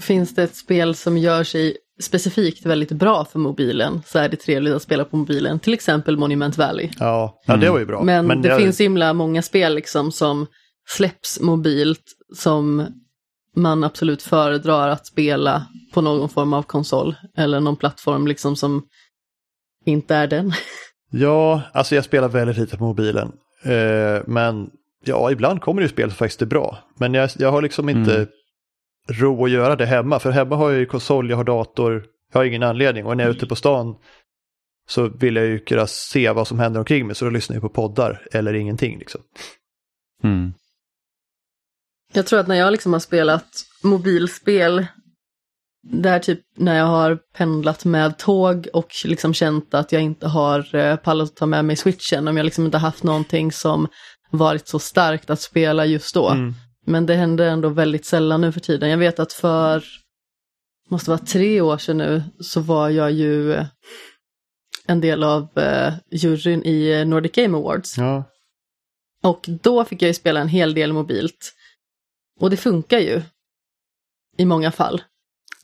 [0.00, 4.36] finns det ett spel som gör sig specifikt väldigt bra för mobilen så är det
[4.36, 5.58] trevligt att spela på mobilen.
[5.60, 6.90] Till exempel Monument Valley.
[6.98, 8.02] Ja, ja det var ju bra.
[8.02, 10.46] Men, det jag- finns himla många spel liksom som
[10.88, 12.02] släpps mobilt
[12.36, 12.86] som
[13.54, 18.82] man absolut föredrar att spela på någon form av konsol eller någon plattform liksom som
[19.84, 20.52] inte är den.
[21.10, 23.32] Ja, alltså jag spelar väldigt lite på mobilen.
[23.64, 24.70] Eh, men
[25.04, 26.78] ja, ibland kommer det ju spel som faktiskt är bra.
[26.98, 28.28] Men jag, jag har liksom inte Mm.
[29.08, 30.18] ro att göra det hemma.
[30.18, 32.04] För hemma har jag ju konsol, jag har dator.
[32.32, 33.06] Jag har ingen anledning.
[33.06, 33.94] Och när jag är ute på stan
[34.88, 37.16] så vill jag ju kunna se vad som händer omkring mig.
[37.16, 38.98] Så då lyssnar jag på poddar eller ingenting.
[38.98, 39.20] Liksom.
[40.22, 40.52] Mm.
[42.14, 44.86] Jag tror att när jag liksom har spelat mobilspel,
[45.82, 50.74] där typ när jag har pendlat med tåg och liksom känt att jag inte har
[50.74, 53.88] eh, pallat att ta med mig switchen, om jag liksom inte haft någonting som
[54.30, 56.28] varit så starkt att spela just då.
[56.28, 56.54] Mm.
[56.86, 58.90] Men det händer ändå väldigt sällan nu för tiden.
[58.90, 59.84] Jag vet att för,
[60.88, 63.66] måste vara tre år sedan nu, så var jag ju eh,
[64.86, 67.98] en del av eh, juryn i eh, Nordic Game Awards.
[67.98, 68.24] Ja.
[69.22, 71.52] Och då fick jag ju spela en hel del mobilt.
[72.40, 73.22] Och det funkar ju.
[74.36, 75.02] I många fall.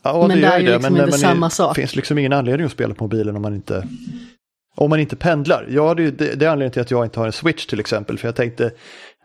[0.03, 1.77] Ja, Men det gör är ju liksom när inte man samma sak.
[1.77, 3.89] Det finns liksom ingen anledning att spela på mobilen om man inte
[4.77, 5.67] om man inte pendlar.
[5.71, 8.19] Ja, det, det, det är anledningen till att jag inte har en switch till exempel.
[8.19, 8.65] För jag tänkte,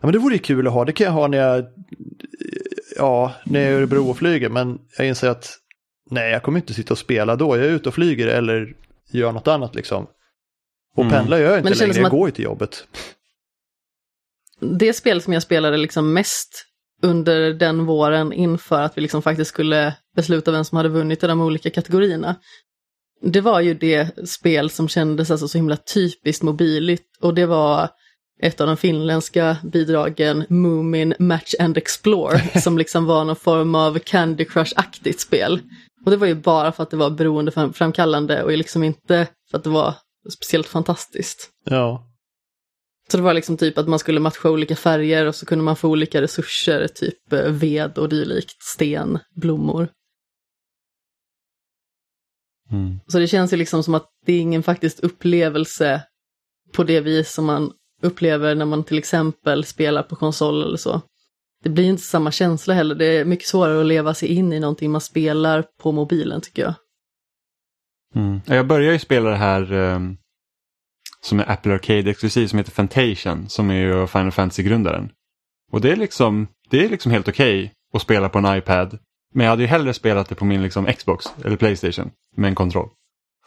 [0.02, 0.84] men det vore ju kul att ha.
[0.84, 1.64] Det kan jag ha när jag,
[2.96, 4.48] ja, när jag är i Örebro och flyger.
[4.48, 5.58] Men jag inser att
[6.10, 7.56] nej, jag kommer inte sitta och spela då.
[7.56, 8.74] Jag är ute och flyger eller
[9.10, 10.06] gör något annat liksom.
[10.96, 11.12] Och Mm.
[11.12, 12.86] pendlar gör jag Men inte det känns längre, jag går ju till jobbet.
[14.60, 16.66] det spel som jag spelade liksom mest
[17.06, 21.26] under den våren inför att vi liksom faktiskt skulle besluta vem som hade vunnit i
[21.26, 22.36] de olika kategorierna.
[23.22, 27.88] Det var ju det spel som kändes alltså så himla typiskt mobiligt och det var
[28.42, 33.98] ett av de finländska bidragen, Moomin Match and Explore, som liksom var någon form av
[33.98, 35.60] Candy Crush-aktigt spel.
[36.04, 39.64] Och det var ju bara för att det var beroendeframkallande och liksom inte för att
[39.64, 39.94] det var
[40.32, 41.50] speciellt fantastiskt.
[41.64, 42.06] Ja.
[43.08, 45.76] Så det var liksom typ att man skulle matcha olika färger och så kunde man
[45.76, 49.88] få olika resurser, typ eh, ved och dylikt, sten, blommor.
[52.70, 53.00] Mm.
[53.06, 56.02] Så det känns ju liksom som att det är ingen faktisk upplevelse
[56.72, 57.72] på det vis som man
[58.02, 61.00] upplever när man till exempel spelar på konsol eller så.
[61.62, 64.60] Det blir inte samma känsla heller, det är mycket svårare att leva sig in i
[64.60, 66.74] någonting man spelar på mobilen tycker jag.
[68.14, 68.40] Mm.
[68.46, 70.16] Jag började ju spela det här um,
[71.26, 75.10] som är Apple Arcade exklusiv som heter Fantation som är ju Final Fantasy-grundaren.
[75.72, 78.98] Och det är liksom, det är liksom helt okej okay att spela på en iPad.
[79.34, 82.54] Men jag hade ju hellre spelat det på min liksom, Xbox eller Playstation med en
[82.54, 82.88] kontroll.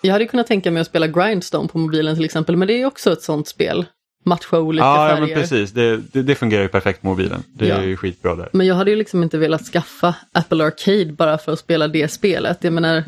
[0.01, 2.85] Jag hade kunnat tänka mig att spela Grindstone på mobilen till exempel, men det är
[2.85, 3.85] också ett sånt spel.
[4.26, 5.22] Matcha olika ja, färger.
[5.22, 5.72] Ja, men precis.
[5.72, 7.43] Det, det, det, fungerar ju perfekt på mobilen.
[7.47, 7.76] Det Ja.
[7.76, 8.49] är ju skitbra där.
[8.53, 12.07] Men jag hade ju liksom inte velat skaffa Apple Arcade bara för att spela det
[12.11, 12.64] spelet.
[12.64, 13.03] Jag menar,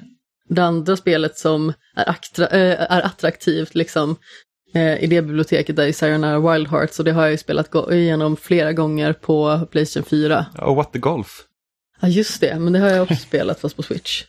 [0.50, 4.16] det andra spelet som är, aktra, äh, är attraktivt liksom
[4.74, 7.76] eh, i det biblioteket där i Sayonara Wild Hearts och det har jag ju spelat
[7.92, 10.46] igenom flera gånger på Playstation 4.
[10.58, 11.44] Ja, Och What the Golf.
[12.02, 14.24] Ja just det, men det har jag också spelat fast på Switch.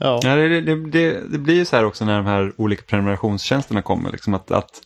[0.00, 0.20] Ja.
[0.22, 3.82] Ja, det, det, det, det blir ju så här också när de här olika prenumerationstjänsterna
[3.82, 4.12] kommer.
[4.12, 4.80] Liksom att, att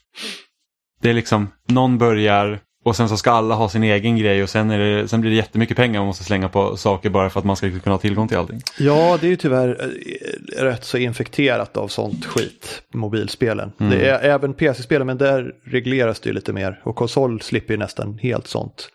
[1.01, 4.51] det är liksom någon börjar och sen så ska alla ha sin egen grej och
[4.51, 7.41] sen, är det, sen blir det jättemycket pengar man måste slänga på saker bara för
[7.41, 8.61] att man ska kunna ha tillgång till allting.
[8.79, 13.73] ja, det är ju tyvärr eh, rätt så infekterat av sånt skit, mobilspelen.
[13.79, 16.81] Det är även PC-spelen, men där regleras det ju lite mer.
[16.85, 18.89] Och konsol slipper ju nästan helt sånt.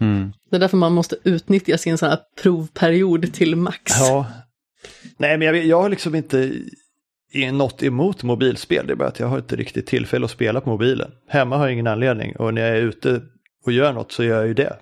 [0.00, 0.32] Mm.
[0.50, 3.92] Det är därför man måste utnyttja sin sån här provperiod till max.
[4.00, 4.26] Ja.
[5.16, 6.52] Nej, men jag, jag har liksom inte
[7.36, 8.86] i- något emot mobilspel.
[8.86, 11.10] Det är bara att jag har inte riktigt tillfälle att spela på mobilen.
[11.28, 13.22] Hemma har jag ingen anledning och när jag är ute
[13.64, 14.76] och gör något så gör jag ju det.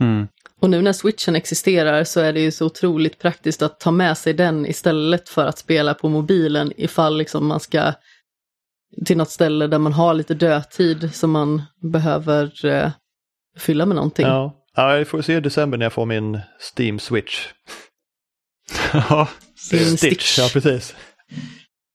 [0.00, 0.28] Mm.
[0.60, 4.18] Och nu när switchen existerar så är det ju så otroligt praktiskt att ta med
[4.18, 7.92] sig den istället för att spela på mobilen ifall liksom man ska
[9.06, 11.62] till något ställe där man har lite dödtid som man
[11.92, 12.90] behöver eh,
[13.58, 14.26] fylla med någonting.
[14.26, 14.64] Ja.
[14.76, 16.40] ja, jag får se i december när jag får min
[16.76, 17.48] Steam Switch.
[18.92, 20.94] ja, Sin Stitch, ja precis.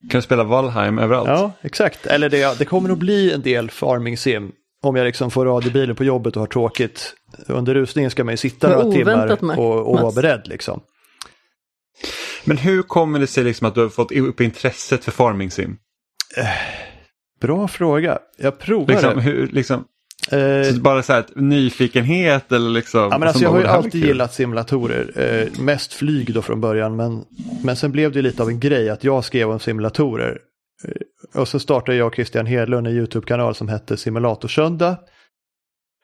[0.09, 1.29] Kan du spela Valheim överallt?
[1.29, 2.05] Ja, exakt.
[2.05, 4.51] Eller det, det kommer nog bli en del farming sim.
[4.83, 7.13] Om jag liksom får radiobilen på jobbet och har tråkigt.
[7.47, 9.59] Under rusningen ska man ju sitta några timmar Max.
[9.59, 10.81] och, och vara beredd liksom.
[12.43, 15.77] Men hur kommer det sig liksom att du har fått upp intresset för farming sim?
[17.41, 18.19] Bra fråga.
[18.37, 19.85] Jag provar Liksom, hur, liksom,
[20.31, 23.01] Eh, bara så här, nyfikenhet eller liksom?
[23.11, 25.11] Ja, men alltså, jag har ju "Det här blir alltid kul." gillat simulatorer.
[25.15, 27.25] Eh, mest flyg då från början, men,
[27.63, 30.39] men sen blev det lite av en grej att jag skrev om simulatorer.
[30.83, 34.97] Eh, och så startade jag och Christian Hedlund en YouTube-kanal som hette Simulatorsöndag.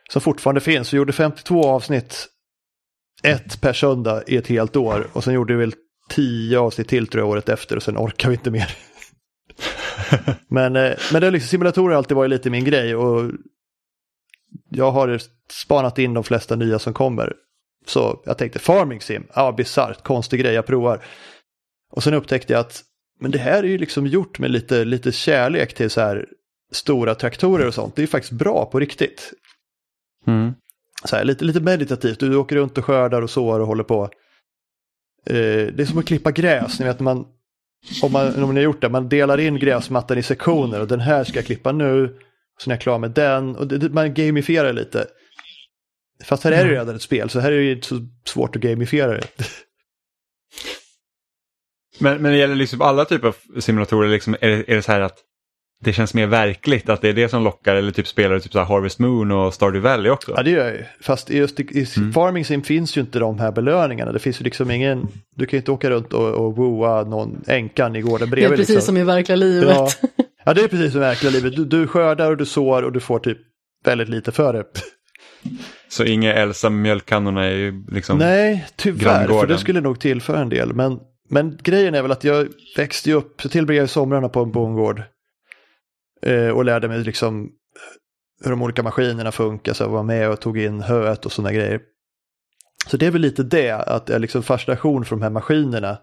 [0.09, 0.93] Som fortfarande finns.
[0.93, 2.27] Vi gjorde 52 avsnitt,
[3.23, 5.07] ett per söndag i ett helt år.
[5.13, 5.73] Och sen gjorde vi väl
[6.09, 8.77] 10 avsnitt till tror jag året efter och sen orkar vi inte mer.
[10.47, 13.31] men, eh, men det är liksom, simulatorer har alltid varit lite min grej och
[14.69, 15.21] jag har
[15.51, 17.33] spanat in de flesta nya som kommer.
[17.87, 21.03] Så jag tänkte Farming Sim, ja bisarrt, konstig grej, jag provar.
[21.91, 22.83] Och sen upptäckte jag att
[23.19, 26.25] men det här är ju liksom gjort med lite, lite kärlek till så här
[26.71, 27.95] stora traktorer och sånt.
[27.95, 29.33] Det är faktiskt bra på riktigt.
[30.27, 30.53] Mm.
[31.05, 34.03] Så här, lite, lite meditativt, du åker runt och skördar och sår och håller på.
[35.25, 37.25] Eh, det är som att klippa gräs, ni vet man,
[38.03, 40.99] om, man, om ni har gjort det, man delar in gräsmattan i sektioner och den
[40.99, 42.19] här ska jag klippa nu,
[42.57, 45.07] så när jag är klar med den, och det, det, man gamifierar lite.
[46.23, 48.07] Fast här är det ju redan ett spel, så här är det ju inte så
[48.25, 49.27] svårt att gamifiera det.
[51.99, 54.91] Men, men det gäller liksom alla typer av simulatorer, liksom, är, det, är det så
[54.91, 55.17] här att
[55.83, 58.51] det känns mer verkligt att det är det som lockar eller typ spelar du typ
[58.51, 60.33] så Harvest Moon och Stardew Valley också?
[60.35, 60.83] Ja, det gör jag ju.
[61.01, 64.11] Fast just i, i Farming Sim finns ju inte de här belöningarna.
[64.11, 67.43] Det finns ju liksom ingen, du kan ju inte åka runt och, och wooa någon
[67.47, 68.53] änkan i gården det bredvid.
[68.53, 68.85] är precis liksom.
[68.85, 69.75] som i verkliga livet.
[69.75, 69.89] Ja.
[70.45, 71.55] ja, det är precis som i verkliga livet.
[71.55, 73.37] Du, du skördar och du sår och du får typ
[73.85, 74.65] väldigt lite för det.
[75.89, 78.17] Så inga Elsa mjölkkannorna är ju liksom...
[78.17, 80.73] Nej, tyvärr, för det skulle nog tillföra en del.
[80.73, 80.99] Men,
[81.29, 82.47] men grejen är väl att jag
[82.77, 85.03] växte ju upp, så tillbringade jag somrarna på en bondgård.
[86.21, 87.51] Eh, och lärde mig liksom
[88.43, 91.53] hur de olika maskinerna funkar, så jag var med och tog in höet och sådana
[91.53, 91.81] grejer.
[92.87, 95.97] Så det är väl lite det, att är liksom fascination för de här maskinerna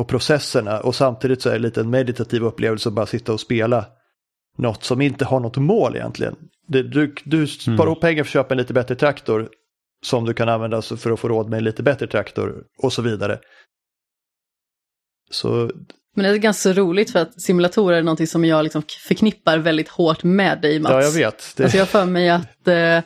[0.00, 3.40] och processerna och samtidigt så är det lite en meditativ upplevelse att bara sitta och
[3.40, 3.86] spela
[4.58, 6.36] något som inte har något mål egentligen.
[6.68, 7.86] Det, du, du sparar Mm.
[7.88, 9.48] ihop pengar för att köpa en lite bättre traktor
[10.06, 13.02] som du kan använda för att få råd med en lite bättre traktor och så
[13.02, 13.38] vidare.
[15.30, 15.70] Så
[16.16, 19.88] Men det är ganska roligt för att simulatorer är någonting som jag liksom förknippar väldigt
[19.88, 20.92] hårt med dig Mats.
[20.92, 21.52] ja, jag vet.
[21.56, 23.00] Det, Alltså jag för mig att eh,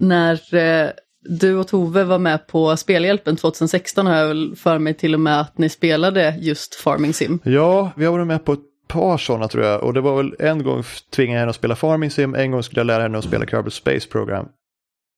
[0.00, 0.90] när eh,
[1.24, 5.20] du och Tove var med på Spelhjälpen 2016 har jag väl för mig till och
[5.20, 7.40] med att ni spelade just Farming Sim.
[7.44, 9.82] Ja, vi har varit med på ett par sådana tror jag.
[9.82, 12.62] Och det var väl en gång tvingade jag henne att spela Farming Sim, en gång
[12.62, 14.46] skulle jag lära henne att spela Kerbal Space Program.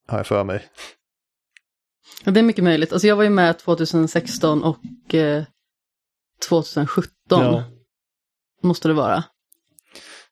[0.09, 0.65] Har jag för mig.
[2.25, 2.93] Ja, det är mycket möjligt.
[2.93, 5.45] Alltså jag var ju med 2016 och eh,
[6.49, 7.65] 2017 Ja.
[8.63, 9.25] måste det vara.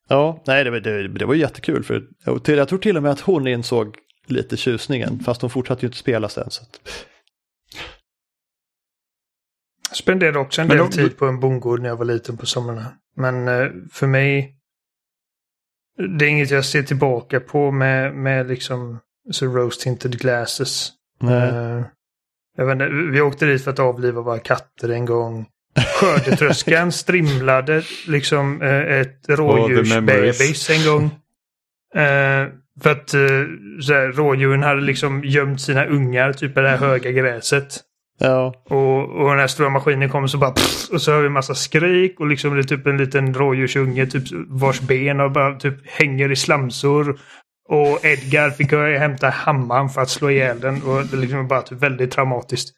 [0.09, 1.84] Ja, nej det, var- det, det var jättekul.
[1.84, 2.02] För,
[2.46, 3.96] jag tror till och med att hon insåg
[4.26, 6.51] lite tjusningen, fast hon fortsatte ju inte spela sen.
[6.51, 6.80] Så att,
[9.88, 12.36] Jag spenderade också en Men del de- tid på en bondgård när jag var liten
[12.36, 12.92] på somrarna.
[13.16, 14.56] Men eh, för mig,
[16.18, 18.98] det är inget jag ser tillbaka på med, med liksom
[19.30, 20.92] så rose tinted glasses.
[21.20, 21.48] nej.
[21.48, 21.84] Eh,
[22.56, 25.46] jag vet inte, vi åkte dit för att avliva våra katter en gång.
[26.01, 31.10] Skördetröskan strimlade liksom eh, ett rådjursbebis en gång.
[32.82, 33.20] För att eh,
[33.80, 37.80] så här, rådjuren hade liksom gömt sina ungar typ i det här höga gräset.
[38.18, 41.26] ja, Och, och den här stora maskinen kommer så bara pff, och så hör vi
[41.26, 45.30] en massa skrik och liksom det är typ en liten rådjursunge typ vars ben och
[45.30, 47.18] bara typ hänger i slamsor.
[47.68, 51.82] Och Edgar fick hämta hammaren för att slå ihjäl den och det liksom bara typ
[51.82, 52.74] väldigt traumatiskt.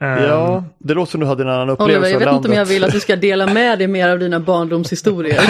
[0.00, 2.54] Ehm, ja, det låter som du hade en annan upplevelse Oliver, jag vet inte om
[2.54, 2.76] jag landet.
[2.76, 5.40] vill att du ska dela med dig mer av dina barndomshistorier.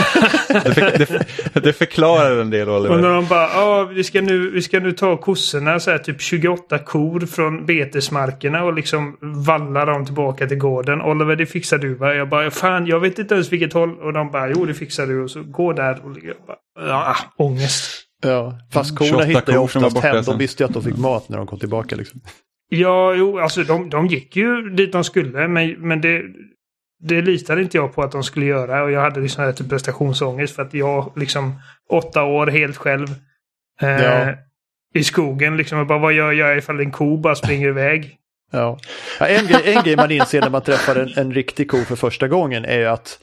[0.49, 1.19] Det, för,
[1.55, 3.15] det, det förklarar en del Och när Oliver.
[3.15, 6.79] de bara, ja vi ska nu, vi ska nu ta kossorna, så här, typ 28
[6.79, 11.03] kor från betesmarkerna och liksom valla dem tillbaka till gården.
[11.03, 12.15] Oliver det fixar du va?
[12.15, 13.99] Jag bara, fan jag vet inte ens vilket håll.
[13.99, 15.23] Och de bara, jo det fixar du.
[15.25, 18.05] Och så gå där och jag bara, ja, ångest.
[18.23, 20.25] Ja, fast korna 28 hittade var oftast hem.
[20.25, 21.97] De visste ju att de fick mat när de kom tillbaka.
[21.97, 22.21] Liksom.
[22.69, 26.23] Ja, jo, alltså de, de gick ju dit de skulle, men, men det,
[27.01, 28.83] det litade inte jag på att de skulle göra.
[28.83, 31.55] Och jag hade liksom här typ prestationsångest för att jag liksom
[31.89, 33.09] åtta år helt själv
[33.81, 34.35] eh, Ja.
[34.95, 35.79] i skogen liksom.
[35.79, 38.15] Och bara, vad gör jag ifall en ko bara springer iväg?
[38.53, 38.79] Ja.
[39.21, 41.97] Ja, en, grej, en grej man inser när man träffar en, en riktig ko för
[41.97, 43.19] första gången är ju att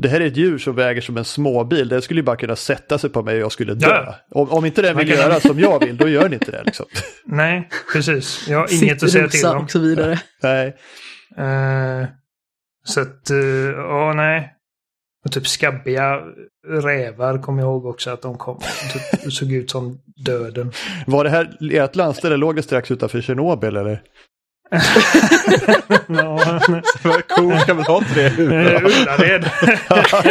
[0.00, 1.88] det här är ett djur som väger som en småbil.
[1.88, 3.86] Den skulle ju bara kunna sätta sig på mig och jag skulle dö.
[3.88, 4.14] Ja.
[4.30, 6.62] Om, om inte den vill kan- göra som jag vill, då gör den inte det.
[6.64, 6.86] Liksom.
[7.24, 8.48] Nej, precis.
[8.48, 9.64] Jag har inget att säga till om.
[9.64, 10.20] och så vidare.
[10.42, 10.66] Nej.
[11.38, 12.06] Eh,
[12.84, 13.36] så att, eh,
[13.76, 14.54] ja nej.
[15.24, 16.20] Och typ skabbiga
[16.68, 18.60] rävar kommer jag ihåg också att de kom.
[19.22, 20.72] Typ, såg ut som döden.
[21.06, 24.02] Var det här ert landställe, låg det strax utanför Tjernobyl eller?
[26.08, 26.60] Ja,
[27.28, 28.84] Kor kan väl ha tre huvuden?
[28.86, 29.50] Ullared.
[29.88, 30.22] ja,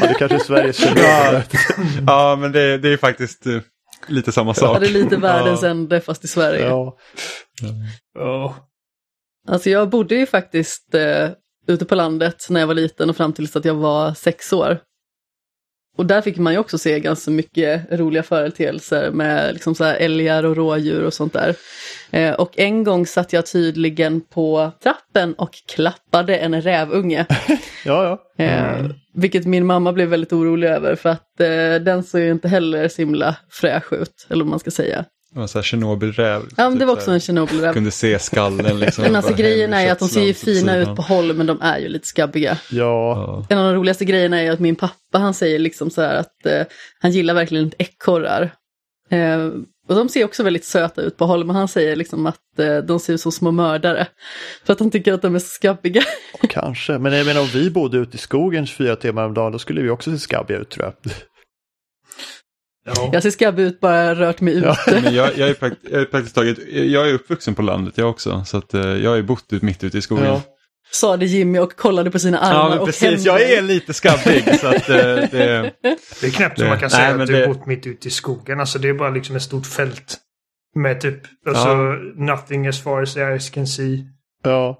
[0.00, 2.04] det kanske är Sveriges Tjernobyl.
[2.06, 3.58] Ja, men det, det är faktiskt eh,
[4.06, 4.80] lite samma Ja, sak.
[4.80, 5.68] det är lite världens Ja.
[5.68, 6.66] ände fast i Sverige.
[6.66, 6.96] Ja.
[8.14, 8.54] Ja.
[9.48, 11.28] Alltså jag bodde ju faktiskt eh,
[11.66, 14.78] ute på landet när jag var liten och fram tills att jag var sex år.
[15.98, 19.94] Och där fick man ju också se ganska mycket roliga företeelser med liksom så här
[19.94, 21.54] älgar och rådjur och sånt där.
[22.10, 27.26] Eh, och en gång satt jag tydligen på trappen och klappade en rävunge.
[27.84, 28.44] ja, ja.
[28.44, 32.48] Eh, vilket min mamma blev väldigt orolig över för att eh, den såg ju inte
[32.48, 35.04] heller så himla fräsch ut, eller vad man ska säga.
[35.34, 36.42] Det var så här Tjernobylräv.
[36.56, 37.72] Ja, men typ det var så också en Tjernobylräv.
[37.72, 39.04] Kunde se skallen liksom.
[39.04, 41.78] Men alltså grejen är att de ser ju fina ut på håll men de är
[41.78, 42.58] ju lite skabbiga.
[42.70, 43.46] Ja, Ja.
[43.48, 46.46] En av de roligaste grejerna är att min pappa han säger liksom så här att
[46.46, 46.62] eh,
[47.00, 48.50] han gillar verkligen inte ekorrar.
[49.10, 49.46] Eh,
[49.88, 52.76] och de ser också väldigt söta ut på håll men han säger liksom att eh,
[52.78, 54.06] de ser ut som små mördare.
[54.64, 56.02] För att han tycker att de är skabbiga.
[56.48, 56.98] kanske.
[56.98, 59.80] Men jag menar om vi bodde ute i skogen 24 timmar om dagen då skulle
[59.82, 61.12] vi också se skabbiga ut tror jag.
[62.96, 63.10] Ja.
[63.12, 64.76] Jag ser skabbig ut bara jag rört mig Ja.
[64.86, 65.00] ute.
[65.04, 68.10] Men jag, jag, är prakt, jag är praktiskt taget, jag är uppvuxen på landet jag
[68.10, 68.44] också.
[68.46, 70.24] Så att, eh, jag har ju bott ut, mitt ute i skogen.
[70.24, 70.42] Ja.
[70.90, 73.02] Sa det Jimmy och kollade på sina armar Ja, men och precis.
[73.02, 73.24] händer.
[73.26, 74.58] Jag är lite skabbig.
[74.60, 75.72] så att, eh, det,
[76.20, 78.08] Det är knappt som Det- man kan nej, säga att du det- bott mitt ute
[78.08, 78.60] i skogen.
[78.60, 80.16] Alltså det är bara liksom ett stort fält.
[80.74, 81.96] Med typ, alltså Ja.
[82.16, 84.04] nothing as far as the eyes can see.
[84.44, 84.78] Ja.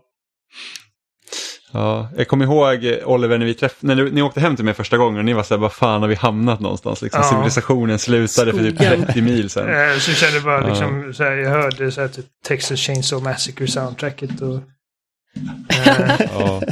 [1.73, 4.65] Ja, jag kommer ihåg eh, Oliver när vi träff, när ni, ni åkte hem till
[4.65, 7.03] mig första gången och ni var så här, vad fan har vi hamnat någonstans?
[7.03, 7.29] Liksom, Ja.
[7.31, 9.05] Civilisationen slutade för typ Skogen.
[9.07, 9.69] 30 mil sedan.
[9.93, 10.69] Eh, så kände jag bara Ja.
[10.69, 14.55] liksom, så här, jag hörde så här, typ Texas Chainsaw Massacre soundtracket och...
[14.55, 16.63] Eh, Ja.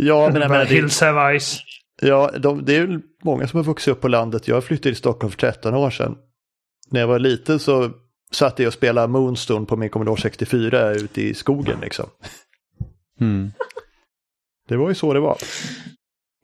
[0.00, 1.58] Ja, men jag menar, det, Hills have eyes.
[2.02, 4.48] ja de, det är ju många som har vuxit upp på landet.
[4.48, 6.14] Jag flyttade till Stockholm för 13 år sedan.
[6.90, 7.90] När jag var liten så
[8.32, 12.06] satt jag och spelade Moonstone på min Commodore 64 ute i skogen liksom.
[13.20, 13.52] Mm.
[14.68, 15.38] Det var ju så det var.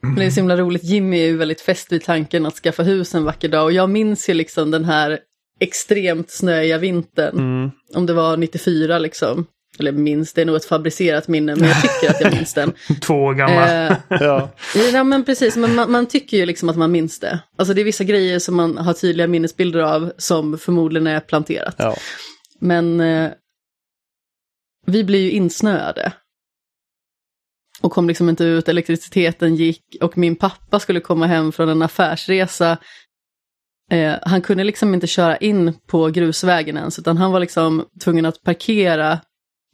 [0.02, 2.82] Men det är så himla roligt, Jimmy är ju väldigt fäst vid tanken att skaffa
[2.82, 5.18] hus en vacker dag och jag minns ju liksom den här
[5.60, 7.38] extremt snöiga vintern.
[7.38, 7.70] Mm.
[7.94, 9.46] Om det var 94 liksom.
[9.78, 12.72] Eller minns, det är nog ett fabricerat minne, men jag tycker att jag minns den.
[13.00, 13.68] Två år gammal.
[13.68, 14.50] Eh, Ja.
[14.92, 17.40] ja men precis, men man, man tycker ju liksom att man minns det.
[17.58, 21.74] Alltså det är vissa grejer som man har tydliga minnesbilder av som förmodligen är planterat.
[21.78, 21.96] Ja.
[22.60, 23.30] Men eh,
[24.86, 26.12] vi blir ju insnöade.
[27.84, 31.82] Och kom liksom inte ut, elektriciteten gick och min pappa skulle komma hem från en
[31.82, 32.78] affärsresa.
[33.90, 38.26] Eh, han kunde liksom inte köra in på grusvägen ens, utan han var liksom tvungen
[38.26, 39.20] att parkera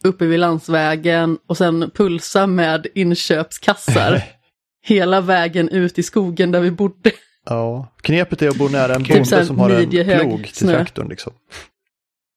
[0.04, 4.22] uppe vid landsvägen och sen pulsa med inköpskassar
[4.82, 7.10] hela vägen ut i skogen där vi bodde.
[7.44, 7.94] ja.
[8.02, 10.72] Knepet är att bo nära en Typ bonde såhär som har en plog till snö.
[10.72, 11.08] traktorn.
[11.08, 11.32] Liksom.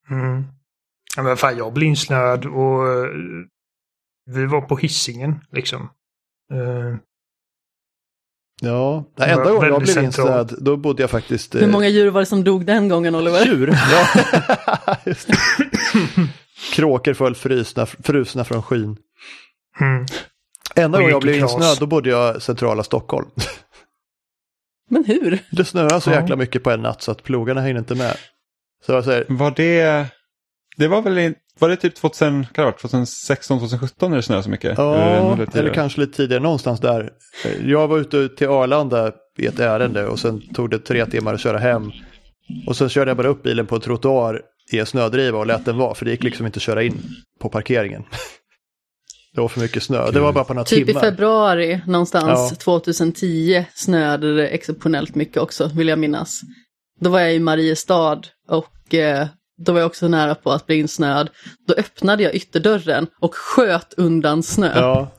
[0.10, 0.44] Mm.
[1.18, 3.08] Men fan, jag blev insnöad och
[4.26, 5.90] vi var på hissingen liksom.
[6.54, 6.98] Eh,
[8.62, 11.56] Ja, den enda gången jag blev insnöad, då bodde jag faktiskt...
[11.56, 13.46] Hur många djur var det som dog den gången Oliver?
[13.46, 13.78] Djur?
[13.92, 14.08] Ja.
[15.06, 15.38] Just det.
[16.74, 18.98] Kråkor föll frusna, frusna från skyn.
[19.82, 20.06] mm.
[20.76, 23.28] Enda gången jag blev insnöad, då bodde jag centrala Stockholm.
[24.90, 25.40] Men hur?
[25.52, 28.18] Det snöade så jäkla mycket på en natt så att plogarna hängde inte med.
[28.86, 30.08] Så jag säger, Var det,
[30.78, 34.24] det var väl i- var det typ 2000, kan det varit 2016, 2017 när det
[34.24, 34.78] snöade så mycket?
[34.78, 35.74] ja, eller, tidigare?
[35.74, 37.10] kanske lite tidigare, någonstans där.
[37.66, 41.40] Jag var ute till Arlanda i ett ärende och sen tog det tre timmar att
[41.42, 41.92] köra hem.
[42.68, 44.42] Och sen körde jag bara upp bilen på en trottoar
[44.72, 47.02] i en snödriva och lät den vara, för det gick liksom inte att köra in
[47.40, 48.04] på parkeringen.
[49.36, 50.12] Det var för mycket snö.
[50.12, 51.02] Det var bara på några Typ i timmar.
[51.02, 52.56] februari någonstans Ja.
[52.56, 56.42] 2010 snöade det exceptionellt mycket också, vill jag minnas.
[57.00, 59.28] Då var jag i Mariestad och eh,
[59.58, 61.30] då var jag också nära på att bli insnöad.
[61.68, 64.72] Då öppnade jag ytterdörren och sköt undan snö.
[64.76, 65.12] Ja,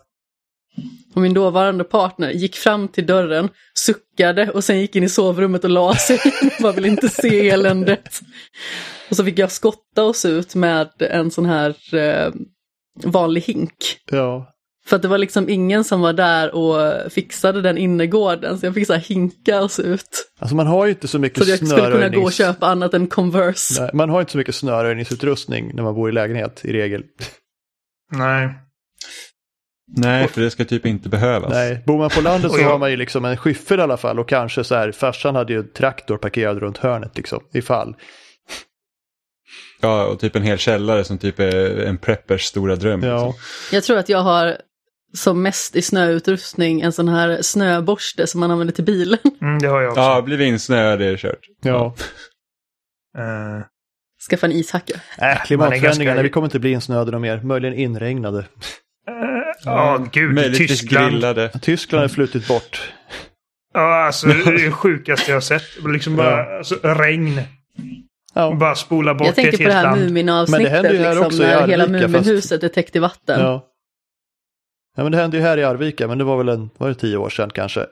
[1.14, 5.64] Och min dåvarande partner gick fram till dörren, suckade och sen gick in i sovrummet
[5.64, 6.18] och la sig.
[6.60, 8.20] Man vill inte se eländet.
[9.10, 12.32] Och så fick jag skotta oss ut med en sån här eh,
[13.04, 13.74] vanlig hink.
[14.10, 14.50] ja.
[14.86, 18.74] För att det var liksom ingen som var där och fixade den innergården, så jag
[18.74, 20.32] fick så här hinka oss ut.
[20.38, 22.34] Alltså man har ju inte så mycket Så att jag skulle kunna gå och snöröjnings...
[22.34, 23.82] köpa annat än Converse.
[23.82, 27.02] Nej, man har inte så mycket snöröjningsutrustning när man bor i lägenhet i regel.
[28.12, 28.54] Nej.
[29.96, 31.50] Nej, för det ska typ inte behövas.
[31.50, 34.18] Nej, bor man på landet så har man ju liksom en skyffel i alla fall
[34.18, 37.96] och kanske så här, farsan hade ju en traktor parkerad runt hörnet liksom, ifall.
[39.80, 43.02] Ja, och typ en hel källare som typ är en preppers stora dröm.
[43.02, 43.34] Ja, liksom.
[43.72, 44.56] Jag tror att jag har
[45.16, 49.18] som mest i snöutrustning en sån här snöborste som man använder till bilen.
[49.40, 50.00] Mm, det har jag också.
[50.00, 51.40] Ja, blir vi insnöade är det kört.
[51.62, 51.94] ja.
[53.18, 53.64] Eh,
[54.30, 54.94] Skaffa en ishacka.
[55.18, 58.38] Äh, klimatförändringarna, ganska- vi kommer inte bli insnöade mer, möjligen inregnade.
[58.38, 58.44] eh,
[59.64, 60.34] Ja, gud.
[60.34, 61.10] Möjligtvis Tyskland.
[61.12, 61.48] grillade.
[61.62, 62.92] Tyskland har flutit bort.
[63.74, 65.62] Ja, alltså det är det sjukaste jag har sett.
[65.92, 67.40] Liksom bara alltså, regn.
[68.34, 69.96] Ja, Bara spola bort Jag tänker på det här land.
[69.96, 72.98] Men det Mumin-avsnittet, händer ju här liksom, när hela Arvika, fast- Muminhuset är täckt i
[72.98, 73.40] vatten.
[73.40, 73.66] ja.
[74.94, 76.94] Ja, men det hände ju här i Arvika, men det var väl en, var det
[76.94, 77.86] tio år sedan kanske.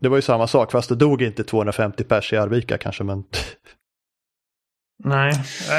[0.00, 3.24] Det var ju samma sak, fast det dog inte 250 pers i Arvika kanske, men
[5.04, 5.34] Nej,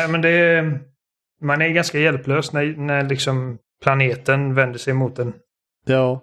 [0.10, 0.80] men det är...
[1.41, 5.34] Man är ganska hjälplös när, när liksom planeten vänder sig mot en.
[5.86, 6.22] ja.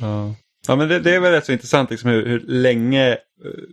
[0.00, 0.34] Ja.
[0.66, 3.18] Ja, men det, det är väl rätt så intressant liksom, hur, hur länge eh,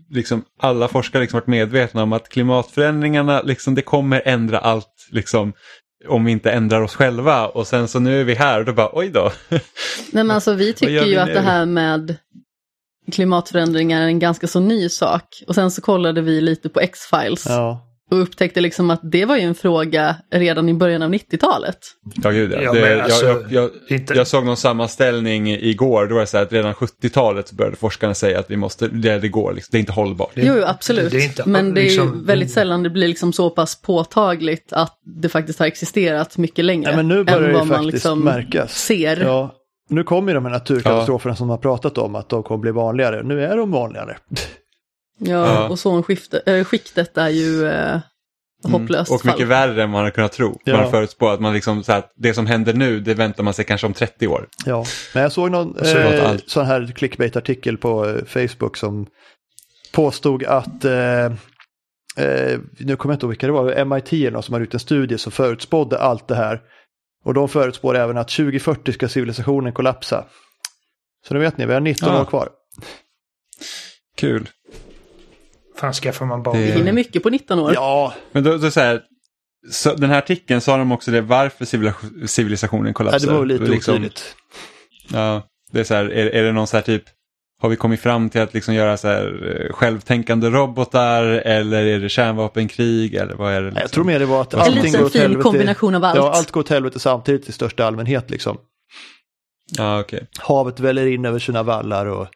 [0.10, 5.54] liksom, alla forskare liksom, varit medvetna om att klimatförändringarna liksom, det kommer ändra allt liksom,
[6.08, 7.48] om vi inte ändrar oss själva.
[7.48, 9.32] Och sen så nu är vi här och då bara oj då.
[9.50, 9.62] Nej,
[10.12, 11.34] men alltså, vi tycker vi ju att nu?
[11.34, 12.16] det här med
[13.12, 15.44] klimatförändringar är en ganska så ny sak.
[15.48, 17.91] Och sen så kollade vi lite på X-Files ja.
[18.12, 21.78] Och upptäckte liksom att det var ju en fråga redan i början av 90-talet.
[22.24, 22.62] Ja, gud, ja.
[22.62, 26.28] Ja, det, jag, alltså, jag, jag, inte- jag såg någon sammanställning igår, då var det
[26.28, 29.54] så här att redan 70-talet så började forskarna säga att vi måste, det, det går,
[29.54, 30.32] liksom, det är inte hållbart.
[30.36, 31.12] Jo, jo, absolut.
[31.12, 34.74] det inte- Men det är ju liksom- väldigt sällan det blir liksom så pass påtagligt
[34.74, 36.90] att det faktiskt har existerat mycket längre.
[36.92, 38.74] ja men nu än börjar det vad man faktiskt liksom märkas.
[38.84, 39.22] ser.
[39.22, 39.56] Ja,
[39.90, 42.72] nu kommer ju de här naturkatastroferna som man har pratat om, att de kommer bli
[42.72, 43.24] vanligare.
[43.24, 44.18] Nu är de vanligare.
[45.24, 48.00] Ja, och ozonskiktet äh, skiktet är ju äh,
[48.64, 49.16] hopplöst Mm.
[49.20, 49.48] Och mycket fall.
[49.48, 50.60] värre än man hade kunnat tro.
[50.64, 50.78] Ja.
[50.82, 53.54] Man förutspår att man liksom, så här, att det som händer nu, det väntar man
[53.54, 54.48] sig kanske om 30 år.
[54.66, 59.08] Ja, men jag såg någon så eh, sån här clickbait-artikel på eh, Facebook som
[59.92, 64.44] påstod att, eh, eh, nu kommer jag inte ihåg vilka det var, MIT eller någon
[64.44, 66.62] som har gjort en studie som förutspådde allt det här.
[67.26, 70.26] Och de förutspår även att 2040 ska civilisationen kollapsa.
[71.28, 72.22] Så nu vet ni, vi har 19 Ja.
[72.22, 72.50] år kvar.
[74.18, 74.50] Kul.
[75.82, 76.58] Fan skaffar man barn.
[76.58, 77.74] Det- Vi hinner mycket på 19 år.
[77.74, 79.02] Ja, Men då, då så här,
[79.72, 81.66] så den här artikeln sa de också det varför
[82.28, 83.28] civilisationen kollapsar.
[83.28, 84.36] det var lite Liksom- otydligt.
[85.14, 87.04] Ja, Det är, så här, är, är det någon så här typ,
[87.62, 92.00] har vi kommit fram till att liksom göra så här eh, självtänkande robotar eller är
[92.00, 93.66] det kärnvapenkrig eller vad är det?
[93.68, 93.82] Liksom?
[93.82, 95.42] Jag tror mer det var att En En allting går åt fin helvete.
[95.44, 96.16] kombination av allt.
[96.18, 98.58] Ja, allt går åt helvete samtidigt i största allmänhet liksom.
[99.78, 100.28] Ja, okej.
[100.40, 102.28] Havet väller in över sina vallar och,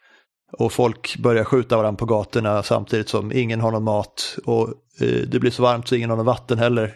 [0.57, 4.67] och folk börjar skjuta varandra på gatorna samtidigt som ingen har någon mat och
[5.01, 6.93] eh, det blir så varmt så ingen har någon vatten heller.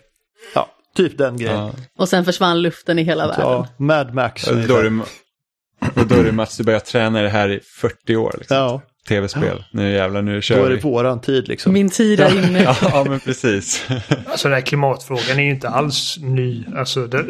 [0.56, 1.58] Ja, typ den grejen.
[1.58, 1.72] Ja.
[1.98, 3.46] Och sen försvann luften i hela världen.
[3.46, 4.48] Ja, Mad Max.
[4.48, 5.00] Och Då är det,
[6.02, 8.36] och då är det Mats, du börjar träna det här i 40 år.
[8.38, 8.58] Liksom.
[8.58, 9.64] Ja, Tv-spel.
[9.72, 10.82] Nu jävlar, nu då kör är det vi.
[10.82, 11.74] våran tid liksom.
[11.74, 12.64] Min tid är inne.
[12.64, 13.88] Ja, ja, men precis.
[14.28, 16.66] Alltså den här klimatfrågan är ju inte alls ny.
[16.76, 17.26] Alltså det,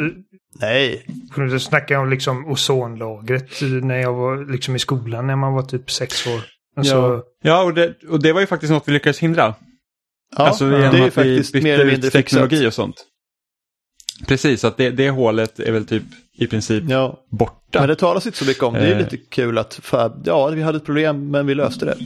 [0.61, 1.06] Nej,
[1.52, 5.64] det snackar jag om liksom ozonlagret när jag var liksom i skolan när man var
[5.64, 6.41] typ sex år.
[6.77, 7.23] Alltså, Ja.
[7.44, 9.56] Ja, och det, och det var ju faktiskt något vi lyckades hindra.
[10.38, 12.49] ja, alltså det genom är ju att vi faktiskt bytte mer eller ut mindre teknologi
[12.56, 12.68] fixat.
[12.68, 13.06] och sånt.
[14.27, 16.03] Precis, så att det, det hålet är väl typ
[16.38, 17.80] i princip Ja, borta.
[17.80, 18.73] men det talas inte så mycket om.
[18.73, 18.98] Det är Eh.
[18.98, 21.98] lite kul att, fan, ja, vi hade ett problem men vi löste det.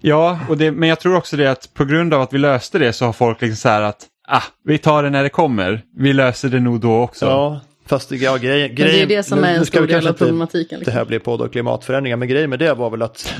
[0.00, 2.78] Ja, och det, men jag tror också det att på grund av att vi löste
[2.78, 5.82] det så har folk liksom så här att ah, vi tar det när det kommer.
[5.96, 7.26] Vi löser det nog då också.
[7.26, 9.78] Ja, fast det, ja, grejen, Men det är det som nu- är nu en ska
[9.78, 10.68] stor vi del av problematiken.
[10.70, 10.94] Det Liksom.
[10.94, 13.34] här blir podd och klimatförändringar, men grejen med det var väl att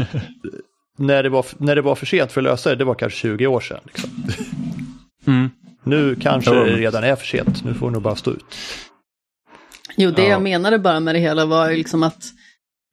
[0.98, 3.18] när det var, när det var för sent för att lösa det, det var kanske
[3.18, 3.80] 20 år sedan.
[3.84, 4.10] Liksom.
[5.26, 5.50] Mm.
[5.84, 8.44] Nu kanske det redan är för sent, nu får det nog bara stå ut.
[9.96, 10.28] Jo, det Ja.
[10.28, 12.24] jag menade bara med det hela var ju liksom att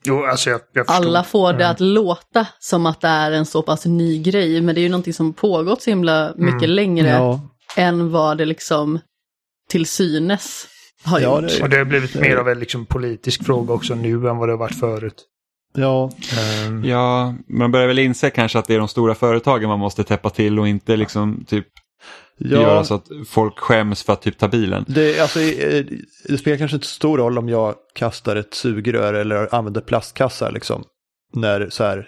[0.05, 3.61] jo, alltså jag, jag alla får det att låta som att det är en så
[3.61, 6.69] pass ny grej, men det är ju någonting som pågått så himla mycket Mm.
[6.75, 7.41] längre Ja,
[7.75, 8.99] än vad det liksom
[9.69, 10.67] till synes
[11.03, 11.49] har Ja, gjort.
[11.49, 14.47] det- Och det har blivit mer av en liksom politisk fråga också nu än vad
[14.47, 15.25] det har varit förut.
[15.75, 19.79] ja, Ehm, Ja, man börjar väl inse kanske att det är de stora företagen man
[19.79, 21.67] måste täppa till och inte liksom typ
[22.37, 22.83] göra ja.
[22.83, 24.85] så att folk skäms för att typ ta bilen.
[24.87, 25.39] Det, alltså,
[26.27, 30.51] det spelar kanske inte så stor roll om jag kastar ett sugrör eller använder plastkassar
[30.51, 30.83] liksom.
[31.33, 32.07] När så här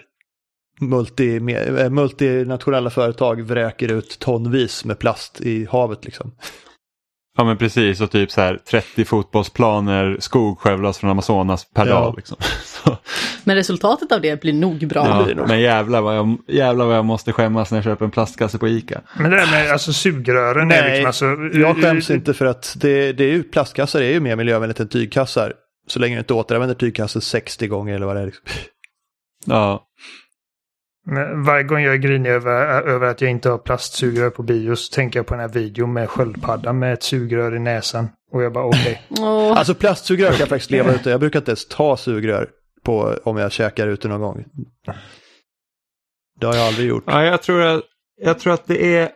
[0.82, 6.32] multi, eh, multinationella företag vräker ut tonvis med plast i havet liksom.
[7.38, 11.94] Ja men precis och typ så här 30 fotbollsplaner skog skövlas från Amazonas per Ja.
[11.94, 12.14] dag.
[12.16, 12.36] Liksom.
[13.44, 15.06] Men resultatet av det blir nog bra.
[15.06, 15.48] ja, blir det nog.
[15.48, 18.68] men jävlar vad, jag, jävlar vad jag måste skämmas när jag köper en plastkasse på
[18.68, 19.00] ICA.
[19.18, 21.58] Men det där med alltså sugrören är Nej, liksom alltså...
[21.58, 24.88] Jag skäms inte för att det, det är ju, plastkassar är ju mer miljövänligt än
[24.88, 25.52] tygkassar.
[25.86, 28.26] Så länge du inte återanvänder tygkassar 60 gånger eller vad det är.
[28.26, 28.44] Liksom.
[29.46, 29.84] Ja,
[31.06, 34.74] Men varje gång jag är grinig över, över att jag inte har plastsugrör på bio
[34.76, 38.08] så tänker jag på den här videon med sköldpaddan med ett sugrör i näsan.
[38.32, 39.02] Och jag bara okej.
[39.20, 41.10] Åh, Alltså plastsugrör kan jag faktiskt leva ute.
[41.10, 42.48] Jag brukar inte ens ta sugrör
[42.82, 44.44] på, om jag käkar ute någon gång.
[46.40, 47.04] Det har jag aldrig gjort.
[47.06, 47.82] ja jag, tror att,
[48.20, 49.10] jag tror att det är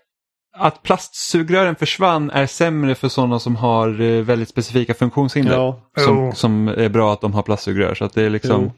[0.58, 5.52] att plastsugrören försvann är sämre för sådana som har eh, väldigt specifika funktionshinder.
[5.52, 6.32] Ja, Som, Jo.
[6.32, 7.94] som är bra att de har plastsugrör.
[7.94, 8.62] Så att det är liksom...
[8.62, 8.72] Jo.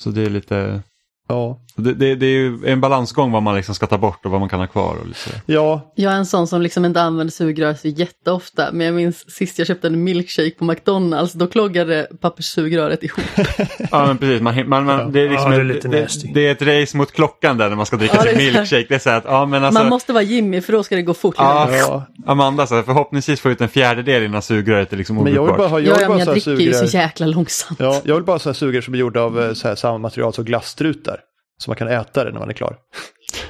[0.00, 0.82] Så det är lite...
[1.28, 4.40] ja, Det, det, det är en balansgång vad man liksom ska ta bort och vad
[4.40, 4.96] man kan ha kvar.
[5.00, 5.42] Och lite.
[5.46, 9.30] ja, Jag är en sån som liksom inte använder sugrör så jätteofta, men jag minns
[9.30, 13.20] sist jag köpte en milkshake på McDonalds, då kloggade papperssugröret ihop.
[13.90, 16.34] Ja men precis, man, man, man, det, är liksom Ja, det är ett- lite det,
[16.34, 18.86] det är ett race mot klockan där när man ska dricka Ja, sin milkshake.
[18.88, 21.02] Det är så att, ja men alltså, Man måste vara Jimmy för då ska det
[21.02, 21.34] gå fort.
[21.38, 21.68] Ja.
[21.76, 22.06] ja.
[22.26, 25.36] Amanda, så här, förhoppningsvis får ut en fjärdedel innan sugröret är liksom Men jag vill
[25.38, 25.70] bara obrukbart.
[25.70, 27.02] ha, jag Ja, vill ja, bara jag dricker ju så sugrör.
[27.02, 27.80] jäkla långsamt.
[27.80, 30.32] Ja, jag vill bara ha sugrör som är gjorda av eh, så här, samma material
[30.32, 31.16] som glasstrutar.
[31.58, 32.76] Så man kan äta det när man är klar.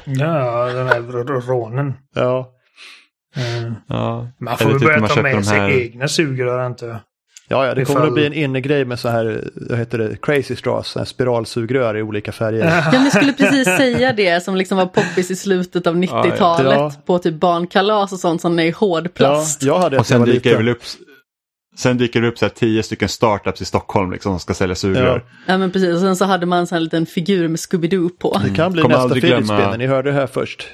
[0.04, 1.00] Ja, den här
[1.48, 1.92] rånen.
[2.14, 2.54] Ja,
[3.36, 4.28] Ehm, Ja.
[4.40, 6.96] Man får Eller väl typ börja ta med de sig här- egna sugrör antar jag.
[7.48, 10.16] ja, ja det kommer Ifall- att bli en innegrej med så här, vad heter det,
[10.22, 12.64] crazy straws, spiralsugrör i olika färger.
[12.64, 16.72] Ja, men jag skulle precis säga det som liksom var poppis i slutet av 90-talet
[16.78, 16.92] Ja.
[17.06, 20.50] på typ barnkalas och sånt som är i hård Ja, jag hade Och sen dyker
[20.50, 20.82] det väl upp
[21.78, 24.74] Sen dyker det upp så här tio stycken startups i Stockholm liksom, som ska sälja
[24.74, 25.24] sugrör.
[25.46, 28.10] Ja men precis, och sen så hade man en sån här liten figur med Scooby-Doo
[28.18, 28.40] på.
[28.44, 30.66] Det kan bli Kommer nästa aldrig Philips glömma- spinner, ni hörde det här först.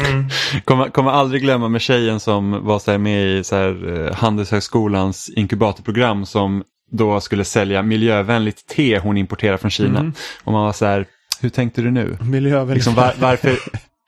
[0.00, 0.24] Mm.
[0.64, 4.14] Kommer, kommer aldrig glömma med tjejen som var så här med i så här, eh,
[4.14, 9.98] Handelshögskolans inkubatorprogram som då skulle sälja miljövänligt te hon importerar från Kina.
[10.00, 10.12] Mm.
[10.44, 11.06] Och man var så här,
[11.40, 12.16] hur tänkte du nu?
[12.20, 12.74] Miljövänligt.
[12.74, 13.50] Liksom, var, varför,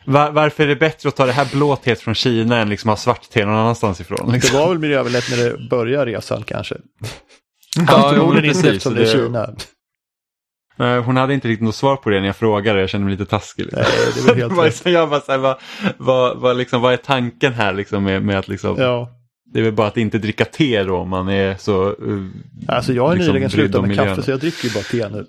[0.06, 2.88] var, varför är det bättre att ta det här blå teet från Kina än liksom
[2.88, 4.26] ha svart te någon annanstans ifrån?
[4.26, 4.58] Det Liksom?
[4.60, 6.74] var väl miljövänligt när det började resan kanske.
[7.88, 8.64] Ja, jo, precis.
[8.64, 9.54] eftersom det är det- Kina.
[10.78, 12.80] Nej, Hon hade inte riktigt något svar på det när jag frågade.
[12.80, 13.62] Jag kände mig lite taskig.
[13.64, 13.82] Liksom.
[13.82, 14.76] Nej, det är väl helt Vad är- rätt.
[14.76, 15.56] så jag bara så här, vad,
[15.98, 19.10] vad, vad, liksom, vad är tanken här liksom, med, med att liksom, Ja.
[19.52, 21.88] det är väl bara att inte dricka te då om man är så...
[21.90, 22.26] Uh,
[22.68, 24.06] Alltså jag har Liksom nyligen slutat med miljön.
[24.06, 25.26] kaffe så jag dricker ju bara te nu.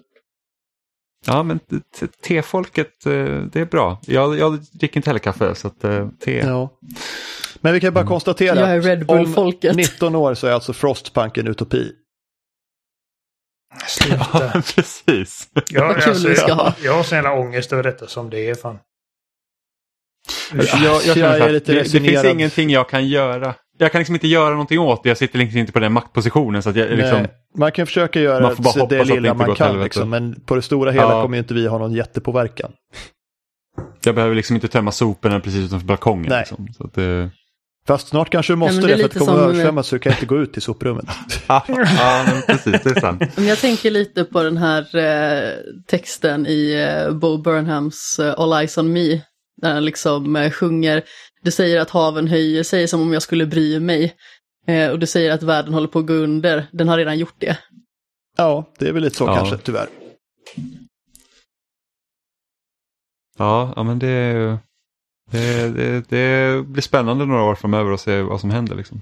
[1.25, 3.11] Ja men te- tefolket, eh,
[3.51, 3.99] det är bra.
[4.05, 6.37] Jag, jag dricker inte heller kaffe så att eh, te.
[6.37, 6.69] Ja.
[7.61, 9.75] Men vi kan bara konstatera Jag är Red att om Bull-folket.
[9.75, 11.91] 19 år så är alltså Frostpunk en utopi.
[13.87, 14.25] Sluta.
[14.53, 15.49] Ja, precis.
[15.69, 16.73] Jag, Vad kul vi ska jag, ha.
[16.83, 18.79] jag har sån jävla ångest över detta som det är fan.
[20.53, 23.55] Jag, jag, Jag känner så är lite det, det finns ingenting jag kan göra.
[23.77, 25.09] Jag kan liksom inte göra någonting åt det.
[25.09, 26.63] Jag sitter liksom inte på den maktpositionen.
[26.63, 29.01] Så att jag, liksom, Nej, man kan försöka göra Man får bara så hoppas det
[29.01, 29.83] att det lilla inte går man kan, helvete.
[29.85, 31.21] liksom, men på det stora hela Ja.
[31.21, 32.71] kommer ju inte vi ha någon jättepåverkan.
[34.05, 36.29] jag behöver liksom inte tömma soporna precis utanför balkongen.
[36.29, 36.39] Nej.
[36.39, 37.29] Liksom, så att, det-
[37.87, 39.95] Fast snart kanske du måste men det det, för att det kommer som- översvämmas så
[39.95, 41.05] du kan inte gå ut till soprummet.
[41.47, 41.63] ja,
[41.97, 42.83] ja, men precis.
[42.83, 43.23] Det är sant.
[43.37, 45.49] Jag tänker lite på den här eh,
[45.87, 46.73] texten i
[47.07, 49.21] eh, Bo Burnhams eh, All Eyes On Me.
[49.61, 51.03] Där han liksom eh, sjunger,
[51.41, 54.15] du säger att haven höjer sig som om jag skulle bry mig.
[54.67, 57.35] Eh, och du säger att världen håller på att gå under, den har redan gjort
[57.37, 57.57] det.
[58.37, 59.35] Ja, det är väl lite så Ja.
[59.35, 59.87] kanske, tyvärr.
[63.37, 64.57] Ja, ja men det,
[65.31, 68.75] det, det, det blir spännande några år framöver att se vad som händer.
[68.75, 69.01] Liksom.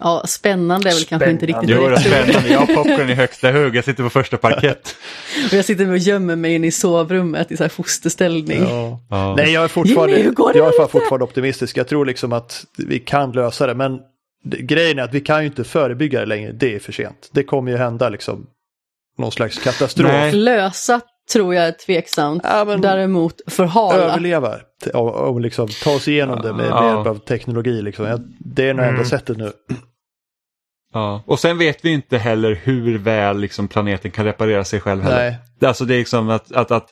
[0.00, 1.70] Ja, spännande är väl kanske inte Spännande.
[1.70, 2.48] riktigt Jo, det är rätt spännande.
[2.52, 3.76] Jag har popcorn i högsta hugg.
[3.76, 4.96] Jag sitter på första parkett.
[5.46, 8.62] Och jag sitter och gömmer mig inne i sovrummet i så här fosterställning.
[8.62, 9.00] Ja.
[9.10, 9.34] Ja.
[9.36, 11.76] Nej, jag är fortfarande, Jimmy, jag är fortfarande optimistisk.
[11.76, 13.98] Jag tror liksom att vi kan lösa det, men
[14.44, 16.52] det, grejen är att vi kan ju inte förebygga det längre.
[16.52, 17.30] Det är för sent.
[17.32, 18.46] Det kommer ju hända liksom
[19.18, 20.08] någon slags katastrof.
[20.12, 20.32] Nej.
[20.32, 21.00] Lösa
[21.32, 22.42] tror jag är tveksamt.
[22.44, 23.94] Ja, men- Däremot förhala.
[24.02, 24.56] Överleva
[24.94, 26.94] och, och liksom ta oss igenom det med, med Ja.
[26.94, 27.82] hjälp av teknologi.
[27.82, 28.28] Liksom.
[28.38, 29.04] Det är nog enda Mm.
[29.06, 29.52] sättet nu.
[30.94, 31.22] Ja.
[31.26, 35.16] Och sen vet vi inte heller hur väl liksom, planeten kan reparera sig själv heller.
[35.16, 36.88] Nej, Det- Alltså det är liksom att, att, att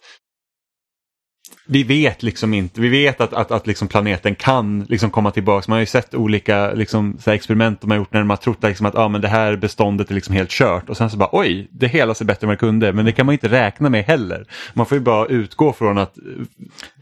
[1.71, 5.65] vi vet liksom inte, vi vet att, att, att liksom planeten kan liksom komma tillbaka.
[5.69, 8.37] Man har ju sett olika liksom, så här experiment de har gjort när de har
[8.37, 11.17] trott liksom att ah, men det här beståndet är liksom helt kört och sen så
[11.17, 12.93] bara oj, det hela sig bättre än vad det kunde.
[12.93, 14.47] Men det kan man inte räkna med heller.
[14.75, 16.25] Man får ju bara utgå från att eh,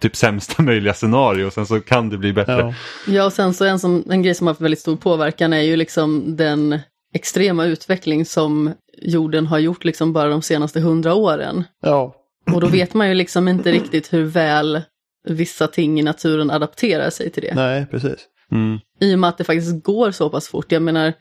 [0.00, 2.52] typ sämsta möjliga scenario och sen så kan det bli bättre.
[2.52, 2.74] ja.
[3.06, 5.62] Ja, och sen så en, som, en grej som har haft väldigt stor påverkan är
[5.62, 6.78] ju liksom den
[7.14, 8.72] extrema utveckling som
[9.02, 11.64] jorden har gjort liksom bara de senaste hundra åren.
[11.82, 12.14] ja.
[12.54, 14.82] Och då vet man ju liksom inte riktigt hur väl
[15.28, 17.54] vissa ting i naturen adapterar sig till det.
[17.54, 18.16] Nej, precis.
[18.52, 18.78] Mm.
[19.00, 20.72] I och med att det faktiskt går så pass fort.
[20.72, 21.12] Jag menar,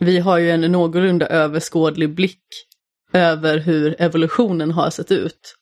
[0.00, 2.42] vi har ju en någorlunda överskådlig blick
[3.12, 5.54] över hur evolutionen har sett ut.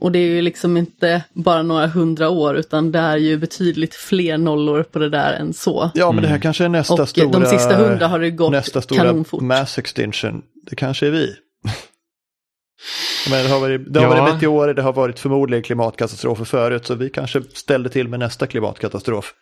[0.00, 3.94] Och det är ju liksom inte bara några hundra år, utan det är ju betydligt
[3.94, 5.90] fler nollor på det där än så.
[5.94, 6.42] Ja, men det här Mm.
[6.42, 7.40] kanske är nästa Och stora...
[7.40, 9.40] de sista hundra har det gått nästa stora kanonfort.
[9.42, 10.42] mass extinction.
[10.70, 11.34] Det kanske är vi.
[13.30, 14.22] Men det har varit, det har Ja.
[14.22, 18.46] varit meteorer, det har varit förmodligen klimatkatastrofer förut, så vi kanske ställde till med nästa
[18.46, 19.34] klimatkatastrof.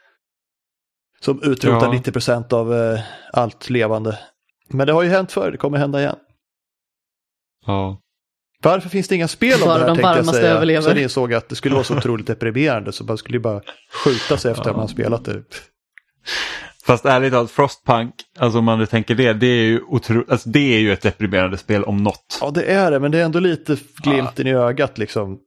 [1.21, 1.93] Som utrotar Ja.
[1.93, 3.01] 90 procent av eh,
[3.33, 4.19] allt levande.
[4.69, 6.17] Men det har ju hänt förr, det kommer hända igen.
[7.67, 8.01] Ja.
[8.63, 10.51] Varför finns det inga spel om Bara det här de tänkte jag säga.
[10.53, 10.83] överlever.
[10.89, 13.63] Sen insåg jag att det skulle vara så otroligt deprimerande så man skulle ju bara
[14.05, 15.43] skjuta sig efter att man har spelat det.
[16.89, 20.49] Fast ärligt talat, Frostpunk, alltså om man nu tänker det, det är ju, otro, alltså,
[20.49, 22.39] det är ju ett deprimerande spel om något.
[22.41, 25.39] Ja, det är det, men det är ändå lite glimten i ögat liksom.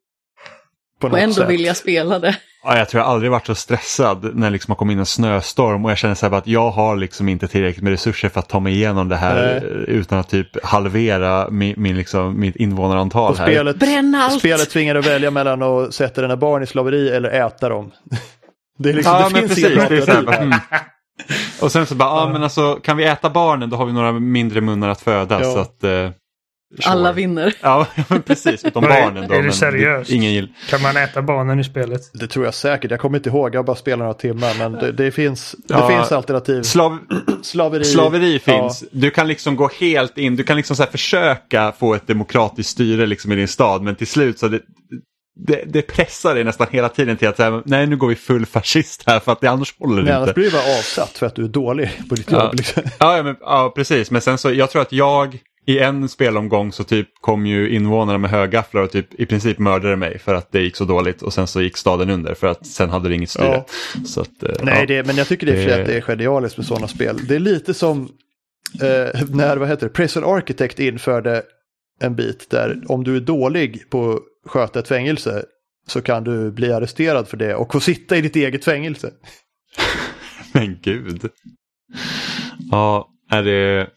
[0.99, 1.49] På något Och ändå sätt.
[1.49, 2.35] vill jag spela det.
[2.63, 5.85] Ja, jag tror jag aldrig varit så stressad när liksom har kommit in en snöstorm
[5.85, 8.49] och jag känner så här att jag har liksom inte tillräckligt med resurser för att
[8.49, 9.85] ta mig igenom det här Nej.
[9.87, 13.45] utan att typ halvera min, min liksom, mitt invånarantal Och här.
[13.47, 14.39] spelet, Bränn allt!
[14.39, 17.91] spelet tvingar att välja mellan att sätta dina barn i slaveri eller äta dem.
[18.79, 19.75] Det, är liksom, Ja, det finns precis.
[19.75, 20.59] bara, alternativ.
[21.61, 24.11] Och sen så bara, ja men alltså kan vi äta barnen då har vi några
[24.11, 25.41] mindre munnar att föda.
[25.43, 25.53] Ja.
[25.53, 26.09] Så att, eh,
[26.85, 27.53] Alla vinner.
[27.61, 27.87] Ja,
[28.25, 28.65] precis.
[28.65, 29.33] Utom barnen då.
[29.33, 30.07] är du men seriös?
[30.07, 30.47] Det, ingen gill.
[30.69, 32.01] Kan man äta barnen i spelet?
[32.13, 32.91] Det tror jag säkert.
[32.91, 34.55] Jag kommer inte ihåg, jag har bara spelat några timmar.
[34.57, 35.87] Men det, det, finns, det Ja.
[35.87, 36.61] finns alternativ.
[36.63, 36.97] Slav,
[37.41, 37.83] Slaveri.
[37.85, 38.81] Slaveri finns.
[38.81, 38.87] Ja.
[38.91, 42.69] Du kan liksom gå helt in, du kan liksom så här försöka få ett demokratiskt
[42.69, 44.59] styre liksom i din stad men till slut så det,
[45.35, 48.45] det, det pressar dig nästan hela tiden till att säga nej nu går vi full
[48.45, 50.39] fascist här för att det annars håller det annars inte.
[50.39, 52.43] blir du bara avsatt för att du är dålig på ditt Ja.
[52.43, 52.53] jobb.
[52.55, 52.83] Liksom.
[52.99, 56.71] Ja, ja, men, ja precis men sen så jag tror att jag i en spelomgång
[56.71, 60.51] så typ kom ju invånarna med högafflar och typ i princip mördade mig för att
[60.51, 63.15] det gick så dåligt och sen så gick staden under för att sen hade det
[63.15, 63.63] inget styre.
[64.05, 64.85] Så att, eh, Nej, ja.
[64.85, 67.17] det, men jag tycker det är Det- att det är genialiskt med sådana spel.
[67.27, 68.09] Det är lite som
[68.81, 71.41] eh, när, vad heter det, Prison Architect införde
[72.01, 75.45] en bit där om du är dålig på sköta ett fängelse
[75.87, 79.11] så kan du bli arresterad för det och få sitta i ditt eget fängelse.
[80.53, 81.29] Men gud.
[82.71, 83.89] Ja, är det...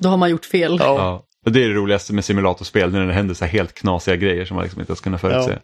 [0.00, 0.76] Då har man gjort fel.
[0.80, 1.24] Ja, Ja.
[1.46, 4.44] Och det är det roligaste med simulatorspel när det händer så här helt knasiga grejer
[4.44, 5.50] som man liksom inte ens kunnat förutse.
[5.50, 5.58] Ja.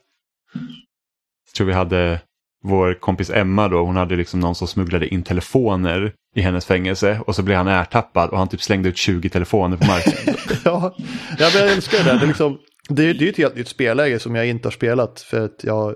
[1.46, 2.20] Jag tror vi hade
[2.62, 7.20] vår kompis Emma då, hon hade liksom någon som smugglade in telefoner i hennes fängelse
[7.26, 10.34] och så blev han ertappad och han typ slängde ut 20 telefoner på marken.
[10.64, 10.96] ja.
[11.38, 12.18] jag älskar det där.
[12.18, 12.58] Det är, liksom,
[12.88, 15.64] det, är, det är ett helt nytt spelläge som jag inte har spelat för att
[15.64, 15.94] jag,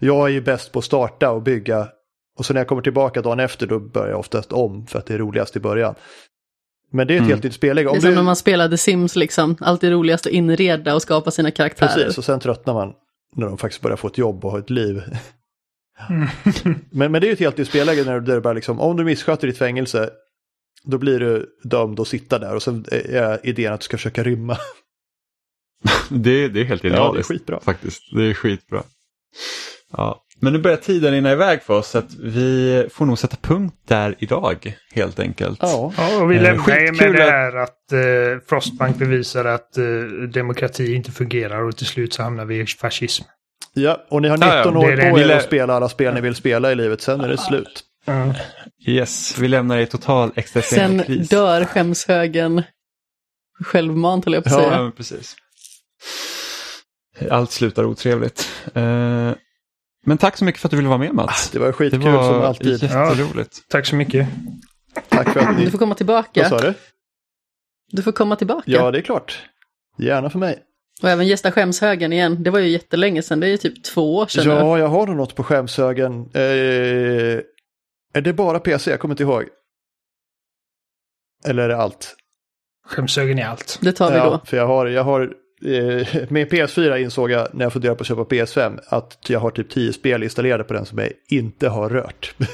[0.00, 1.88] jag är ju bäst på att starta och bygga
[2.38, 5.06] och så när jag kommer tillbaka dagen efter då börjar jag oftast om för att
[5.06, 5.94] det är roligast i början.
[6.92, 7.30] Men det är ett Mm.
[7.30, 7.86] helt nytt spelläge.
[7.86, 9.56] Det Om är som du, när man spelade Sims, liksom.
[9.60, 11.94] alltid roligast att inreda och skapa sina karaktärer.
[11.94, 12.92] Precis, och sen tröttnar man
[13.36, 15.02] när de faktiskt börjar få ett jobb och ha ett liv.
[16.90, 18.80] men, men det är ju ett helt nytt spelläge när du, där du bara liksom,
[18.80, 20.10] om du missköter ditt fängelse,
[20.84, 24.22] då blir du dömd att sitta där och sen är idén att du ska försöka
[24.22, 24.56] rymma.
[26.08, 27.60] Det, det är helt Ja, det är genialiskt skitbra.
[27.60, 28.02] faktiskt.
[28.14, 28.82] Det är skitbra.
[29.92, 30.24] Ja.
[30.40, 33.74] Men nu börjar tiden rinna iväg för oss så att vi får nog sätta punkt
[33.88, 35.58] där idag helt enkelt.
[35.62, 37.98] Ja, Ja, och vi Eh, lämnar ju med det här att eh,
[38.48, 39.84] Frostbank bevisar att eh,
[40.34, 43.24] demokrati inte fungerar och till slut så hamnar vi i fascism.
[43.74, 44.78] ja och ni har Ja, ja, 19 det
[45.08, 47.38] år på er att spela alla spel ni vill spela i livet, sen är det
[47.38, 47.84] slut.
[48.04, 48.34] Ja.
[48.86, 51.28] Yes, vi lämnar i total existentiell Sen kris.
[51.28, 52.62] dör skämshögen
[53.64, 54.60] självmant, höll jag på att Ja.
[54.60, 54.72] säga.
[54.76, 55.36] Ja, men precis.
[57.30, 58.48] Allt slutar otrevligt.
[58.74, 59.32] Eh,
[60.06, 61.50] men tack så mycket för att du ville vara med Mats.
[61.50, 62.82] Det var Det skitkul var som alltid.
[62.82, 63.68] jätteroligt.
[63.68, 64.28] Tack så mycket.
[65.08, 65.70] Tack för att Du ni...
[65.70, 66.48] får komma Vad tillbaka.
[66.48, 66.74] sa du?
[67.92, 68.62] Du får komma tillbaka.
[68.70, 69.42] Ja, det är klart.
[69.98, 70.62] Gärna för mig.
[71.02, 72.42] Och även gästa skämshögen igen.
[72.42, 74.54] Det var ju jättelänge sedan, det är ju typ två år sedan nu.
[74.54, 76.30] Ja, jag har nog något på skämshögen.
[76.34, 76.42] Eh,
[78.14, 78.90] är det bara PC?
[78.90, 79.44] Jag kommer inte ihåg.
[81.46, 82.16] Eller är det allt?
[82.86, 83.78] Skämshögen i allt.
[83.82, 84.24] Det tar vi då.
[84.24, 85.32] Ja, för jag har, jag har
[86.28, 89.70] med PS4 insåg jag när jag funderade på att köpa PS5 att jag har typ
[89.70, 92.34] 10 spel installerade på den som jag inte har rört.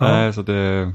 [0.00, 0.92] Nej, så det...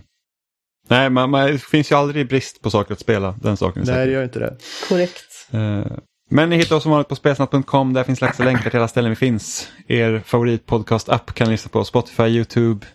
[0.90, 3.36] Nej, man, man, det finns ju aldrig brist på saker att spela.
[3.42, 4.58] Den saken Nej, det gör inte det.
[4.90, 5.24] Korrekt.
[5.52, 5.86] Eh,
[6.30, 7.94] Men ni hittar oss som vanligt på spelsnack.com.
[7.94, 9.72] Där finns lagda länkar till alla ställen vi finns.
[9.88, 12.86] Er favoritpodcast-app kan ni lyssna på Spotify, YouTube,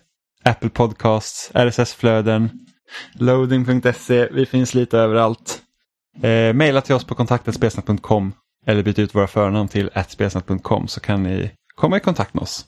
[0.43, 2.49] Apple Podcasts, RSS-flöden,
[3.13, 4.27] loading.se.
[4.31, 5.59] Vi finns lite överallt.
[6.21, 8.33] Eh, maila till oss på kontaktetspelsnack.com
[8.65, 12.65] eller byt ut våra förnamn till spelsnack.com så kan ni komma i kontakt med oss.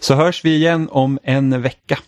[0.00, 1.98] Så hörs vi igen om en vecka.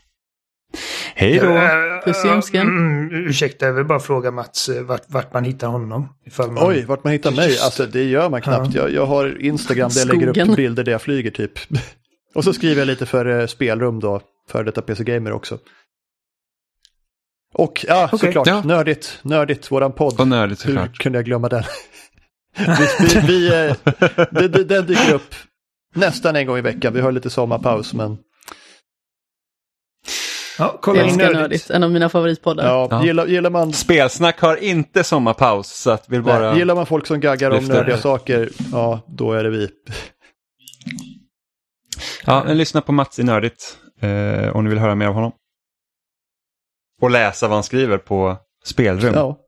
[1.14, 1.46] Hej då!
[1.46, 1.70] Eh,
[2.04, 2.66] Puss i ljumsken.
[2.66, 6.08] Mm, ursäkta, jag vill bara fråga Mats eh, vart, vart man hittar honom.
[6.26, 6.68] Ifall man...
[6.68, 7.58] Oj, vart man hittar mig?
[7.58, 8.74] Alltså det gör man knappt.
[8.74, 11.52] Jag, jag har Instagram där jag lägger upp bilder där jag flyger typ.
[12.34, 15.58] Och så skriver jag lite för eh, spelrum då, för detta PC Gamer också.
[17.58, 18.62] Och ja, Okej, såklart, ja.
[18.64, 20.20] nördigt, nördigt, våran podd.
[20.20, 20.98] Och nördigt Hur såklart.
[20.98, 21.62] kunde jag glömma den?
[22.56, 23.74] vi, vi, vi, eh,
[24.30, 25.34] det- det- den dyker upp
[25.94, 26.92] nästan en gång i veckan.
[26.94, 28.18] Vi har lite sommarpaus, men
[30.58, 31.32] Ja, kolla in nördigt.
[31.38, 32.66] nördigt, en av mina favoritpoddar.
[32.66, 33.04] ja, Ja.
[33.04, 36.50] Gillar, gillar, man, Spelsnack har inte sommarpaus så att vill bara...
[36.50, 39.68] nej, gillar man folk som gaggar om nördiga saker, ja, då är det vi.
[42.24, 45.32] Ja, men lyssna på Mats i Nördigt eh, om ni vill höra mer av honom.
[47.00, 49.14] Och läsa vad han skriver på Spelrum.
[49.14, 49.38] Ja,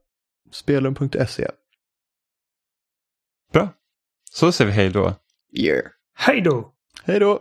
[0.53, 1.51] spelrum.se.
[3.53, 3.69] Bra.
[4.31, 5.15] Så säger vi hej då.
[5.53, 5.85] Yeah.
[6.15, 6.73] Hej då!
[7.05, 7.41] Hej då!